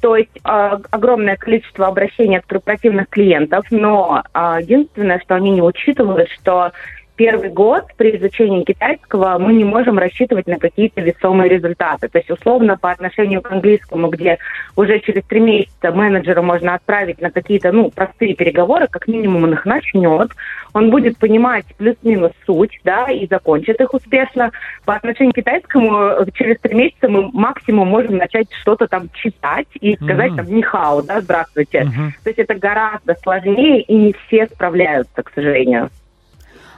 То 0.00 0.16
есть 0.16 0.38
а, 0.44 0.78
огромное 0.90 1.36
количество 1.36 1.86
обращений 1.86 2.38
от 2.38 2.46
корпоративных 2.46 3.08
клиентов, 3.08 3.64
но 3.70 4.22
а, 4.32 4.60
единственное, 4.60 5.18
что 5.20 5.34
они 5.34 5.50
не 5.50 5.62
учитывают, 5.62 6.28
что 6.30 6.72
первый 7.16 7.50
год 7.50 7.84
при 7.96 8.16
изучении 8.16 8.62
китайского 8.62 9.38
мы 9.38 9.54
не 9.54 9.64
можем 9.64 9.98
рассчитывать 9.98 10.46
на 10.46 10.58
какие-то 10.58 11.00
весомые 11.00 11.48
результаты. 11.48 12.08
То 12.08 12.18
есть, 12.18 12.30
условно, 12.30 12.76
по 12.76 12.90
отношению 12.90 13.42
к 13.42 13.50
английскому, 13.50 14.08
где 14.08 14.38
уже 14.76 15.00
через 15.00 15.24
три 15.24 15.40
месяца 15.40 15.90
менеджера 15.92 16.42
можно 16.42 16.74
отправить 16.74 17.20
на 17.20 17.30
какие-то, 17.30 17.72
ну, 17.72 17.90
простые 17.90 18.34
переговоры, 18.34 18.86
как 18.88 19.08
минимум 19.08 19.44
он 19.44 19.54
их 19.54 19.64
начнет, 19.64 20.30
он 20.74 20.90
будет 20.90 21.18
понимать 21.18 21.64
плюс-минус 21.78 22.32
суть, 22.44 22.78
да, 22.84 23.06
и 23.10 23.26
закончит 23.26 23.80
их 23.80 23.94
успешно. 23.94 24.50
По 24.84 24.94
отношению 24.94 25.32
к 25.32 25.36
китайскому 25.36 26.26
через 26.34 26.60
три 26.60 26.74
месяца 26.74 27.08
мы 27.08 27.30
максимум 27.32 27.88
можем 27.88 28.18
начать 28.18 28.48
что-то 28.60 28.86
там 28.86 29.08
читать 29.14 29.68
и 29.80 29.96
сказать 29.96 30.32
Мгм. 30.32 30.36
там 30.36 30.54
«нихао», 30.54 31.02
да, 31.02 31.20
«здравствуйте». 31.20 31.84
Мгм. 31.84 32.12
То 32.22 32.30
есть 32.30 32.38
это 32.38 32.54
гораздо 32.54 33.14
сложнее, 33.22 33.80
и 33.80 33.94
не 33.94 34.14
все 34.26 34.46
справляются, 34.46 35.22
к 35.22 35.32
сожалению. 35.34 35.90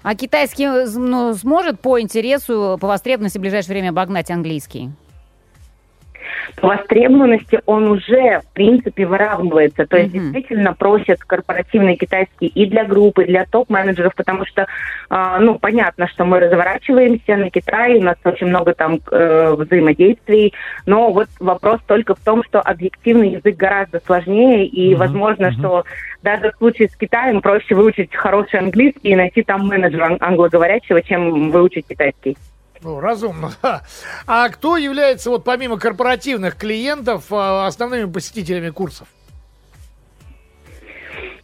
А 0.03 0.15
китайский 0.15 0.65
э, 0.65 0.87
ну, 0.87 1.35
сможет 1.35 1.81
по 1.81 2.01
интересу, 2.01 2.79
по 2.81 2.89
востребованности 2.89 3.39
в 3.39 3.41
ближайшее 3.41 3.75
время 3.75 3.91
обогнать 3.91 4.31
английский? 4.31 4.91
По 6.57 6.69
востребованности 6.69 7.61
он 7.67 7.89
уже, 7.89 8.41
в 8.41 8.53
принципе, 8.55 9.07
выравнивается. 9.07 9.87
То 9.87 9.97
есть 9.97 10.15
Мгм. 10.15 10.33
действительно 10.33 10.75
просят 10.75 11.21
корпоративный 11.21 11.97
китайский 11.97 12.47
и 12.47 12.67
для 12.67 12.85
группы, 12.85 13.25
и 13.25 13.27
для 13.27 13.45
топ-менеджеров, 13.45 14.15
потому 14.15 14.45
что, 14.47 14.67
а, 15.11 15.39
ну, 15.39 15.59
понятно, 15.59 16.09
что 16.09 16.25
мы 16.25 16.41
разворачиваемся 16.41 17.37
на 17.37 17.51
Китай, 17.51 17.99
у 17.99 18.03
нас 18.03 18.17
очень 18.25 18.49
много 18.49 18.75
там 18.75 19.01
э, 19.11 19.55
взаимодействий, 19.57 20.53
но 20.87 21.11
вот 21.11 21.29
вопрос 21.41 21.81
только 21.87 22.15
в 22.15 22.21
том, 22.21 22.43
что 22.45 22.61
объективный 22.61 23.31
язык 23.31 23.57
гораздо 23.57 24.01
сложнее, 24.05 24.67
и 24.67 24.91
Мгм, 24.91 24.99
возможно, 25.01 25.49
мгм. 25.51 25.59
что 25.59 25.85
даже 26.23 26.51
в 26.53 26.57
случае 26.59 26.89
с 26.89 26.97
Китаем 26.97 27.41
проще 27.41 27.75
выучить 27.75 28.15
хороший 28.15 28.61
английский 28.61 29.11
и 29.11 29.17
найти 29.17 29.43
там 29.43 29.67
менеджера 29.69 30.07
ан- 30.07 30.19
англоговорящего, 30.21 31.01
чем 31.03 31.51
выучить 31.51 31.87
китайский. 31.89 32.37
Ну, 32.83 33.01
разумно. 33.01 33.51
А 34.26 34.49
кто 34.51 34.76
является, 34.76 35.31
вот 35.31 35.45
помимо 35.45 35.79
корпоративных 35.79 36.57
клиентов, 36.57 37.24
а, 37.31 37.66
основными 37.66 38.11
посетителями 38.11 38.70
курсов? 38.70 39.09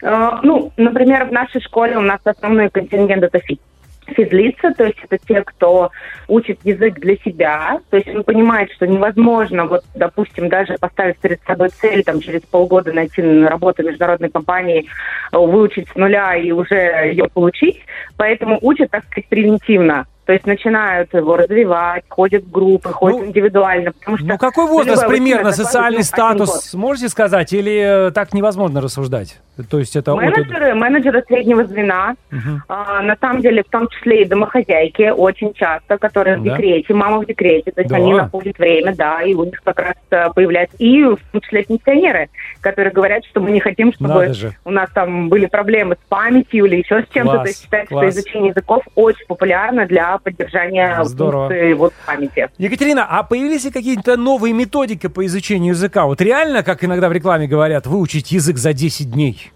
Э, 0.03 0.39
Ну, 0.43 0.73
например, 0.77 1.25
в 1.27 1.33
нашей 1.33 1.61
школе 1.61 1.97
у 1.97 2.03
нас 2.03 2.21
основной 2.25 2.71
контингент 2.71 3.25
это 3.25 3.39
фи- 3.41 3.61
физлица, 4.07 4.73
то 4.75 4.85
есть 4.85 4.99
это 5.03 5.19
те, 5.27 5.43
кто 5.43 5.91
учит 6.29 6.61
язык 6.65 6.95
для 7.01 7.17
себя, 7.17 7.81
то 7.91 7.97
есть 7.97 8.09
он 8.15 8.23
понимает, 8.23 8.71
что 8.73 8.87
невозможно, 8.87 9.65
вот, 9.65 9.83
допустим, 9.95 10.49
даже 10.51 10.75
поставить 10.79 11.19
перед 11.19 11.43
собой 11.45 11.71
цель, 11.71 12.05
там, 12.05 12.21
через 12.21 12.43
полгода 12.43 12.93
найти 12.93 13.23
работу 13.23 13.83
в 13.83 13.87
международной 13.87 14.29
компании, 14.31 14.87
э, 15.33 15.37
выучить 15.39 15.89
с 15.89 15.95
нуля 15.95 16.37
и 16.37 16.51
уже 16.53 16.77
ее 16.77 17.29
получить, 17.33 17.81
поэтому 18.17 18.59
учат, 18.61 18.91
так 18.91 19.05
сказать, 19.07 19.29
превентивно. 19.29 20.07
То 20.27 20.33
есть 20.33 20.47
начинают 20.47 21.13
его 21.13 21.37
развивать, 21.37 22.05
ходят 22.09 22.45
в 22.45 22.51
группы, 22.51 22.91
ходят 22.91 23.21
Ну, 23.21 23.27
индивидуально. 23.27 23.93
Потому 23.93 24.17
что 24.17 24.27
Ну, 24.27 24.39
какой 24.39 24.67
возраст 24.67 25.07
примерно, 25.07 25.53
социальный 25.53 26.03
статус, 26.03 26.73
можете 26.75 27.09
сказать? 27.11 27.53
Или 27.53 28.09
э, 28.09 28.11
так 28.11 28.33
невозможно 28.33 28.81
рассуждать? 28.81 29.41
То 29.71 29.79
есть 29.79 29.95
это... 29.97 30.13
от- 30.15 30.19
Менеджеры, 30.21 30.75
менеджеры 30.75 31.23
среднего 31.29 31.65
звена, 31.65 32.17
Мгм. 32.31 32.63
а, 32.69 33.03
на 33.03 33.17
самом 33.21 33.41
деле, 33.43 33.63
в 33.63 33.69
том 33.71 33.87
числе 33.89 34.23
и 34.23 34.25
домохозяйки, 34.25 35.11
очень 35.11 35.53
часто, 35.53 35.97
которые 35.99 36.39
в 36.39 36.43
Да. 36.43 36.51
декрете, 36.51 36.93
мама 36.95 37.19
в 37.19 37.27
декрете, 37.27 37.71
то 37.71 37.81
есть 37.83 37.91
Да. 37.91 37.97
они 37.97 38.15
находят 38.15 38.59
время, 38.59 38.95
да, 38.97 39.23
и 39.23 39.35
у 39.35 39.45
них 39.45 39.61
как 39.63 39.79
раз 39.79 39.95
э, 40.11 40.31
появляются, 40.35 40.77
и 40.79 41.05
в 41.05 41.19
том 41.33 41.41
числе 41.43 41.63
пенсионеры, 41.65 42.31
которые 42.63 42.93
говорят, 42.93 43.25
что 43.27 43.41
мы 43.41 43.51
не 43.53 43.61
хотим, 43.61 43.93
чтобы 43.93 44.33
у 44.65 44.71
нас 44.71 44.89
там 44.93 45.29
были 45.29 45.47
проблемы 45.47 45.97
с 46.03 46.09
памятью 46.09 46.65
или 46.65 46.77
еще 46.77 47.03
с 47.03 47.09
чем-то, 47.13 47.39
то 47.41 47.45
есть 47.47 47.63
считается, 47.63 47.95
что 47.95 48.09
изучение 48.09 48.49
языков 48.49 48.83
очень 48.97 49.27
популярно 49.27 49.87
для 49.87 50.14
поддержания 50.19 51.03
Здорово. 51.05 51.49
функции 51.49 51.73
вот 51.73 51.93
памяти. 52.07 52.49
Екатерина, 52.59 53.07
а 53.09 53.23
появились 53.23 53.65
ли 53.65 53.71
какие-то 53.71 54.17
новые 54.17 54.53
методики 54.53 55.07
по 55.09 55.25
изучению 55.27 55.75
языка? 55.75 56.07
Вот 56.07 56.21
реально, 56.21 56.63
как 56.63 56.85
иногда 56.85 57.09
в 57.09 57.13
рекламе 57.13 57.47
говорят, 57.47 57.87
выучить 57.87 58.33
язык 58.33 58.57
за 58.57 58.73
10 58.73 59.11
дней? 59.11 59.51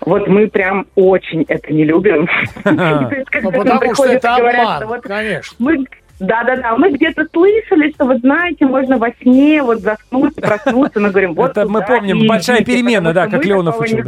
Вот 0.00 0.28
мы 0.28 0.48
прям 0.48 0.86
очень 0.94 1.44
это 1.48 1.72
не 1.72 1.84
любим. 1.84 2.28
Ну, 3.42 3.52
потому 3.52 3.94
что 3.94 4.04
это 4.04 4.36
обман, 4.36 5.00
конечно. 5.00 5.56
Мы, 6.18 6.26
да, 6.26 6.44
да, 6.44 6.56
да, 6.56 6.76
мы 6.76 6.90
где-то 6.90 7.26
слышали, 7.32 7.92
что 7.92 8.04
вот 8.06 8.18
знаете, 8.20 8.66
можно 8.66 8.98
во 8.98 9.08
сне 9.22 9.62
вот 9.62 9.80
заснуть, 9.80 10.34
проснуться, 10.36 11.00
мы 11.00 11.10
говорим, 11.10 11.34
вот 11.34 11.50
Это 11.52 11.66
мы 11.68 11.82
помним, 11.82 12.22
и 12.22 12.28
большая 12.28 12.58
идите, 12.62 12.72
перемена, 12.72 13.12
да, 13.12 13.26
как 13.26 13.44
Леонов 13.44 13.80
учил, 13.80 14.02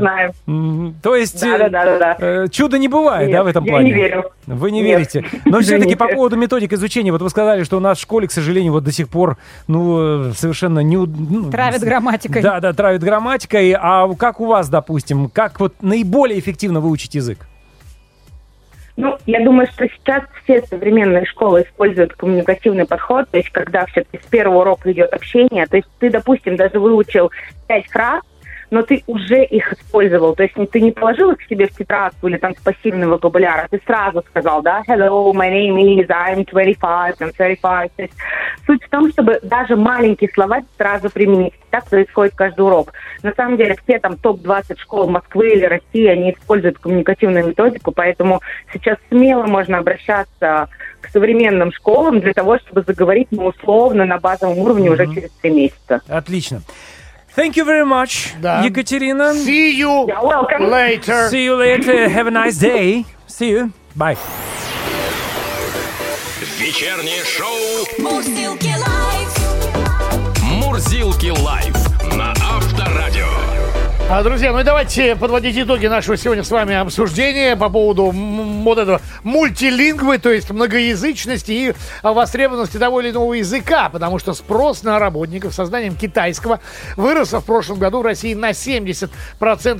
То 1.02 1.14
есть 1.16 1.40
Да, 1.40 1.58
да, 1.58 1.68
да, 1.68 1.84
да, 1.84 1.98
да. 1.98 2.16
э, 2.18 2.48
чуда 2.50 2.78
не 2.78 2.88
бывает, 2.88 3.28
Нет, 3.28 3.36
да, 3.36 3.44
в 3.44 3.46
этом 3.46 3.64
я 3.64 3.72
плане? 3.72 3.86
не 3.86 3.92
верю. 3.92 4.24
Вы 4.46 4.70
не 4.70 4.80
Нет. 4.80 4.98
верите. 5.10 5.24
Но 5.44 5.60
все-таки 5.60 5.94
по 5.94 6.08
поводу 6.08 6.36
методик 6.36 6.72
изучения, 6.72 7.12
вот 7.12 7.22
вы 7.22 7.30
сказали, 7.30 7.64
что 7.64 7.76
у 7.76 7.80
нас 7.80 7.98
в 7.98 8.00
школе, 8.02 8.26
к 8.28 8.32
сожалению, 8.32 8.72
вот 8.72 8.84
до 8.84 8.92
сих 8.92 9.08
пор, 9.08 9.36
ну, 9.66 10.30
э, 10.30 10.32
совершенно 10.34 10.80
не... 10.80 10.96
у- 10.96 11.06
ну, 11.06 11.50
Травят 11.50 11.82
грамматикой. 11.82 12.42
Да, 12.42 12.60
да, 12.60 12.72
травят 12.72 13.02
грамматикой. 13.02 13.72
А 13.78 14.08
как 14.14 14.40
у 14.40 14.46
вас, 14.46 14.68
допустим, 14.68 15.28
как 15.28 15.60
вот 15.60 15.74
наиболее 15.82 16.38
эффективно 16.38 16.80
выучить 16.80 17.14
язык? 17.14 17.46
Ну, 18.98 19.16
я 19.26 19.44
думаю, 19.44 19.68
что 19.68 19.88
сейчас 19.88 20.24
все 20.42 20.60
современные 20.62 21.24
школы 21.24 21.62
используют 21.62 22.14
коммуникативный 22.14 22.84
подход, 22.84 23.30
то 23.30 23.36
есть 23.36 23.48
когда 23.50 23.86
все-таки 23.86 24.18
с 24.20 24.26
первого 24.26 24.62
урока 24.62 24.90
идет 24.90 25.12
общение, 25.14 25.68
то 25.68 25.76
есть 25.76 25.88
ты, 26.00 26.10
допустим, 26.10 26.56
даже 26.56 26.80
выучил 26.80 27.30
пять 27.68 27.86
фраз, 27.86 28.22
но 28.70 28.82
ты 28.82 29.02
уже 29.06 29.44
их 29.44 29.72
использовал, 29.72 30.34
то 30.34 30.42
есть 30.42 30.54
ты 30.70 30.80
не 30.80 30.92
положил 30.92 31.30
их 31.32 31.38
к 31.38 31.48
себе 31.48 31.66
в 31.66 31.76
тетрадку 31.76 32.28
или 32.28 32.36
там 32.36 32.54
в 32.54 32.62
пассивный 32.62 33.06
вокабуляр, 33.06 33.64
а 33.64 33.68
ты 33.68 33.80
сразу 33.86 34.22
сказал, 34.28 34.62
да, 34.62 34.82
hello, 34.86 35.32
my 35.32 35.50
name 35.50 35.76
is, 35.76 36.08
I'm 36.08 36.44
25, 36.44 37.20
I'm 37.20 37.32
35. 37.36 37.92
То 37.96 38.02
есть 38.02 38.14
суть 38.66 38.84
в 38.84 38.88
том, 38.90 39.10
чтобы 39.10 39.40
даже 39.42 39.76
маленький 39.76 40.28
словарь 40.32 40.64
сразу 40.76 41.10
применить. 41.10 41.54
Так 41.70 41.86
происходит 41.88 42.34
каждый 42.34 42.60
урок. 42.60 42.92
На 43.22 43.32
самом 43.34 43.56
деле 43.56 43.76
все 43.84 43.98
там 43.98 44.16
топ-20 44.16 44.78
школ 44.78 45.08
Москвы 45.08 45.50
или 45.50 45.64
России, 45.64 46.06
они 46.06 46.32
используют 46.32 46.78
коммуникативную 46.78 47.46
методику, 47.48 47.92
поэтому 47.92 48.40
сейчас 48.72 48.98
смело 49.08 49.44
можно 49.46 49.78
обращаться 49.78 50.68
к 51.00 51.08
современным 51.10 51.72
школам 51.72 52.20
для 52.20 52.32
того, 52.32 52.58
чтобы 52.58 52.82
заговорить, 52.82 53.28
ну, 53.30 53.46
условно, 53.46 54.04
на 54.04 54.18
базовом 54.18 54.58
уровне 54.58 54.90
уже 54.90 55.06
через 55.06 55.30
три 55.42 55.50
месяца. 55.50 56.00
Отлично. 56.08 56.62
Thank 57.37 57.55
you 57.57 57.65
very 57.65 57.83
much, 57.85 58.39
Да. 58.41 58.61
Екатерина. 58.63 59.33
See 59.33 59.71
you 59.75 60.05
You're 60.07 60.21
welcome. 60.23 60.69
later. 60.69 61.29
See 61.29 61.43
you 61.45 61.55
later. 61.55 62.07
Have 62.09 62.27
a 62.27 62.31
nice 62.31 62.59
day. 62.59 63.05
See 63.27 63.49
you. 63.49 63.71
Bye. 63.95 64.17
Вечернее 66.59 67.23
шоу 67.25 67.47
Мурзилки 67.99 68.67
лайф. 68.67 69.33
«Мурзилки 70.43 71.29
лайф» 71.29 71.73
на 71.73 71.77
Авторадио. 71.77 71.86
А, 74.10 74.22
Друзья, 74.22 74.52
ну 74.52 74.60
и 74.60 74.62
давайте 74.64 75.16
подводить 75.16 75.58
итоги 75.58 75.86
нашего 75.86 76.16
сегодня 76.16 76.42
с 76.42 76.50
вами 76.50 76.74
обсуждения 76.74 77.56
по 77.56 77.68
поводу 77.68 78.10
вот 78.10 78.78
этого 78.78 79.02
мультилингвы, 79.22 80.16
то 80.16 80.30
есть 80.30 80.50
многоязычности 80.50 81.50
и 81.52 81.74
востребованности 82.02 82.78
того 82.78 83.02
или 83.02 83.10
иного 83.10 83.34
языка, 83.34 83.90
потому 83.90 84.18
что 84.18 84.32
спрос 84.32 84.82
на 84.82 84.98
работников 84.98 85.52
с 85.52 85.56
созданием 85.56 85.94
китайского 85.94 86.60
вырос 86.96 87.34
в 87.34 87.42
прошлом 87.42 87.78
году 87.78 87.98
в 88.00 88.02
России 88.02 88.32
на 88.32 88.52
70% 88.52 89.10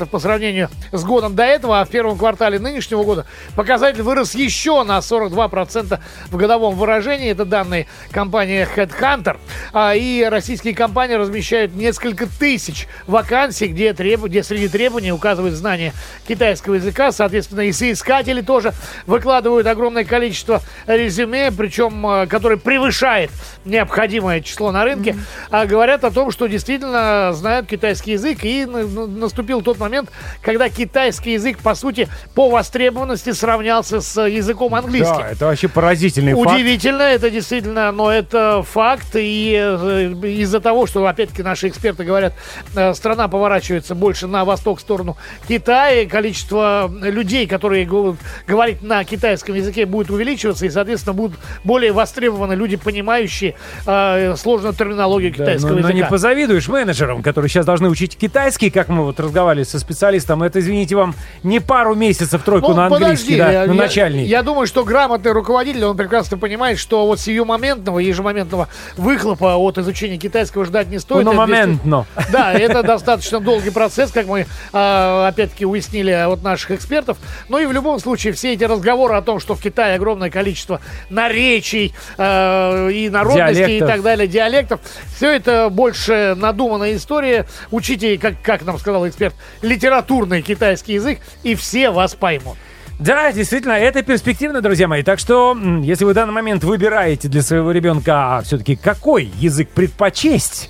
по 0.05 0.19
сравнению 0.19 0.69
с 0.93 1.03
годом 1.05 1.35
до 1.35 1.45
этого, 1.45 1.81
а 1.81 1.87
в 1.87 1.89
первом 1.89 2.19
квартале 2.19 2.59
нынешнего 2.59 3.05
года 3.05 3.25
показатель 3.57 4.03
вырос 4.03 4.35
еще 4.35 4.83
на 4.83 4.99
42% 4.99 6.01
в 6.31 6.37
годовом 6.37 6.75
выражении. 6.75 7.31
Это 7.31 7.47
данные 7.47 7.87
компании 8.11 8.69
Headhunter. 8.77 9.39
А, 9.73 9.95
И 9.95 10.23
российские 10.25 10.75
компании 10.75 11.15
размещают 11.15 11.75
несколько 11.75 12.27
тысяч 12.27 12.89
вакансий, 13.07 13.69
где, 13.69 13.95
треб- 14.19 14.29
где 14.31 14.43
среди 14.43 14.69
требований 14.69 15.13
указывают 15.13 15.55
знание 15.55 15.93
китайского 16.27 16.75
языка. 16.75 17.13
Соответственно, 17.13 17.63
и 17.63 17.73
соискатели 17.73 18.41
тоже 18.41 18.73
выкладывают 19.07 19.67
огромное 19.67 20.05
количество 20.05 20.63
резюме, 20.87 21.51
причем 21.53 22.07
э, 22.07 22.27
которое 22.27 22.57
превышает 22.57 23.31
необходимое 23.65 24.41
число 24.41 24.73
на 24.73 24.85
рынке. 24.85 25.17
А 25.51 25.67
говорят 25.67 26.05
о 26.05 26.11
том, 26.11 26.31
что 26.31 26.47
действительно 26.47 27.33
знают 27.35 27.67
китайский 27.67 28.13
язык. 28.13 28.39
И 28.45 28.65
на- 28.67 28.85
на- 28.87 29.07
наступил 29.07 29.63
тот 29.63 29.79
момент, 29.79 30.11
когда 30.43 30.69
китайский 30.69 31.33
язык, 31.33 31.59
по 31.59 31.75
сути, 31.75 32.09
по 32.35 32.49
востребованности 32.51 33.33
сравнялся 33.33 34.01
с 34.01 34.21
языком 34.27 34.75
английским. 34.75 35.17
Да, 35.19 35.31
это 35.31 35.47
вообще 35.47 35.69
поразительный 35.69 36.35
факт. 36.35 36.55
Удивительно, 36.57 37.03
это 37.03 37.31
действительно, 37.31 37.93
но 37.93 38.11
это 38.11 38.63
факт. 38.63 39.09
И 39.15 39.55
э, 39.59 40.13
из-за 40.41 40.61
того, 40.61 40.87
что, 40.87 41.07
опять-таки, 41.07 41.43
наши 41.43 41.69
эксперты 41.69 42.05
говорят, 42.05 42.35
э, 42.75 42.95
страна 42.95 43.29
поворачивается 43.29 43.95
больше 43.95 44.08
на 44.23 44.45
восток, 44.45 44.79
в 44.79 44.81
сторону 44.81 45.17
Китая, 45.47 46.07
количество 46.09 46.91
людей, 47.03 47.47
которые 47.47 47.85
го- 47.87 48.17
говорят 48.47 48.83
на 48.83 49.05
китайском 49.05 49.55
языке, 49.55 49.87
будет 49.87 50.11
увеличиваться, 50.11 50.67
и, 50.67 50.71
соответственно, 50.71 51.15
будут 51.15 51.39
более 51.65 51.93
востребованы 51.93 52.55
люди, 52.55 52.77
понимающие 52.77 53.55
э, 53.87 54.35
сложную 54.37 54.75
терминологию 54.75 55.33
Да, 55.33 55.37
китайского 55.45 55.71
но, 55.71 55.81
но 55.81 55.89
не 55.91 55.99
языка. 55.99 56.09
позавидуешь 56.11 56.69
менеджерам, 56.69 57.23
которые 57.23 57.49
сейчас 57.51 57.67
должны 57.67 57.89
учить 57.89 58.17
китайский, 58.17 58.71
как 58.71 58.89
мы 58.89 59.05
вот 59.05 59.19
разговаривали 59.21 59.65
со 59.65 59.79
специалистом. 59.79 60.43
Это, 60.43 60.61
извините, 60.61 60.95
вам 60.97 61.15
не 61.43 61.61
пару 61.61 61.95
месяцев 61.95 62.43
тройку 62.43 62.69
Ну, 62.69 62.75
на 62.75 62.87
английский, 62.87 63.37
подожди, 63.37 63.39
да, 63.39 63.51
я, 63.63 63.67
на 63.67 63.73
я- 63.73 63.79
начальный. 63.83 64.25
я 64.25 64.43
думаю, 64.43 64.67
что 64.67 64.85
грамотный 64.85 65.33
руководитель, 65.33 65.85
он 65.85 65.97
прекрасно 65.97 66.39
понимает, 66.39 66.79
что 66.79 67.07
вот 67.07 67.21
сиюмоментного, 67.21 67.99
ежемоментного 67.99 68.69
выхлопа 68.97 69.57
от 69.57 69.79
изучения 69.79 70.19
китайского 70.19 70.65
ждать 70.65 70.89
не 70.89 70.99
стоит. 70.99 71.23
Это 71.27 71.33
Мономентно. 71.33 72.05
действительно- 72.15 72.33
Да, 72.33 72.53
это 72.53 72.83
достаточно 72.83 73.41
долгий 73.41 73.71
процесс, 73.71 73.98
как 74.07 74.27
мы 74.27 74.47
а, 74.73 75.29
опять-таки 75.29 75.67
уяснили 75.67 76.11
от 76.11 76.43
наших 76.43 76.73
экспертов. 76.73 77.19
Ну 77.49 77.59
и 77.59 77.67
в 77.67 77.73
любом 77.73 77.99
случае 77.99 78.33
все 78.33 78.53
эти 78.55 78.65
разговоры 78.65 79.15
о 79.15 79.23
том, 79.23 79.41
что 79.41 79.55
в 79.55 79.61
Китае 79.61 79.97
огромное 79.97 80.31
количество 80.31 80.81
наречий 81.11 81.95
э, 82.17 82.91
и 82.93 83.09
народностей 83.11 83.53
и 83.53 83.55
Диалектов. 83.55 83.89
так 83.89 84.03
далее, 84.03 84.29
диалектов, 84.29 84.81
все 85.17 85.31
это 85.33 85.69
больше 85.71 86.35
надуманная 86.39 86.97
история. 86.97 87.47
Учите, 87.71 88.19
как, 88.19 88.41
как 88.43 88.65
нам 88.65 88.79
сказал 88.79 89.07
эксперт, 89.09 89.35
литературный 89.63 90.43
китайский 90.43 90.95
язык, 90.95 91.19
и 91.43 91.55
все 91.55 91.91
вас 91.91 92.15
поймут. 92.15 92.57
Да, 92.99 93.31
действительно, 93.31 93.73
это 93.73 94.03
перспективно, 94.03 94.61
друзья 94.61 94.89
мои. 94.89 95.05
Так 95.05 95.21
что, 95.21 95.57
если 95.83 96.05
вы 96.05 96.11
в 96.11 96.15
данный 96.15 96.33
момент 96.33 96.65
выбираете 96.65 97.29
для 97.29 97.43
своего 97.43 97.71
ребенка 97.71 98.43
все-таки 98.45 98.75
какой 98.75 99.31
язык 99.39 99.69
предпочесть, 99.69 100.69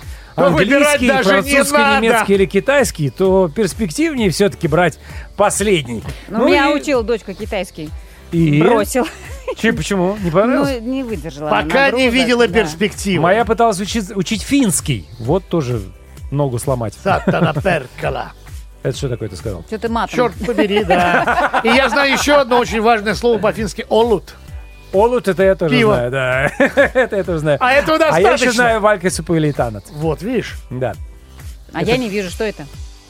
выбирать 0.49 0.93
английский, 1.01 1.07
даже 1.07 1.29
не 1.41 1.41
французский, 1.51 1.77
надо. 1.77 2.05
немецкий 2.05 2.33
или 2.33 2.45
китайский, 2.45 3.09
то 3.09 3.49
перспективнее 3.53 4.29
все-таки 4.29 4.67
брать 4.67 4.97
последний. 5.35 6.03
Ну, 6.29 6.47
меня 6.47 6.71
и- 6.71 6.75
учила 6.75 7.03
дочка 7.03 7.33
китайский. 7.33 7.89
и... 8.31 8.61
Бросил. 8.61 9.07
Че, 9.57 9.73
почему? 9.73 10.17
Не 10.23 10.31
понравилось? 10.31 10.77
Ну, 10.81 10.87
не 10.91 11.03
выдержала. 11.03 11.49
она 11.49 11.63
Пока 11.63 11.91
не 11.91 12.09
видела 12.09 12.47
да. 12.47 12.61
перспективы. 12.61 13.23
Моя 13.23 13.45
пыталась 13.45 13.79
учить, 13.79 14.15
учить 14.15 14.43
финский. 14.43 15.07
Вот 15.19 15.43
тоже 15.47 15.81
ногу 16.31 16.59
сломать. 16.59 16.93
Сатана 17.03 17.53
перкала. 17.53 18.33
Это 18.83 18.97
что 18.97 19.09
такое 19.09 19.27
ты 19.27 19.35
сказал? 19.35 19.63
Что 19.67 19.77
ты 19.77 19.89
матом? 19.89 20.15
Черт 20.15 20.33
побери, 20.45 20.83
да. 20.85 21.61
И 21.65 21.67
я 21.67 21.89
знаю 21.89 22.13
еще 22.13 22.35
одно 22.35 22.59
очень 22.59 22.79
важное 22.81 23.13
слово 23.15 23.37
по-фински– 23.39 23.85
олут. 23.89 24.35
Олут, 24.91 25.27
это 25.27 25.43
я 25.43 25.55
тоже 25.55 25.75
Пиво. 25.75 25.93
знаю, 25.93 26.11
да. 26.11 26.51
это 26.93 27.15
я 27.17 27.23
тоже 27.23 27.39
знаю. 27.39 27.57
А 27.61 27.73
этого 27.73 27.97
А 27.97 28.19
я 28.19 28.33
еще 28.33 28.51
знаю 28.51 28.81
Валька 28.81 29.09
Супуэлитанат. 29.09 29.85
Вот, 29.91 30.21
видишь? 30.21 30.55
Да. 30.69 30.93
А 31.73 31.83
я 31.83 31.97
не 31.97 32.09
вижу, 32.09 32.29
что 32.29 32.43
это. 32.43 32.65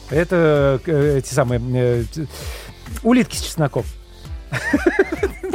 Это 0.09 0.81
э, 0.85 1.17
эти 1.19 1.33
самые 1.33 1.61
э, 1.73 2.03
улитки 3.03 3.35
с 3.35 3.41
чесноком. 3.41 3.83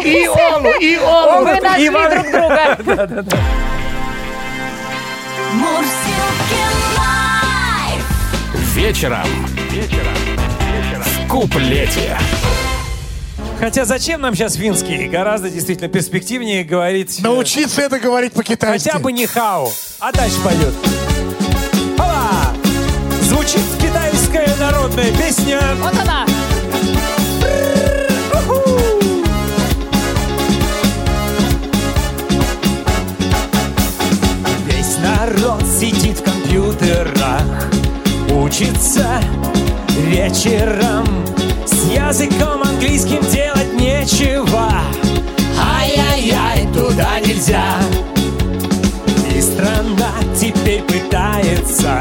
И 0.03 0.29
олу, 0.29 0.71
и 0.81 0.97
олу. 0.99 1.45
Вы 1.45 1.61
нашли 1.61 1.89
друг 1.91 2.31
друга. 2.31 2.79
Да-да-да. 2.97 3.39
Мурзилки 5.53 6.61
лайф. 6.97 8.75
Вечером. 8.75 9.27
Вечером. 9.71 10.15
В 11.03 11.29
куплете. 11.29 12.17
Хотя 13.65 13.87
зачем 13.87 14.21
нам 14.21 14.35
сейчас 14.35 14.57
финский? 14.57 15.09
Гораздо 15.09 15.49
действительно 15.49 15.89
перспективнее 15.89 16.65
говорить... 16.65 17.19
э, 17.21 17.23
Научиться 17.23 17.81
это 17.81 17.99
говорить 17.99 18.35
по-китайски. 18.35 18.91
Хотя 18.91 18.99
бы 18.99 19.11
не 19.11 19.27
хау, 19.27 19.73
а 20.01 20.13
дальше 20.13 20.37
пойдет. 20.45 20.75
Хола! 21.97 22.53
Звучит 23.23 23.63
китайская 23.81 24.55
народная 24.61 25.11
песня. 25.17 25.63
Вот 25.81 25.95
она. 25.99 26.27
Весь 34.67 34.99
народ 34.99 35.63
сидит 35.67 36.19
в 36.19 36.23
компьютерах, 36.23 37.71
учится 38.31 39.23
вечером. 39.97 41.25
Языком 41.93 42.63
английским 42.63 43.21
делать 43.31 43.73
нечего. 43.75 44.71
Ай-яй-яй, 45.59 46.67
туда 46.73 47.21
нельзя. 47.21 47.77
И 49.35 49.41
страна 49.41 50.13
теперь 50.39 50.83
пытается 50.83 52.01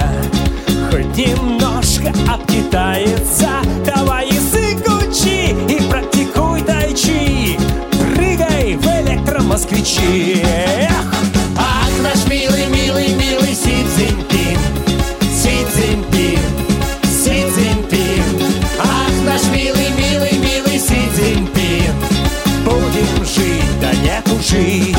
хоть 0.93 1.17
немножко 1.17 2.13
обкитается. 2.31 3.49
Давай 3.83 4.27
язык 4.27 4.85
учи 4.87 5.55
и 5.67 5.81
практикуй 5.89 6.61
тайчи. 6.61 7.57
Прыгай 8.15 8.75
в 8.75 8.85
электромосквичи. 8.85 10.62
tree. 24.53 24.92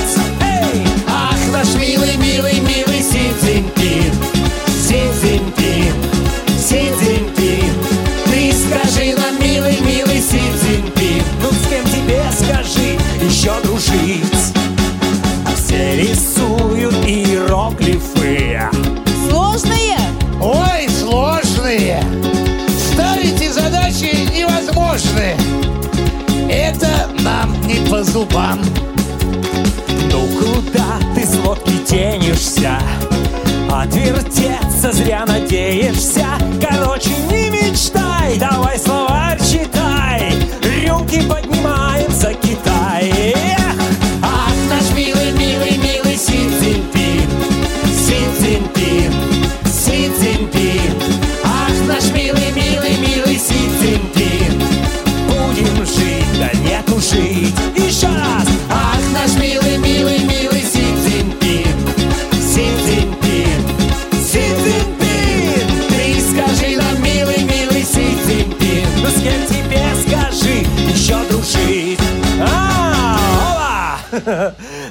Отвертеться 33.84 34.92
зря 34.92 35.26
надеешься. 35.26 36.24
Короче, 36.58 37.10
не 37.30 37.50
мечтай, 37.50 38.38
давай 38.38 38.78
словарь 38.78 39.43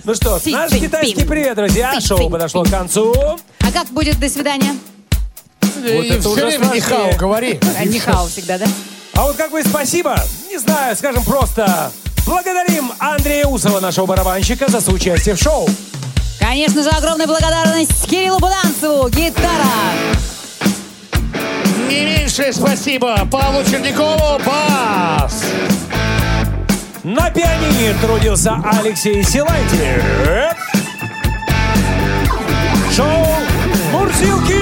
Ну 0.03 0.15
что, 0.15 0.39
наш 0.45 0.71
китайский 0.71 1.25
привет, 1.25 1.55
друзья. 1.55 1.99
Шоу 1.99 2.29
подошло 2.29 2.63
к 2.63 2.69
концу. 2.69 3.13
А 3.59 3.71
как 3.71 3.87
будет 3.87 4.19
«до 4.19 4.29
свидания»? 4.29 4.75
Вот 5.61 6.05
это 6.05 6.19
Все 6.19 6.29
уже. 6.47 6.57
Нихао 6.57 7.11
говори. 7.17 7.59
А, 7.77 7.85
Нихао 7.85 8.27
всегда, 8.27 8.57
да? 8.57 8.65
А 9.13 9.23
вот 9.23 9.35
как 9.35 9.51
бы 9.51 9.61
спасибо, 9.63 10.15
не 10.49 10.57
знаю, 10.57 10.95
скажем 10.95 11.23
просто, 11.23 11.91
благодарим 12.25 12.91
Андрея 12.99 13.45
Усова, 13.45 13.79
нашего 13.79 14.05
барабанщика, 14.05 14.69
за 14.69 14.81
соучастие 14.81 15.35
в 15.35 15.39
шоу. 15.39 15.67
Конечно 16.39 16.83
же, 16.83 16.89
огромная 16.89 17.27
благодарность 17.27 18.07
Кириллу 18.09 18.39
Буданцеву, 18.39 19.09
гитара. 19.09 19.65
Не 21.87 22.05
меньшее 22.05 22.53
спасибо 22.53 23.27
Павлу 23.31 23.63
Чернякову, 23.63 24.39
бас. 24.43 25.43
На 27.03 27.29
пианине 27.29 27.93
трудился 28.01 28.61
Алексей 28.63 29.21
Силантьев. 29.23 30.01
Шоу 32.95 33.27
«Мурзилки» 33.91 34.53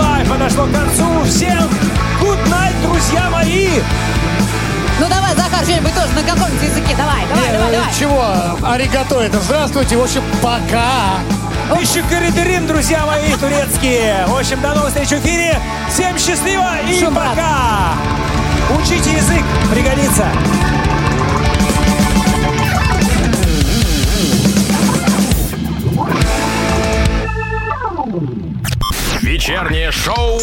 Live 0.00 0.26
подошло 0.26 0.64
к 0.64 0.72
концу. 0.72 1.22
Всем 1.26 1.68
good 2.22 2.38
night, 2.48 2.72
друзья 2.82 3.28
мои! 3.28 3.68
Ну 4.98 5.06
давай, 5.10 5.34
Захар, 5.36 5.62
что-нибудь 5.64 5.94
тоже 5.94 6.14
на 6.14 6.22
каком-нибудь 6.22 6.62
языке. 6.62 6.94
Давай, 6.96 7.26
давай, 7.28 7.44
Не, 7.44 7.52
давай, 7.52 7.66
ну, 7.66 7.72
давай. 7.72 7.94
Чего? 7.98 8.24
Аригато 8.66 9.20
это 9.20 9.38
здравствуйте. 9.38 9.98
В 9.98 10.02
общем, 10.02 10.22
пока. 10.40 11.18
Еще 11.78 12.02
коридорим, 12.04 12.66
друзья 12.66 13.04
мои, 13.04 13.34
турецкие. 13.34 14.24
В 14.26 14.34
общем, 14.34 14.58
до 14.62 14.74
новых 14.74 14.88
встреч 14.88 15.08
в 15.08 15.24
эфире. 15.24 15.58
Всем 15.90 16.18
счастливо 16.18 16.78
и 16.88 16.98
Шум, 16.98 17.12
брат. 17.12 17.36
Учите 18.78 19.12
язык, 19.12 19.44
пригодится. 19.72 20.26
Вечернее 29.22 29.90
шоу 29.90 30.38